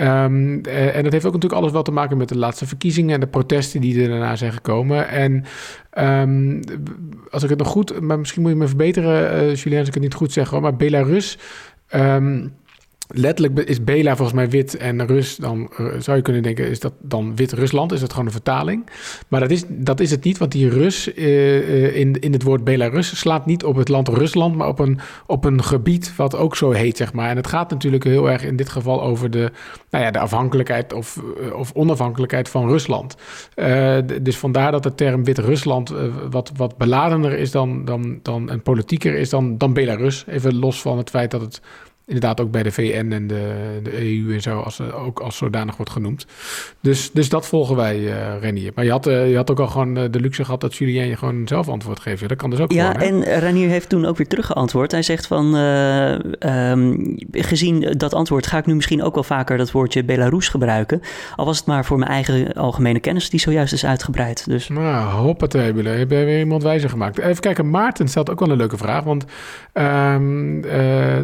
Um, 0.00 0.60
en 0.64 1.02
dat 1.02 1.12
heeft 1.12 1.24
ook 1.24 1.32
natuurlijk 1.32 1.60
alles 1.60 1.72
wel 1.72 1.82
te 1.82 1.92
maken 1.92 2.16
met 2.16 2.28
de 2.28 2.38
laatste 2.38 2.66
verkiezingen 2.66 3.14
en 3.14 3.20
de 3.20 3.26
protesten 3.26 3.80
die 3.80 4.02
er 4.02 4.08
daarna 4.08 4.36
zijn 4.36 4.52
gekomen. 4.52 4.78
En 4.88 5.44
um, 5.98 6.60
als 7.30 7.42
ik 7.42 7.48
het 7.48 7.58
nog 7.58 7.68
goed, 7.68 8.00
maar 8.00 8.18
misschien 8.18 8.42
moet 8.42 8.50
je 8.50 8.56
me 8.56 8.66
verbeteren, 8.66 9.44
uh, 9.44 9.54
Julien, 9.54 9.78
als 9.78 9.88
ik 9.88 9.94
het 9.94 10.02
niet 10.02 10.14
goed 10.14 10.32
zeg 10.32 10.50
hoor, 10.50 10.60
maar 10.60 10.76
Belarus. 10.76 11.38
Um, 11.94 12.54
letterlijk 13.12 13.68
is 13.68 13.84
Bela 13.84 14.16
volgens 14.16 14.36
mij 14.36 14.50
wit 14.50 14.76
en 14.76 15.06
Rus, 15.06 15.36
dan 15.36 15.70
eh, 15.76 15.86
zou 15.98 16.16
je 16.16 16.22
kunnen 16.22 16.42
denken, 16.42 16.68
is 16.68 16.80
dat 16.80 16.92
dan 16.98 17.36
Wit-Rusland? 17.36 17.92
Is 17.92 18.00
dat 18.00 18.10
gewoon 18.10 18.26
een 18.26 18.32
vertaling? 18.32 18.88
Maar 19.28 19.40
dat 19.40 19.50
is, 19.50 19.64
dat 19.68 20.00
is 20.00 20.10
het 20.10 20.24
niet, 20.24 20.38
want 20.38 20.52
die 20.52 20.68
Rus 20.68 21.14
uh, 21.14 21.96
in, 21.96 22.20
in 22.20 22.32
het 22.32 22.42
woord 22.42 22.64
Belarus 22.64 23.18
slaat 23.18 23.46
niet 23.46 23.64
op 23.64 23.76
het 23.76 23.88
land 23.88 24.08
Rusland, 24.08 24.56
maar 24.56 24.68
op 24.68 24.78
een, 24.78 24.98
op 25.26 25.44
een 25.44 25.62
gebied 25.62 26.16
wat 26.16 26.36
ook 26.36 26.56
zo 26.56 26.70
heet, 26.70 26.96
zeg 26.96 27.12
maar. 27.12 27.30
En 27.30 27.36
het 27.36 27.46
gaat 27.46 27.70
natuurlijk 27.70 28.04
heel 28.04 28.30
erg 28.30 28.44
in 28.44 28.56
dit 28.56 28.68
geval 28.68 29.02
over 29.02 29.30
de, 29.30 29.50
nou 29.90 30.04
ja, 30.04 30.10
de 30.10 30.18
afhankelijkheid 30.18 30.92
of, 30.92 31.22
of 31.54 31.72
onafhankelijkheid 31.74 32.48
van 32.48 32.68
Rusland. 32.68 33.16
Dus 34.22 34.36
vandaar 34.36 34.72
dat 34.72 34.82
de 34.82 34.94
term 34.94 35.24
Wit-Rusland 35.24 35.94
wat, 36.30 36.52
wat 36.56 36.76
beladener 36.76 37.38
is 37.38 37.50
dan, 37.50 37.84
dan, 37.84 38.18
dan 38.22 38.50
en 38.50 38.62
politieker 38.62 39.14
is 39.14 39.30
dan, 39.30 39.58
dan 39.58 39.72
Belarus. 39.72 40.24
Even 40.26 40.58
los 40.58 40.80
van 40.80 40.98
het 40.98 41.10
feit 41.10 41.30
dat 41.30 41.40
het 41.40 41.60
inderdaad 42.10 42.40
ook 42.40 42.50
bij 42.50 42.62
de 42.62 42.72
VN 42.72 43.12
en 43.12 43.26
de, 43.26 43.80
de 43.82 44.00
EU 44.00 44.34
en 44.34 44.42
zo, 44.42 44.60
als, 44.60 44.80
ook 44.80 45.20
als 45.20 45.36
zodanig 45.36 45.76
wordt 45.76 45.92
genoemd. 45.92 46.26
Dus, 46.80 47.10
dus 47.12 47.28
dat 47.28 47.46
volgen 47.46 47.76
wij, 47.76 47.98
uh, 47.98 48.40
Renier. 48.40 48.72
Maar 48.74 48.84
je 48.84 48.90
had, 48.90 49.06
uh, 49.06 49.30
je 49.30 49.36
had 49.36 49.50
ook 49.50 49.60
al 49.60 49.66
gewoon 49.66 49.94
de 49.94 50.20
luxe 50.20 50.44
gehad 50.44 50.60
dat 50.60 50.76
Julien 50.76 51.06
je 51.06 51.16
gewoon 51.16 51.48
zelf 51.48 51.68
antwoord 51.68 52.00
geeft. 52.00 52.28
Dat 52.28 52.38
kan 52.38 52.50
dus 52.50 52.58
ook 52.58 52.72
Ja, 52.72 52.96
en 52.96 53.22
Renier 53.22 53.68
heeft 53.68 53.88
toen 53.88 54.06
ook 54.06 54.16
weer 54.16 54.26
teruggeantwoord. 54.26 54.92
Hij 54.92 55.02
zegt 55.02 55.26
van, 55.26 55.54
um, 55.54 57.16
gezien 57.30 57.94
dat 57.96 58.14
antwoord 58.14 58.46
ga 58.46 58.58
ik 58.58 58.66
nu 58.66 58.74
misschien 58.74 59.02
ook 59.02 59.14
wel 59.14 59.22
vaker 59.22 59.58
dat 59.58 59.70
woordje 59.70 60.04
Belarus 60.04 60.48
gebruiken. 60.48 61.00
Al 61.36 61.44
was 61.44 61.56
het 61.56 61.66
maar 61.66 61.84
voor 61.84 61.98
mijn 61.98 62.10
eigen 62.10 62.52
algemene 62.52 63.00
kennis 63.00 63.30
die 63.30 63.40
zojuist 63.40 63.72
is 63.72 63.84
uitgebreid. 63.84 64.46
Dus. 64.46 64.68
Nou, 64.68 65.12
hoppatee, 65.12 65.72
Bille. 65.72 65.88
Heb 65.88 66.10
je 66.10 66.16
weer 66.16 66.38
iemand 66.38 66.62
wijzer 66.62 66.90
gemaakt. 66.90 67.18
Even 67.18 67.40
kijken, 67.40 67.70
Maarten 67.70 68.08
stelt 68.08 68.30
ook 68.30 68.40
wel 68.40 68.50
een 68.50 68.56
leuke 68.56 68.76
vraag. 68.76 69.04
Want 69.04 69.24
um, 69.72 70.60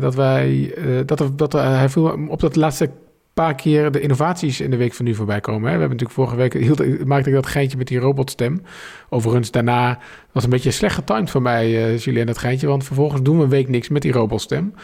dat 0.00 0.14
wij 0.14 0.74
uh, 0.76 1.00
dat, 1.06 1.20
er, 1.20 1.36
dat 1.36 1.54
er, 1.54 1.60
hij 1.60 1.88
op 2.28 2.40
dat 2.40 2.56
laatste 2.56 2.90
paar 3.36 3.54
keer 3.54 3.90
de 3.90 4.00
innovaties 4.00 4.60
in 4.60 4.70
de 4.70 4.76
week 4.76 4.92
van 4.92 5.04
nu 5.04 5.14
voorbij 5.14 5.40
komen. 5.40 5.70
Hè. 5.70 5.74
We 5.74 5.80
hebben 5.80 5.98
natuurlijk 5.98 6.14
vorige 6.14 6.36
week, 6.36 6.52
hield, 6.52 7.04
maakte 7.04 7.28
ik 7.28 7.34
dat 7.34 7.46
geintje 7.46 7.78
met 7.78 7.86
die 7.86 7.98
robotstem. 7.98 8.62
Overigens, 9.08 9.50
daarna 9.50 9.98
was 10.32 10.44
een 10.44 10.50
beetje 10.50 10.70
slecht 10.70 10.94
getimed 10.94 11.30
voor 11.30 11.42
mij, 11.42 11.70
uh, 11.70 11.98
Julien, 11.98 12.26
dat 12.26 12.38
geintje. 12.38 12.66
Want 12.66 12.84
vervolgens 12.84 13.22
doen 13.22 13.36
we 13.36 13.42
een 13.42 13.48
week 13.48 13.68
niks 13.68 13.88
met 13.88 14.02
die 14.02 14.12
robotstem. 14.12 14.74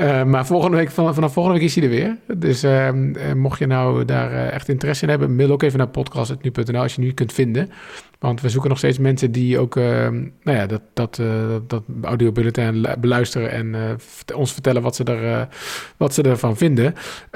Uh, 0.00 0.24
maar 0.24 0.46
volgende 0.46 0.76
week, 0.76 0.90
vanaf, 0.90 1.32
volgende 1.32 1.58
week 1.58 1.68
is 1.68 1.74
hij 1.74 1.84
er 1.84 1.90
weer. 1.90 2.16
Dus 2.36 2.64
uh, 2.64 2.88
mocht 3.34 3.58
je 3.58 3.66
nou 3.66 4.04
daar 4.04 4.32
uh, 4.32 4.52
echt 4.52 4.68
interesse 4.68 5.02
in 5.02 5.10
hebben, 5.10 5.36
mail 5.36 5.50
ook 5.50 5.62
even 5.62 5.78
naar 5.78 5.88
podcast.nu.nl 5.88 6.80
als 6.80 6.94
je 6.94 7.00
nu 7.00 7.12
kunt 7.12 7.32
vinden. 7.32 7.70
Want 8.18 8.40
we 8.40 8.48
zoeken 8.48 8.68
nog 8.68 8.78
steeds 8.78 8.98
mensen 8.98 9.32
die 9.32 9.58
ook 9.58 9.74
nou 9.74 10.30
ja, 10.42 10.66
dat, 10.66 10.80
dat, 10.92 11.20
dat 11.66 11.82
audiobulletin 12.02 12.86
beluisteren 12.98 13.50
en 13.50 13.98
ons 14.34 14.52
vertellen 14.52 14.82
wat 14.82 14.96
ze, 14.96 15.04
er, 15.04 15.48
wat 15.96 16.14
ze 16.14 16.22
ervan 16.22 16.56
vinden. 16.56 16.94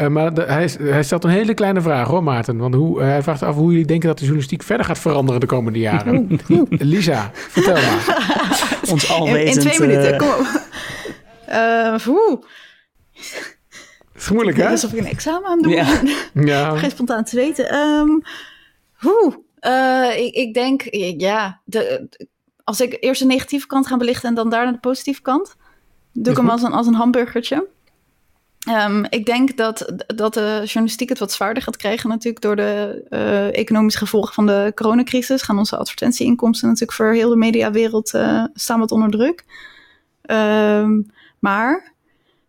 maar 0.09 0.35
de, 0.35 0.43
hij, 0.43 0.71
hij, 0.83 1.03
stelt 1.03 1.25
een 1.25 1.31
hele 1.31 1.55
kleine 1.55 1.81
vraag 1.81 2.09
hoor, 2.09 2.23
Maarten. 2.23 2.57
Want 2.57 2.75
hoe, 2.75 3.03
hij 3.03 3.23
vraagt 3.23 3.43
af 3.43 3.55
hoe 3.55 3.71
jullie 3.71 3.87
denken 3.87 4.09
dat 4.09 4.17
de 4.17 4.25
journalistiek 4.25 4.63
verder 4.63 4.87
gaat 4.87 4.99
veranderen 4.99 5.41
de 5.41 5.47
komende 5.47 5.79
jaren. 5.79 6.41
Lisa, 6.69 7.31
vertel 7.33 7.75
maar. 7.75 8.39
Ons 8.91 9.11
alwezend... 9.11 9.65
In, 9.65 9.71
in 9.71 9.77
twee 9.77 9.89
minuten, 9.89 10.19
kom 10.19 10.29
op. 10.29 10.69
Uh, 11.51 11.93
Het 14.13 14.23
is 14.23 14.31
moeilijk, 14.31 14.57
hè? 14.57 14.69
Alsof 14.69 14.93
ik 14.93 14.99
een 14.99 15.07
examen 15.07 15.49
aan 15.49 15.63
doe. 15.63 15.73
Ja. 15.73 16.01
ja. 16.35 16.77
Geen 16.77 16.91
spontaan 16.91 17.25
te 17.25 17.37
weten. 17.37 17.75
Um, 17.75 18.23
uh, 19.61 20.19
ik, 20.19 20.35
ik, 20.35 20.55
denk, 20.55 20.83
ja, 21.21 21.61
de, 21.65 22.09
als 22.65 22.81
ik 22.81 22.97
eerst 23.01 23.21
de 23.21 23.27
negatieve 23.27 23.67
kant 23.67 23.87
ga 23.87 23.97
belichten 23.97 24.29
en 24.29 24.35
dan 24.35 24.51
daarna 24.51 24.73
de 24.73 24.79
positieve 24.79 25.23
kant, 25.23 25.57
doe 26.13 26.33
ik 26.33 26.39
hem 26.39 26.51
als 26.51 26.63
een, 26.63 26.73
als 26.73 26.87
een 26.87 26.95
hamburgertje. 26.95 27.67
Um, 28.69 29.07
ik 29.09 29.27
denk 29.27 29.57
dat, 29.57 29.93
dat 30.07 30.35
de 30.35 30.61
journalistiek 30.65 31.09
het 31.09 31.19
wat 31.19 31.33
zwaarder 31.33 31.63
gaat 31.63 31.77
krijgen 31.77 32.09
natuurlijk 32.09 32.43
door 32.43 32.57
de 32.57 33.05
uh, 33.11 33.59
economische 33.59 33.99
gevolgen 33.99 34.35
van 34.35 34.47
de 34.47 34.73
coronacrisis. 34.75 35.43
Gaan 35.43 35.59
onze 35.59 35.77
advertentieinkomsten 35.77 36.69
natuurlijk 36.69 36.97
voor 36.97 37.13
heel 37.13 37.31
de 37.31 37.37
mediawereld 37.37 38.15
uh, 38.15 38.45
staan 38.55 38.79
wat 38.79 38.91
onder 38.91 39.11
druk. 39.11 39.45
Um, 40.23 41.11
maar 41.41 41.93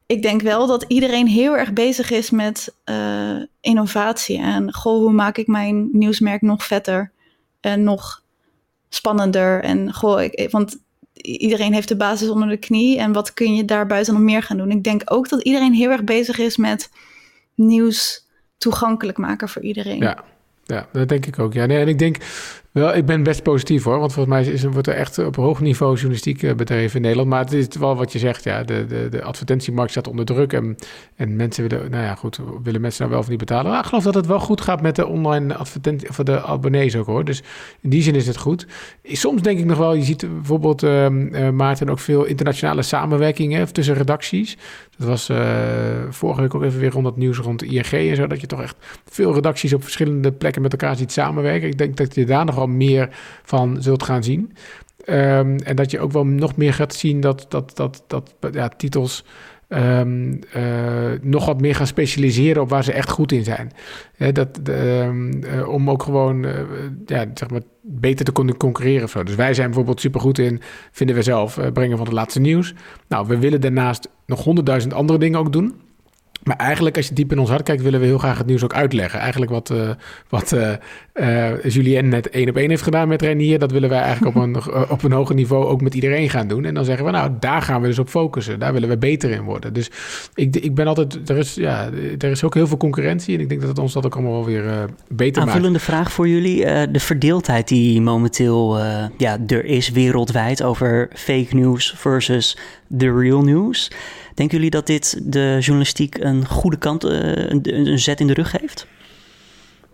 ik 0.05 0.21
denk 0.21 0.41
wel 0.41 0.67
dat 0.67 0.85
iedereen 0.87 1.27
heel 1.27 1.57
erg 1.57 1.73
bezig 1.73 2.11
is 2.11 2.29
met 2.29 2.75
uh, 2.85 3.41
innovatie. 3.61 4.37
En 4.37 4.73
goh, 4.73 4.99
hoe 4.99 5.11
maak 5.11 5.37
ik 5.37 5.47
mijn 5.47 5.89
nieuwsmerk 5.91 6.41
nog 6.41 6.65
vetter 6.65 7.11
en 7.59 7.83
nog 7.83 8.23
spannender? 8.89 9.63
En 9.63 9.93
goh, 9.93 10.21
ik, 10.21 10.47
want 10.51 10.77
iedereen 11.13 11.73
heeft 11.73 11.87
de 11.87 11.97
basis 11.97 12.29
onder 12.29 12.47
de 12.47 12.57
knie. 12.57 12.99
En 12.99 13.13
wat 13.13 13.33
kun 13.33 13.55
je 13.55 13.65
daar 13.65 13.87
buiten 13.87 14.13
nog 14.13 14.23
meer 14.23 14.43
gaan 14.43 14.57
doen? 14.57 14.71
Ik 14.71 14.83
denk 14.83 15.01
ook 15.05 15.29
dat 15.29 15.43
iedereen 15.43 15.73
heel 15.73 15.89
erg 15.89 16.03
bezig 16.03 16.37
is 16.37 16.57
met 16.57 16.89
nieuws 17.55 18.27
toegankelijk 18.57 19.17
maken 19.17 19.49
voor 19.49 19.61
iedereen. 19.61 19.99
Ja, 19.99 20.23
ja 20.63 20.87
dat 20.91 21.09
denk 21.09 21.25
ik 21.25 21.39
ook. 21.39 21.53
Ja, 21.53 21.67
en 21.67 21.87
ik 21.87 21.99
denk 21.99 22.17
wel, 22.71 22.95
ik 22.95 23.05
ben 23.05 23.23
best 23.23 23.43
positief 23.43 23.83
hoor. 23.83 23.99
Want 23.99 24.13
volgens 24.13 24.35
mij 24.35 24.53
is, 24.53 24.63
wordt 24.63 24.87
er 24.87 24.93
echt 24.93 25.17
op 25.17 25.35
hoog 25.35 25.59
niveau 25.59 25.93
journalistiek 25.93 26.41
uh, 26.41 26.53
bedreven 26.53 26.95
in 26.95 27.01
Nederland. 27.01 27.29
Maar 27.29 27.39
het 27.39 27.53
is 27.53 27.67
wel 27.79 27.95
wat 27.95 28.11
je 28.11 28.19
zegt, 28.19 28.43
ja. 28.43 28.63
De, 28.63 28.85
de, 28.85 29.07
de 29.09 29.23
advertentiemarkt 29.23 29.91
staat 29.91 30.07
onder 30.07 30.25
druk. 30.25 30.53
En, 30.53 30.75
en 31.15 31.35
mensen 31.35 31.67
willen, 31.67 31.91
nou 31.91 32.03
ja, 32.03 32.15
goed, 32.15 32.39
willen 32.63 32.81
mensen 32.81 33.01
nou 33.01 33.13
wel 33.13 33.21
of 33.23 33.29
niet 33.29 33.37
betalen. 33.37 33.71
Maar 33.71 33.79
ik 33.79 33.85
geloof 33.85 34.03
dat 34.03 34.13
het 34.13 34.25
wel 34.25 34.39
goed 34.39 34.61
gaat 34.61 34.81
met 34.81 34.95
de 34.95 35.07
online 35.07 35.55
advertentie, 35.55 36.09
of 36.09 36.15
de 36.15 36.43
abonnees 36.43 36.95
ook 36.95 37.05
hoor. 37.05 37.25
Dus 37.25 37.43
in 37.81 37.89
die 37.89 38.01
zin 38.01 38.15
is 38.15 38.27
het 38.27 38.37
goed. 38.37 38.67
Soms 39.03 39.41
denk 39.41 39.59
ik 39.59 39.65
nog 39.65 39.77
wel, 39.77 39.93
je 39.93 40.03
ziet 40.03 40.27
bijvoorbeeld, 40.33 40.83
uh, 40.83 41.09
uh, 41.09 41.49
Maarten, 41.49 41.89
ook 41.89 41.99
veel 41.99 42.23
internationale 42.23 42.81
samenwerkingen 42.81 43.73
tussen 43.73 43.95
redacties. 43.95 44.57
Dat 44.97 45.07
was 45.07 45.29
uh, 45.29 45.37
vorige 46.09 46.41
week 46.41 46.55
ook 46.55 46.63
even 46.63 46.79
weer 46.79 46.91
rond 46.91 47.03
dat 47.05 47.17
nieuws 47.17 47.37
rond 47.37 47.63
ING 47.63 47.91
en 47.91 48.15
zo. 48.15 48.27
Dat 48.27 48.41
je 48.41 48.47
toch 48.47 48.61
echt 48.61 48.75
veel 49.05 49.33
redacties 49.33 49.73
op 49.73 49.83
verschillende 49.83 50.31
plekken 50.31 50.61
met 50.61 50.71
elkaar 50.71 50.95
ziet 50.95 51.11
samenwerken. 51.11 51.67
Ik 51.67 51.77
denk 51.77 51.97
dat 51.97 52.15
je 52.15 52.25
daar 52.25 52.45
nog 52.45 52.59
meer 52.67 53.09
van 53.43 53.81
zult 53.81 54.03
gaan 54.03 54.23
zien. 54.23 54.53
Um, 55.05 55.57
en 55.57 55.75
dat 55.75 55.91
je 55.91 55.99
ook 55.99 56.11
wel 56.11 56.25
nog 56.25 56.55
meer 56.55 56.73
gaat 56.73 56.93
zien 56.93 57.19
dat, 57.19 57.45
dat, 57.49 57.75
dat, 57.75 58.03
dat 58.07 58.33
ja, 58.51 58.69
titels 58.69 59.25
um, 59.67 60.39
uh, 60.55 60.63
nog 61.21 61.45
wat 61.45 61.61
meer 61.61 61.75
gaan 61.75 61.87
specialiseren 61.87 62.61
op 62.61 62.69
waar 62.69 62.83
ze 62.83 62.91
echt 62.91 63.09
goed 63.09 63.31
in 63.31 63.43
zijn. 63.43 63.71
dat, 64.33 64.59
um, 64.69 65.43
uh, 65.43 65.67
om 65.67 65.89
ook 65.89 66.03
gewoon 66.03 66.43
uh, 66.43 66.53
ja, 67.05 67.25
zeg 67.33 67.49
maar 67.49 67.61
beter 67.81 68.25
te 68.25 68.31
kunnen 68.31 68.57
concurreren 68.57 69.09
zo. 69.09 69.23
Dus 69.23 69.35
wij 69.35 69.53
zijn 69.53 69.67
bijvoorbeeld 69.67 70.01
supergoed 70.01 70.39
in, 70.39 70.61
vinden 70.91 71.15
we 71.15 71.21
zelf, 71.21 71.59
brengen 71.73 71.97
van 71.97 72.05
het 72.05 72.15
laatste 72.15 72.39
nieuws. 72.39 72.73
Nou, 73.07 73.27
we 73.27 73.37
willen 73.37 73.61
daarnaast 73.61 74.09
nog 74.25 74.43
honderdduizend 74.43 74.93
andere 74.93 75.19
dingen 75.19 75.39
ook 75.39 75.53
doen. 75.53 75.81
Maar 76.43 76.55
eigenlijk, 76.55 76.97
als 76.97 77.07
je 77.07 77.13
diep 77.13 77.31
in 77.31 77.39
ons 77.39 77.49
hart 77.49 77.63
kijkt, 77.63 77.81
willen 77.81 77.99
we 77.99 78.05
heel 78.05 78.17
graag 78.17 78.37
het 78.37 78.47
nieuws 78.47 78.63
ook 78.63 78.73
uitleggen. 78.73 79.19
Eigenlijk 79.19 79.51
wat, 79.51 79.69
uh, 79.69 79.89
wat 80.29 80.51
uh, 80.51 80.71
uh, 81.13 81.63
Julien 81.63 82.09
net 82.09 82.29
één 82.29 82.49
op 82.49 82.57
één 82.57 82.69
heeft 82.69 82.81
gedaan 82.81 83.07
met 83.07 83.21
Renier, 83.21 83.59
dat 83.59 83.71
willen 83.71 83.89
wij 83.89 84.01
eigenlijk 84.01 84.37
op 84.37 84.43
een, 84.43 84.55
op 84.95 85.03
een 85.03 85.11
hoger 85.11 85.35
niveau 85.35 85.65
ook 85.65 85.81
met 85.81 85.93
iedereen 85.93 86.29
gaan 86.29 86.47
doen. 86.47 86.65
En 86.65 86.73
dan 86.73 86.85
zeggen 86.85 87.05
we, 87.05 87.11
nou, 87.11 87.31
daar 87.39 87.61
gaan 87.61 87.81
we 87.81 87.87
dus 87.87 87.99
op 87.99 88.09
focussen. 88.09 88.59
Daar 88.59 88.73
willen 88.73 88.89
we 88.89 88.97
beter 88.97 89.29
in 89.29 89.41
worden. 89.41 89.73
Dus 89.73 89.91
ik, 90.35 90.55
ik 90.55 90.75
ben 90.75 90.87
altijd, 90.87 91.29
er 91.29 91.37
is, 91.37 91.55
ja, 91.55 91.89
er 92.17 92.31
is 92.31 92.43
ook 92.43 92.53
heel 92.53 92.67
veel 92.67 92.77
concurrentie. 92.77 93.35
En 93.35 93.41
ik 93.41 93.49
denk 93.49 93.59
dat 93.59 93.69
het 93.69 93.79
ons 93.79 93.93
dat 93.93 94.05
ook 94.05 94.15
allemaal 94.15 94.33
wel 94.33 94.45
weer 94.45 94.63
beter 95.07 95.41
maakt. 95.41 95.53
Aanvullende 95.53 95.79
vraag 95.79 96.11
voor 96.11 96.27
jullie. 96.27 96.65
de 96.91 96.99
verdeeldheid 96.99 97.67
die 97.67 98.01
momenteel 98.01 98.79
ja, 99.17 99.37
er 99.47 99.65
is 99.65 99.89
wereldwijd 99.89 100.63
over 100.63 101.09
fake 101.13 101.55
news 101.55 101.93
versus 101.97 102.57
the 102.97 103.19
real 103.19 103.41
news. 103.41 103.91
Denken 104.33 104.55
jullie 104.55 104.71
dat 104.71 104.87
dit 104.87 105.19
de 105.23 105.57
journalistiek 105.59 106.17
een 106.17 106.45
goede 106.45 106.77
kant, 106.77 107.05
uh, 107.05 107.11
een, 107.11 107.59
een 107.87 107.99
zet 107.99 108.19
in 108.19 108.27
de 108.27 108.33
rug 108.33 108.49
geeft? 108.49 108.87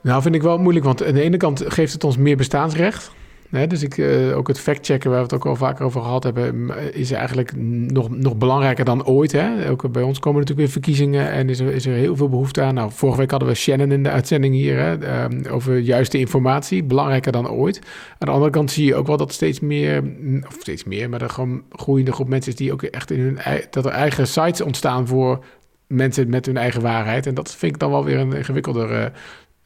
Nou, 0.01 0.21
vind 0.21 0.35
ik 0.35 0.41
wel 0.41 0.57
moeilijk, 0.57 0.85
want 0.85 1.03
aan 1.03 1.13
de 1.13 1.21
ene 1.21 1.37
kant 1.37 1.63
geeft 1.67 1.93
het 1.93 2.03
ons 2.03 2.17
meer 2.17 2.37
bestaansrecht. 2.37 3.11
Dus 3.49 3.83
ik, 3.83 3.97
uh, 3.97 4.37
ook 4.37 4.47
het 4.47 4.59
factchecken, 4.59 5.09
waar 5.09 5.19
we 5.19 5.25
het 5.25 5.33
ook 5.33 5.45
al 5.45 5.55
vaker 5.55 5.85
over 5.85 6.01
gehad 6.01 6.23
hebben, 6.23 6.71
is 6.93 7.11
eigenlijk 7.11 7.51
nog, 7.91 8.09
nog 8.09 8.37
belangrijker 8.37 8.85
dan 8.85 9.05
ooit. 9.05 9.31
Hè? 9.31 9.69
Ook 9.69 9.91
bij 9.91 10.03
ons 10.03 10.19
komen 10.19 10.39
natuurlijk 10.39 10.67
weer 10.67 10.83
verkiezingen 10.83 11.31
en 11.31 11.49
is 11.49 11.59
er, 11.59 11.73
is 11.73 11.85
er 11.85 11.93
heel 11.93 12.15
veel 12.15 12.29
behoefte 12.29 12.61
aan. 12.61 12.73
Nou, 12.73 12.91
vorige 12.91 13.19
week 13.19 13.31
hadden 13.31 13.49
we 13.49 13.55
Shannon 13.55 13.91
in 13.91 14.03
de 14.03 14.09
uitzending 14.09 14.53
hier 14.53 14.77
hè, 14.79 15.23
um, 15.23 15.45
over 15.45 15.77
juiste 15.77 16.17
informatie, 16.17 16.83
belangrijker 16.83 17.31
dan 17.31 17.49
ooit. 17.49 17.79
Aan 18.09 18.27
de 18.27 18.31
andere 18.33 18.51
kant 18.51 18.71
zie 18.71 18.85
je 18.85 18.95
ook 18.95 19.07
wel 19.07 19.17
dat 19.17 19.33
steeds 19.33 19.59
meer, 19.59 20.03
of 20.47 20.57
steeds 20.59 20.83
meer, 20.83 21.09
maar 21.09 21.21
er 21.21 21.29
gewoon 21.29 21.63
groeiende 21.69 22.11
groep 22.11 22.27
mensen 22.27 22.51
is 22.51 22.57
die 22.57 22.73
ook 22.73 22.83
echt 22.83 23.11
in 23.11 23.19
hun 23.19 23.37
dat 23.69 23.85
er 23.85 23.91
eigen 23.91 24.27
sites 24.27 24.61
ontstaan 24.61 25.07
voor 25.07 25.43
mensen 25.87 26.29
met 26.29 26.45
hun 26.45 26.57
eigen 26.57 26.81
waarheid. 26.81 27.25
En 27.25 27.33
dat 27.33 27.55
vind 27.55 27.73
ik 27.73 27.79
dan 27.79 27.91
wel 27.91 28.03
weer 28.03 28.19
een 28.19 28.33
ingewikkelder 28.33 28.91
uh, 28.91 29.05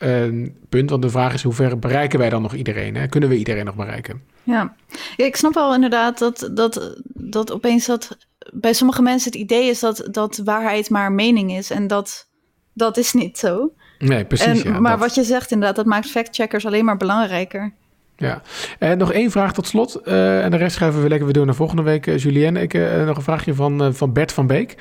een 0.02 0.58
punt. 0.70 0.90
Want 0.90 1.02
de 1.02 1.10
vraag 1.10 1.34
is, 1.34 1.44
hoe 1.44 1.54
ver 1.54 1.80
bereiken 1.80 2.20
wij 2.20 2.30
dan 2.30 2.42
nog 2.42 2.54
iedereen? 2.54 2.96
Hè? 2.96 3.08
Kunnen 3.08 3.30
we 3.30 3.38
iedereen 3.38 3.66
nog 3.66 3.76
bereiken? 3.76 4.22
Ja. 4.44 4.76
ja, 5.16 5.26
ik 5.26 5.36
snap 5.36 5.54
wel 5.54 5.74
inderdaad 5.74 6.20
dat, 6.20 6.50
dat, 6.54 6.98
dat 7.06 7.52
opeens 7.52 7.86
dat 7.86 8.18
bij 8.54 8.74
sommige 8.74 9.02
mensen 9.02 9.32
het 9.32 9.42
idee 9.42 9.70
is 9.70 9.80
dat, 9.80 10.08
dat 10.12 10.42
waarheid 10.44 10.90
maar 10.90 11.12
mening 11.12 11.52
is. 11.52 11.70
En 11.72 11.88
dat, 11.88 12.30
dat 12.74 12.98
is 12.98 13.14
niet 13.14 13.38
zo. 13.38 13.74
Nee, 14.00 14.26
precies. 14.26 14.64
En, 14.64 14.82
maar 14.82 14.98
wat 14.98 15.16
je 15.16 15.24
zegt 15.24 15.52
inderdaad, 15.52 15.76
dat 15.76 15.86
maakt 15.86 16.10
factcheckers 16.10 16.66
alleen 16.66 16.86
maar 16.86 16.98
belangrijker. 16.98 17.74
Ja, 18.16 18.42
en 18.80 18.98
nog 18.98 19.12
één 19.12 19.32
vraag 19.32 19.54
tot 19.54 19.68
slot. 19.68 20.02
Uh, 20.06 20.44
en 20.44 20.52
de 20.52 20.58
rest 20.58 20.76
schuiven 20.76 21.02
we 21.02 21.08
lekker 21.08 21.26
weer 21.26 21.36
door 21.36 21.46
naar 21.46 21.56
volgende 21.56 21.82
week. 21.82 22.08
Uh, 22.08 22.18
Julien, 22.18 22.58
ik, 22.58 22.74
nog 23.06 23.18
een 23.18 23.24
vraagje 23.24 23.54
van, 23.54 23.94
van 23.94 24.14
Bert 24.14 24.32
van 24.32 24.48
Beek. 24.48 24.76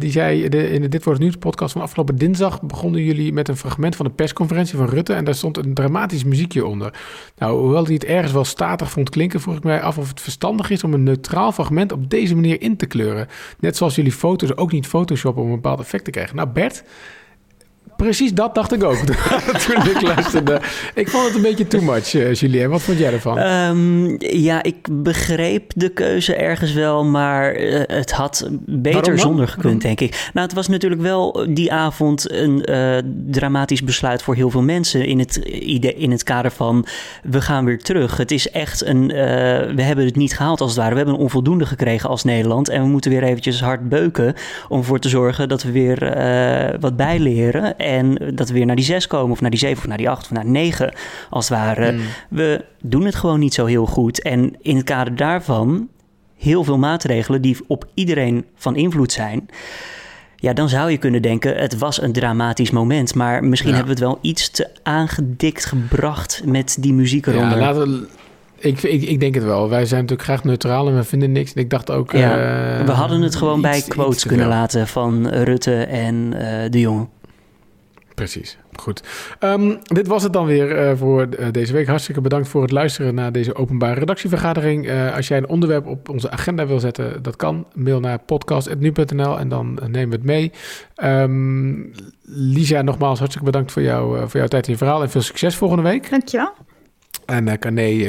die 0.00 0.10
zei 0.10 0.48
de, 0.48 0.70
in 0.70 0.80
de 0.80 0.88
Dit 0.88 1.04
Wordt 1.04 1.20
Nieuws 1.20 1.36
podcast 1.36 1.72
van 1.72 1.82
afgelopen 1.82 2.16
dinsdag... 2.16 2.62
begonnen 2.62 3.02
jullie 3.02 3.32
met 3.32 3.48
een 3.48 3.56
fragment 3.56 3.96
van 3.96 4.06
de 4.06 4.12
persconferentie 4.12 4.76
van 4.76 4.88
Rutte... 4.88 5.12
en 5.14 5.24
daar 5.24 5.34
stond 5.34 5.56
een 5.56 5.74
dramatisch 5.74 6.24
muziekje 6.24 6.66
onder. 6.66 6.92
Nou, 7.36 7.60
hoewel 7.60 7.84
hij 7.84 7.94
het 7.94 8.04
ergens 8.04 8.32
wel 8.32 8.44
statig 8.44 8.90
vond 8.90 9.10
klinken... 9.10 9.40
vroeg 9.40 9.56
ik 9.56 9.64
mij 9.64 9.80
af 9.80 9.98
of 9.98 10.08
het 10.08 10.20
verstandig 10.20 10.70
is 10.70 10.84
om 10.84 10.94
een 10.94 11.02
neutraal 11.02 11.52
fragment 11.52 11.92
op 11.92 12.10
deze 12.10 12.34
manier 12.34 12.60
in 12.60 12.76
te 12.76 12.86
kleuren. 12.86 13.28
Net 13.58 13.76
zoals 13.76 13.94
jullie 13.94 14.12
foto's 14.12 14.56
ook 14.56 14.72
niet 14.72 14.86
photoshoppen 14.86 15.42
om 15.42 15.48
een 15.48 15.54
bepaald 15.54 15.80
effect 15.80 16.04
te 16.04 16.10
krijgen. 16.10 16.36
Nou, 16.36 16.48
Bert... 16.48 16.84
Precies 17.98 18.34
dat 18.34 18.54
dacht 18.54 18.72
ik 18.72 18.84
ook 18.84 18.96
toen 19.66 19.86
ik 19.86 20.02
luisterde. 20.02 20.60
Ik 20.94 21.08
vond 21.08 21.24
het 21.24 21.34
een 21.34 21.42
beetje 21.42 21.66
too 21.66 21.82
much, 21.82 22.14
uh, 22.14 22.34
Julien. 22.34 22.70
Wat 22.70 22.82
vond 22.82 22.98
jij 22.98 23.12
ervan? 23.12 23.38
Um, 23.38 24.16
ja, 24.18 24.62
ik 24.62 24.88
begreep 24.90 25.72
de 25.74 25.88
keuze 25.88 26.34
ergens 26.34 26.72
wel, 26.72 27.04
maar 27.04 27.60
uh, 27.60 27.80
het 27.86 28.12
had 28.12 28.48
beter 28.66 29.18
zonder 29.18 29.48
gekund, 29.48 29.82
denk 29.82 30.00
ik. 30.00 30.30
Nou, 30.32 30.46
het 30.46 30.54
was 30.54 30.68
natuurlijk 30.68 31.00
wel 31.02 31.46
die 31.48 31.72
avond 31.72 32.32
een 32.32 32.70
uh, 32.70 32.98
dramatisch 33.30 33.84
besluit 33.84 34.22
voor 34.22 34.34
heel 34.34 34.50
veel 34.50 34.62
mensen 34.62 35.06
in 35.06 35.18
het, 35.18 35.36
in 35.96 36.10
het 36.10 36.22
kader 36.22 36.50
van 36.50 36.86
we 37.22 37.40
gaan 37.40 37.64
weer 37.64 37.78
terug. 37.78 38.16
Het 38.16 38.30
is 38.30 38.50
echt 38.50 38.84
een, 38.84 39.06
we 39.74 39.82
hebben 39.82 40.04
het 40.04 40.16
niet 40.16 40.36
gehaald 40.36 40.60
als 40.60 40.70
het 40.70 40.78
ware. 40.78 40.90
We 40.90 40.96
hebben 40.96 41.14
een 41.14 41.20
onvoldoende 41.20 41.66
gekregen 41.66 42.08
als 42.08 42.24
Nederland 42.24 42.68
en 42.68 42.82
we 42.82 42.88
moeten 42.88 43.10
weer 43.10 43.22
eventjes 43.22 43.60
hard 43.60 43.88
beuken 43.88 44.34
om 44.68 44.78
ervoor 44.78 44.98
te 44.98 45.08
zorgen 45.08 45.48
dat 45.48 45.62
we 45.62 45.72
weer 45.72 45.96
wat 46.80 46.96
bijleren 46.96 47.78
en 47.88 48.32
dat 48.34 48.48
we 48.48 48.54
weer 48.54 48.66
naar 48.66 48.76
die 48.76 48.84
zes 48.84 49.06
komen, 49.06 49.30
of 49.30 49.40
naar 49.40 49.50
die 49.50 49.58
zeven, 49.58 49.78
of 49.78 49.86
naar 49.86 49.96
die 49.96 50.10
acht, 50.10 50.24
of 50.24 50.30
naar 50.30 50.46
negen, 50.46 50.92
als 51.30 51.48
het 51.48 51.58
ware. 51.58 51.90
Hmm. 51.90 52.00
We 52.28 52.64
doen 52.82 53.04
het 53.04 53.14
gewoon 53.14 53.40
niet 53.40 53.54
zo 53.54 53.66
heel 53.66 53.86
goed. 53.86 54.22
En 54.22 54.54
in 54.62 54.76
het 54.76 54.84
kader 54.84 55.16
daarvan 55.16 55.88
heel 56.36 56.64
veel 56.64 56.78
maatregelen 56.78 57.42
die 57.42 57.56
op 57.66 57.86
iedereen 57.94 58.44
van 58.54 58.76
invloed 58.76 59.12
zijn. 59.12 59.48
Ja, 60.36 60.52
dan 60.52 60.68
zou 60.68 60.90
je 60.90 60.96
kunnen 60.96 61.22
denken, 61.22 61.56
het 61.56 61.78
was 61.78 62.02
een 62.02 62.12
dramatisch 62.12 62.70
moment. 62.70 63.14
Maar 63.14 63.44
misschien 63.44 63.74
hebben 63.74 63.94
we 63.94 64.00
het 64.00 64.10
wel 64.10 64.18
iets 64.22 64.50
te 64.50 64.68
aangedikt 64.82 65.64
gebracht 65.64 66.42
met 66.44 66.76
die 66.80 66.92
muziek 66.92 67.26
eronder. 67.26 67.58
Ja, 67.58 67.64
laten 67.64 68.08
ik, 68.58 68.82
ik, 68.82 69.02
ik, 69.02 69.20
denk 69.20 69.34
het 69.34 69.44
wel. 69.44 69.68
Wij 69.68 69.86
zijn 69.86 70.00
natuurlijk 70.00 70.28
graag 70.28 70.44
neutraal 70.44 70.88
en 70.88 70.96
we 70.96 71.04
vinden 71.04 71.32
niks. 71.32 71.52
En 71.52 71.60
ik 71.60 71.70
dacht 71.70 71.90
ook... 71.90 72.12
Ja, 72.12 72.78
uh, 72.78 72.86
we 72.86 72.92
hadden 72.92 73.20
het 73.20 73.36
gewoon 73.36 73.60
bij 73.60 73.82
quotes 73.88 74.26
kunnen 74.26 74.46
laten 74.46 74.86
van 74.86 75.28
Rutte 75.28 75.74
en 75.82 76.14
uh, 76.14 76.70
de 76.70 76.80
Jonge. 76.80 77.06
Precies, 78.18 78.58
goed. 78.72 79.02
Um, 79.40 79.78
dit 79.82 80.06
was 80.06 80.22
het 80.22 80.32
dan 80.32 80.46
weer 80.46 80.88
uh, 80.90 80.96
voor 80.96 81.28
uh, 81.38 81.46
deze 81.50 81.72
week. 81.72 81.86
Hartstikke 81.86 82.20
bedankt 82.20 82.48
voor 82.48 82.62
het 82.62 82.70
luisteren 82.70 83.14
naar 83.14 83.32
deze 83.32 83.54
openbare 83.54 83.98
redactievergadering. 83.98 84.86
Uh, 84.86 85.14
als 85.14 85.28
jij 85.28 85.38
een 85.38 85.48
onderwerp 85.48 85.86
op 85.86 86.08
onze 86.08 86.30
agenda 86.30 86.66
wil 86.66 86.80
zetten, 86.80 87.22
dat 87.22 87.36
kan. 87.36 87.66
Mail 87.74 88.00
naar 88.00 88.18
podcast.nu.nl 88.18 89.38
en 89.38 89.48
dan 89.48 89.78
nemen 89.86 90.08
we 90.08 90.14
het 90.14 90.24
mee. 90.24 90.52
Um, 91.02 91.92
Lisa, 92.22 92.82
nogmaals 92.82 93.18
hartstikke 93.18 93.50
bedankt 93.50 93.72
voor, 93.72 93.82
jou, 93.82 94.28
voor 94.28 94.40
jouw 94.40 94.48
tijd 94.48 94.66
en 94.66 94.72
je 94.72 94.78
verhaal. 94.78 95.02
En 95.02 95.10
veel 95.10 95.22
succes 95.22 95.56
volgende 95.56 95.82
week. 95.82 96.10
Dankjewel. 96.10 96.52
En 97.26 97.46
uh, 97.46 97.52
Carné, 97.52 98.08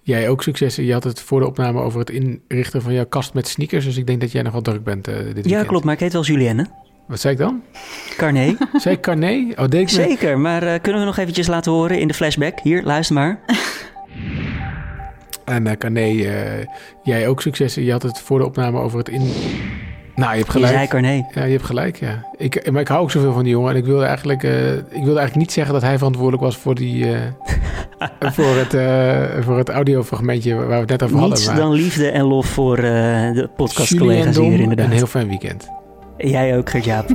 jij 0.00 0.28
ook 0.28 0.42
succes. 0.42 0.76
Je 0.76 0.92
had 0.92 1.04
het 1.04 1.20
voor 1.20 1.40
de 1.40 1.46
opname 1.46 1.80
over 1.80 2.00
het 2.00 2.10
inrichten 2.10 2.82
van 2.82 2.92
jouw 2.92 3.06
kast 3.06 3.34
met 3.34 3.48
sneakers. 3.48 3.84
Dus 3.84 3.96
ik 3.96 4.06
denk 4.06 4.20
dat 4.20 4.32
jij 4.32 4.42
nog 4.42 4.52
wel 4.52 4.62
druk 4.62 4.84
bent 4.84 5.04
dit 5.04 5.14
weekend. 5.14 5.48
Ja, 5.48 5.64
klopt. 5.64 5.84
Maar 5.84 5.94
ik 5.94 6.00
heet 6.00 6.12
wel 6.12 6.24
Julienne. 6.24 6.86
Wat 7.08 7.20
zei 7.20 7.32
ik 7.32 7.38
dan? 7.40 7.62
Carné. 8.16 8.56
Zei 8.82 8.94
ik 8.94 9.00
Carné? 9.00 9.46
Oh, 9.56 9.68
deed 9.68 9.80
ik 9.80 9.88
Zeker, 9.88 10.38
maar 10.38 10.62
uh, 10.62 10.74
kunnen 10.82 11.00
we 11.00 11.06
nog 11.06 11.16
eventjes 11.16 11.46
laten 11.46 11.72
horen 11.72 11.98
in 11.98 12.08
de 12.08 12.14
flashback? 12.14 12.60
Hier, 12.62 12.82
luister 12.82 13.14
maar. 13.14 13.40
en 15.44 15.66
uh, 15.66 15.72
Carné, 15.72 16.10
uh, 16.10 16.32
jij 17.02 17.28
ook 17.28 17.42
succes. 17.42 17.74
Je 17.74 17.90
had 17.90 18.02
het 18.02 18.18
voor 18.18 18.38
de 18.38 18.44
opname 18.44 18.78
over 18.78 18.98
het 18.98 19.08
in... 19.08 19.32
Nou, 20.14 20.30
je 20.30 20.38
hebt 20.38 20.50
gelijk. 20.50 20.72
Je 20.72 20.78
zei 20.78 20.88
Carné. 20.88 21.26
Ja, 21.34 21.44
je 21.44 21.52
hebt 21.52 21.64
gelijk, 21.64 21.96
ja. 21.96 22.24
Ik, 22.36 22.70
maar 22.70 22.80
ik 22.80 22.88
hou 22.88 23.00
ook 23.00 23.10
zoveel 23.10 23.32
van 23.32 23.42
die 23.42 23.52
jongen. 23.52 23.70
En 23.70 23.76
ik 23.76 23.84
wilde 23.84 24.04
eigenlijk, 24.04 24.42
ik 24.42 25.04
wilde 25.04 25.18
eigenlijk 25.18 25.36
niet 25.36 25.52
zeggen 25.52 25.72
dat 25.74 25.82
hij 25.82 25.96
verantwoordelijk 25.96 26.42
was 26.42 26.56
voor 26.56 26.74
die... 26.74 27.06
voor, 28.36 28.56
het, 28.56 28.76
voor 29.44 29.58
het 29.58 29.68
audiofragmentje 29.68 30.54
waar 30.54 30.66
we 30.68 30.74
het 30.74 30.88
net 30.88 31.02
over 31.02 31.16
Niets 31.16 31.46
hadden. 31.46 31.64
Niets 31.64 31.68
dan 31.68 31.72
liefde 31.72 32.10
en 32.10 32.24
lof 32.24 32.46
voor 32.46 32.76
de 32.76 33.48
podcastcollega's 33.56 34.36
hier 34.36 34.60
inderdaad. 34.60 34.86
Een 34.86 34.92
heel 34.92 35.06
fijn 35.06 35.28
weekend. 35.28 35.77
Jij 36.18 36.56
ook, 36.56 36.70
Gert-Jaap. 36.70 37.06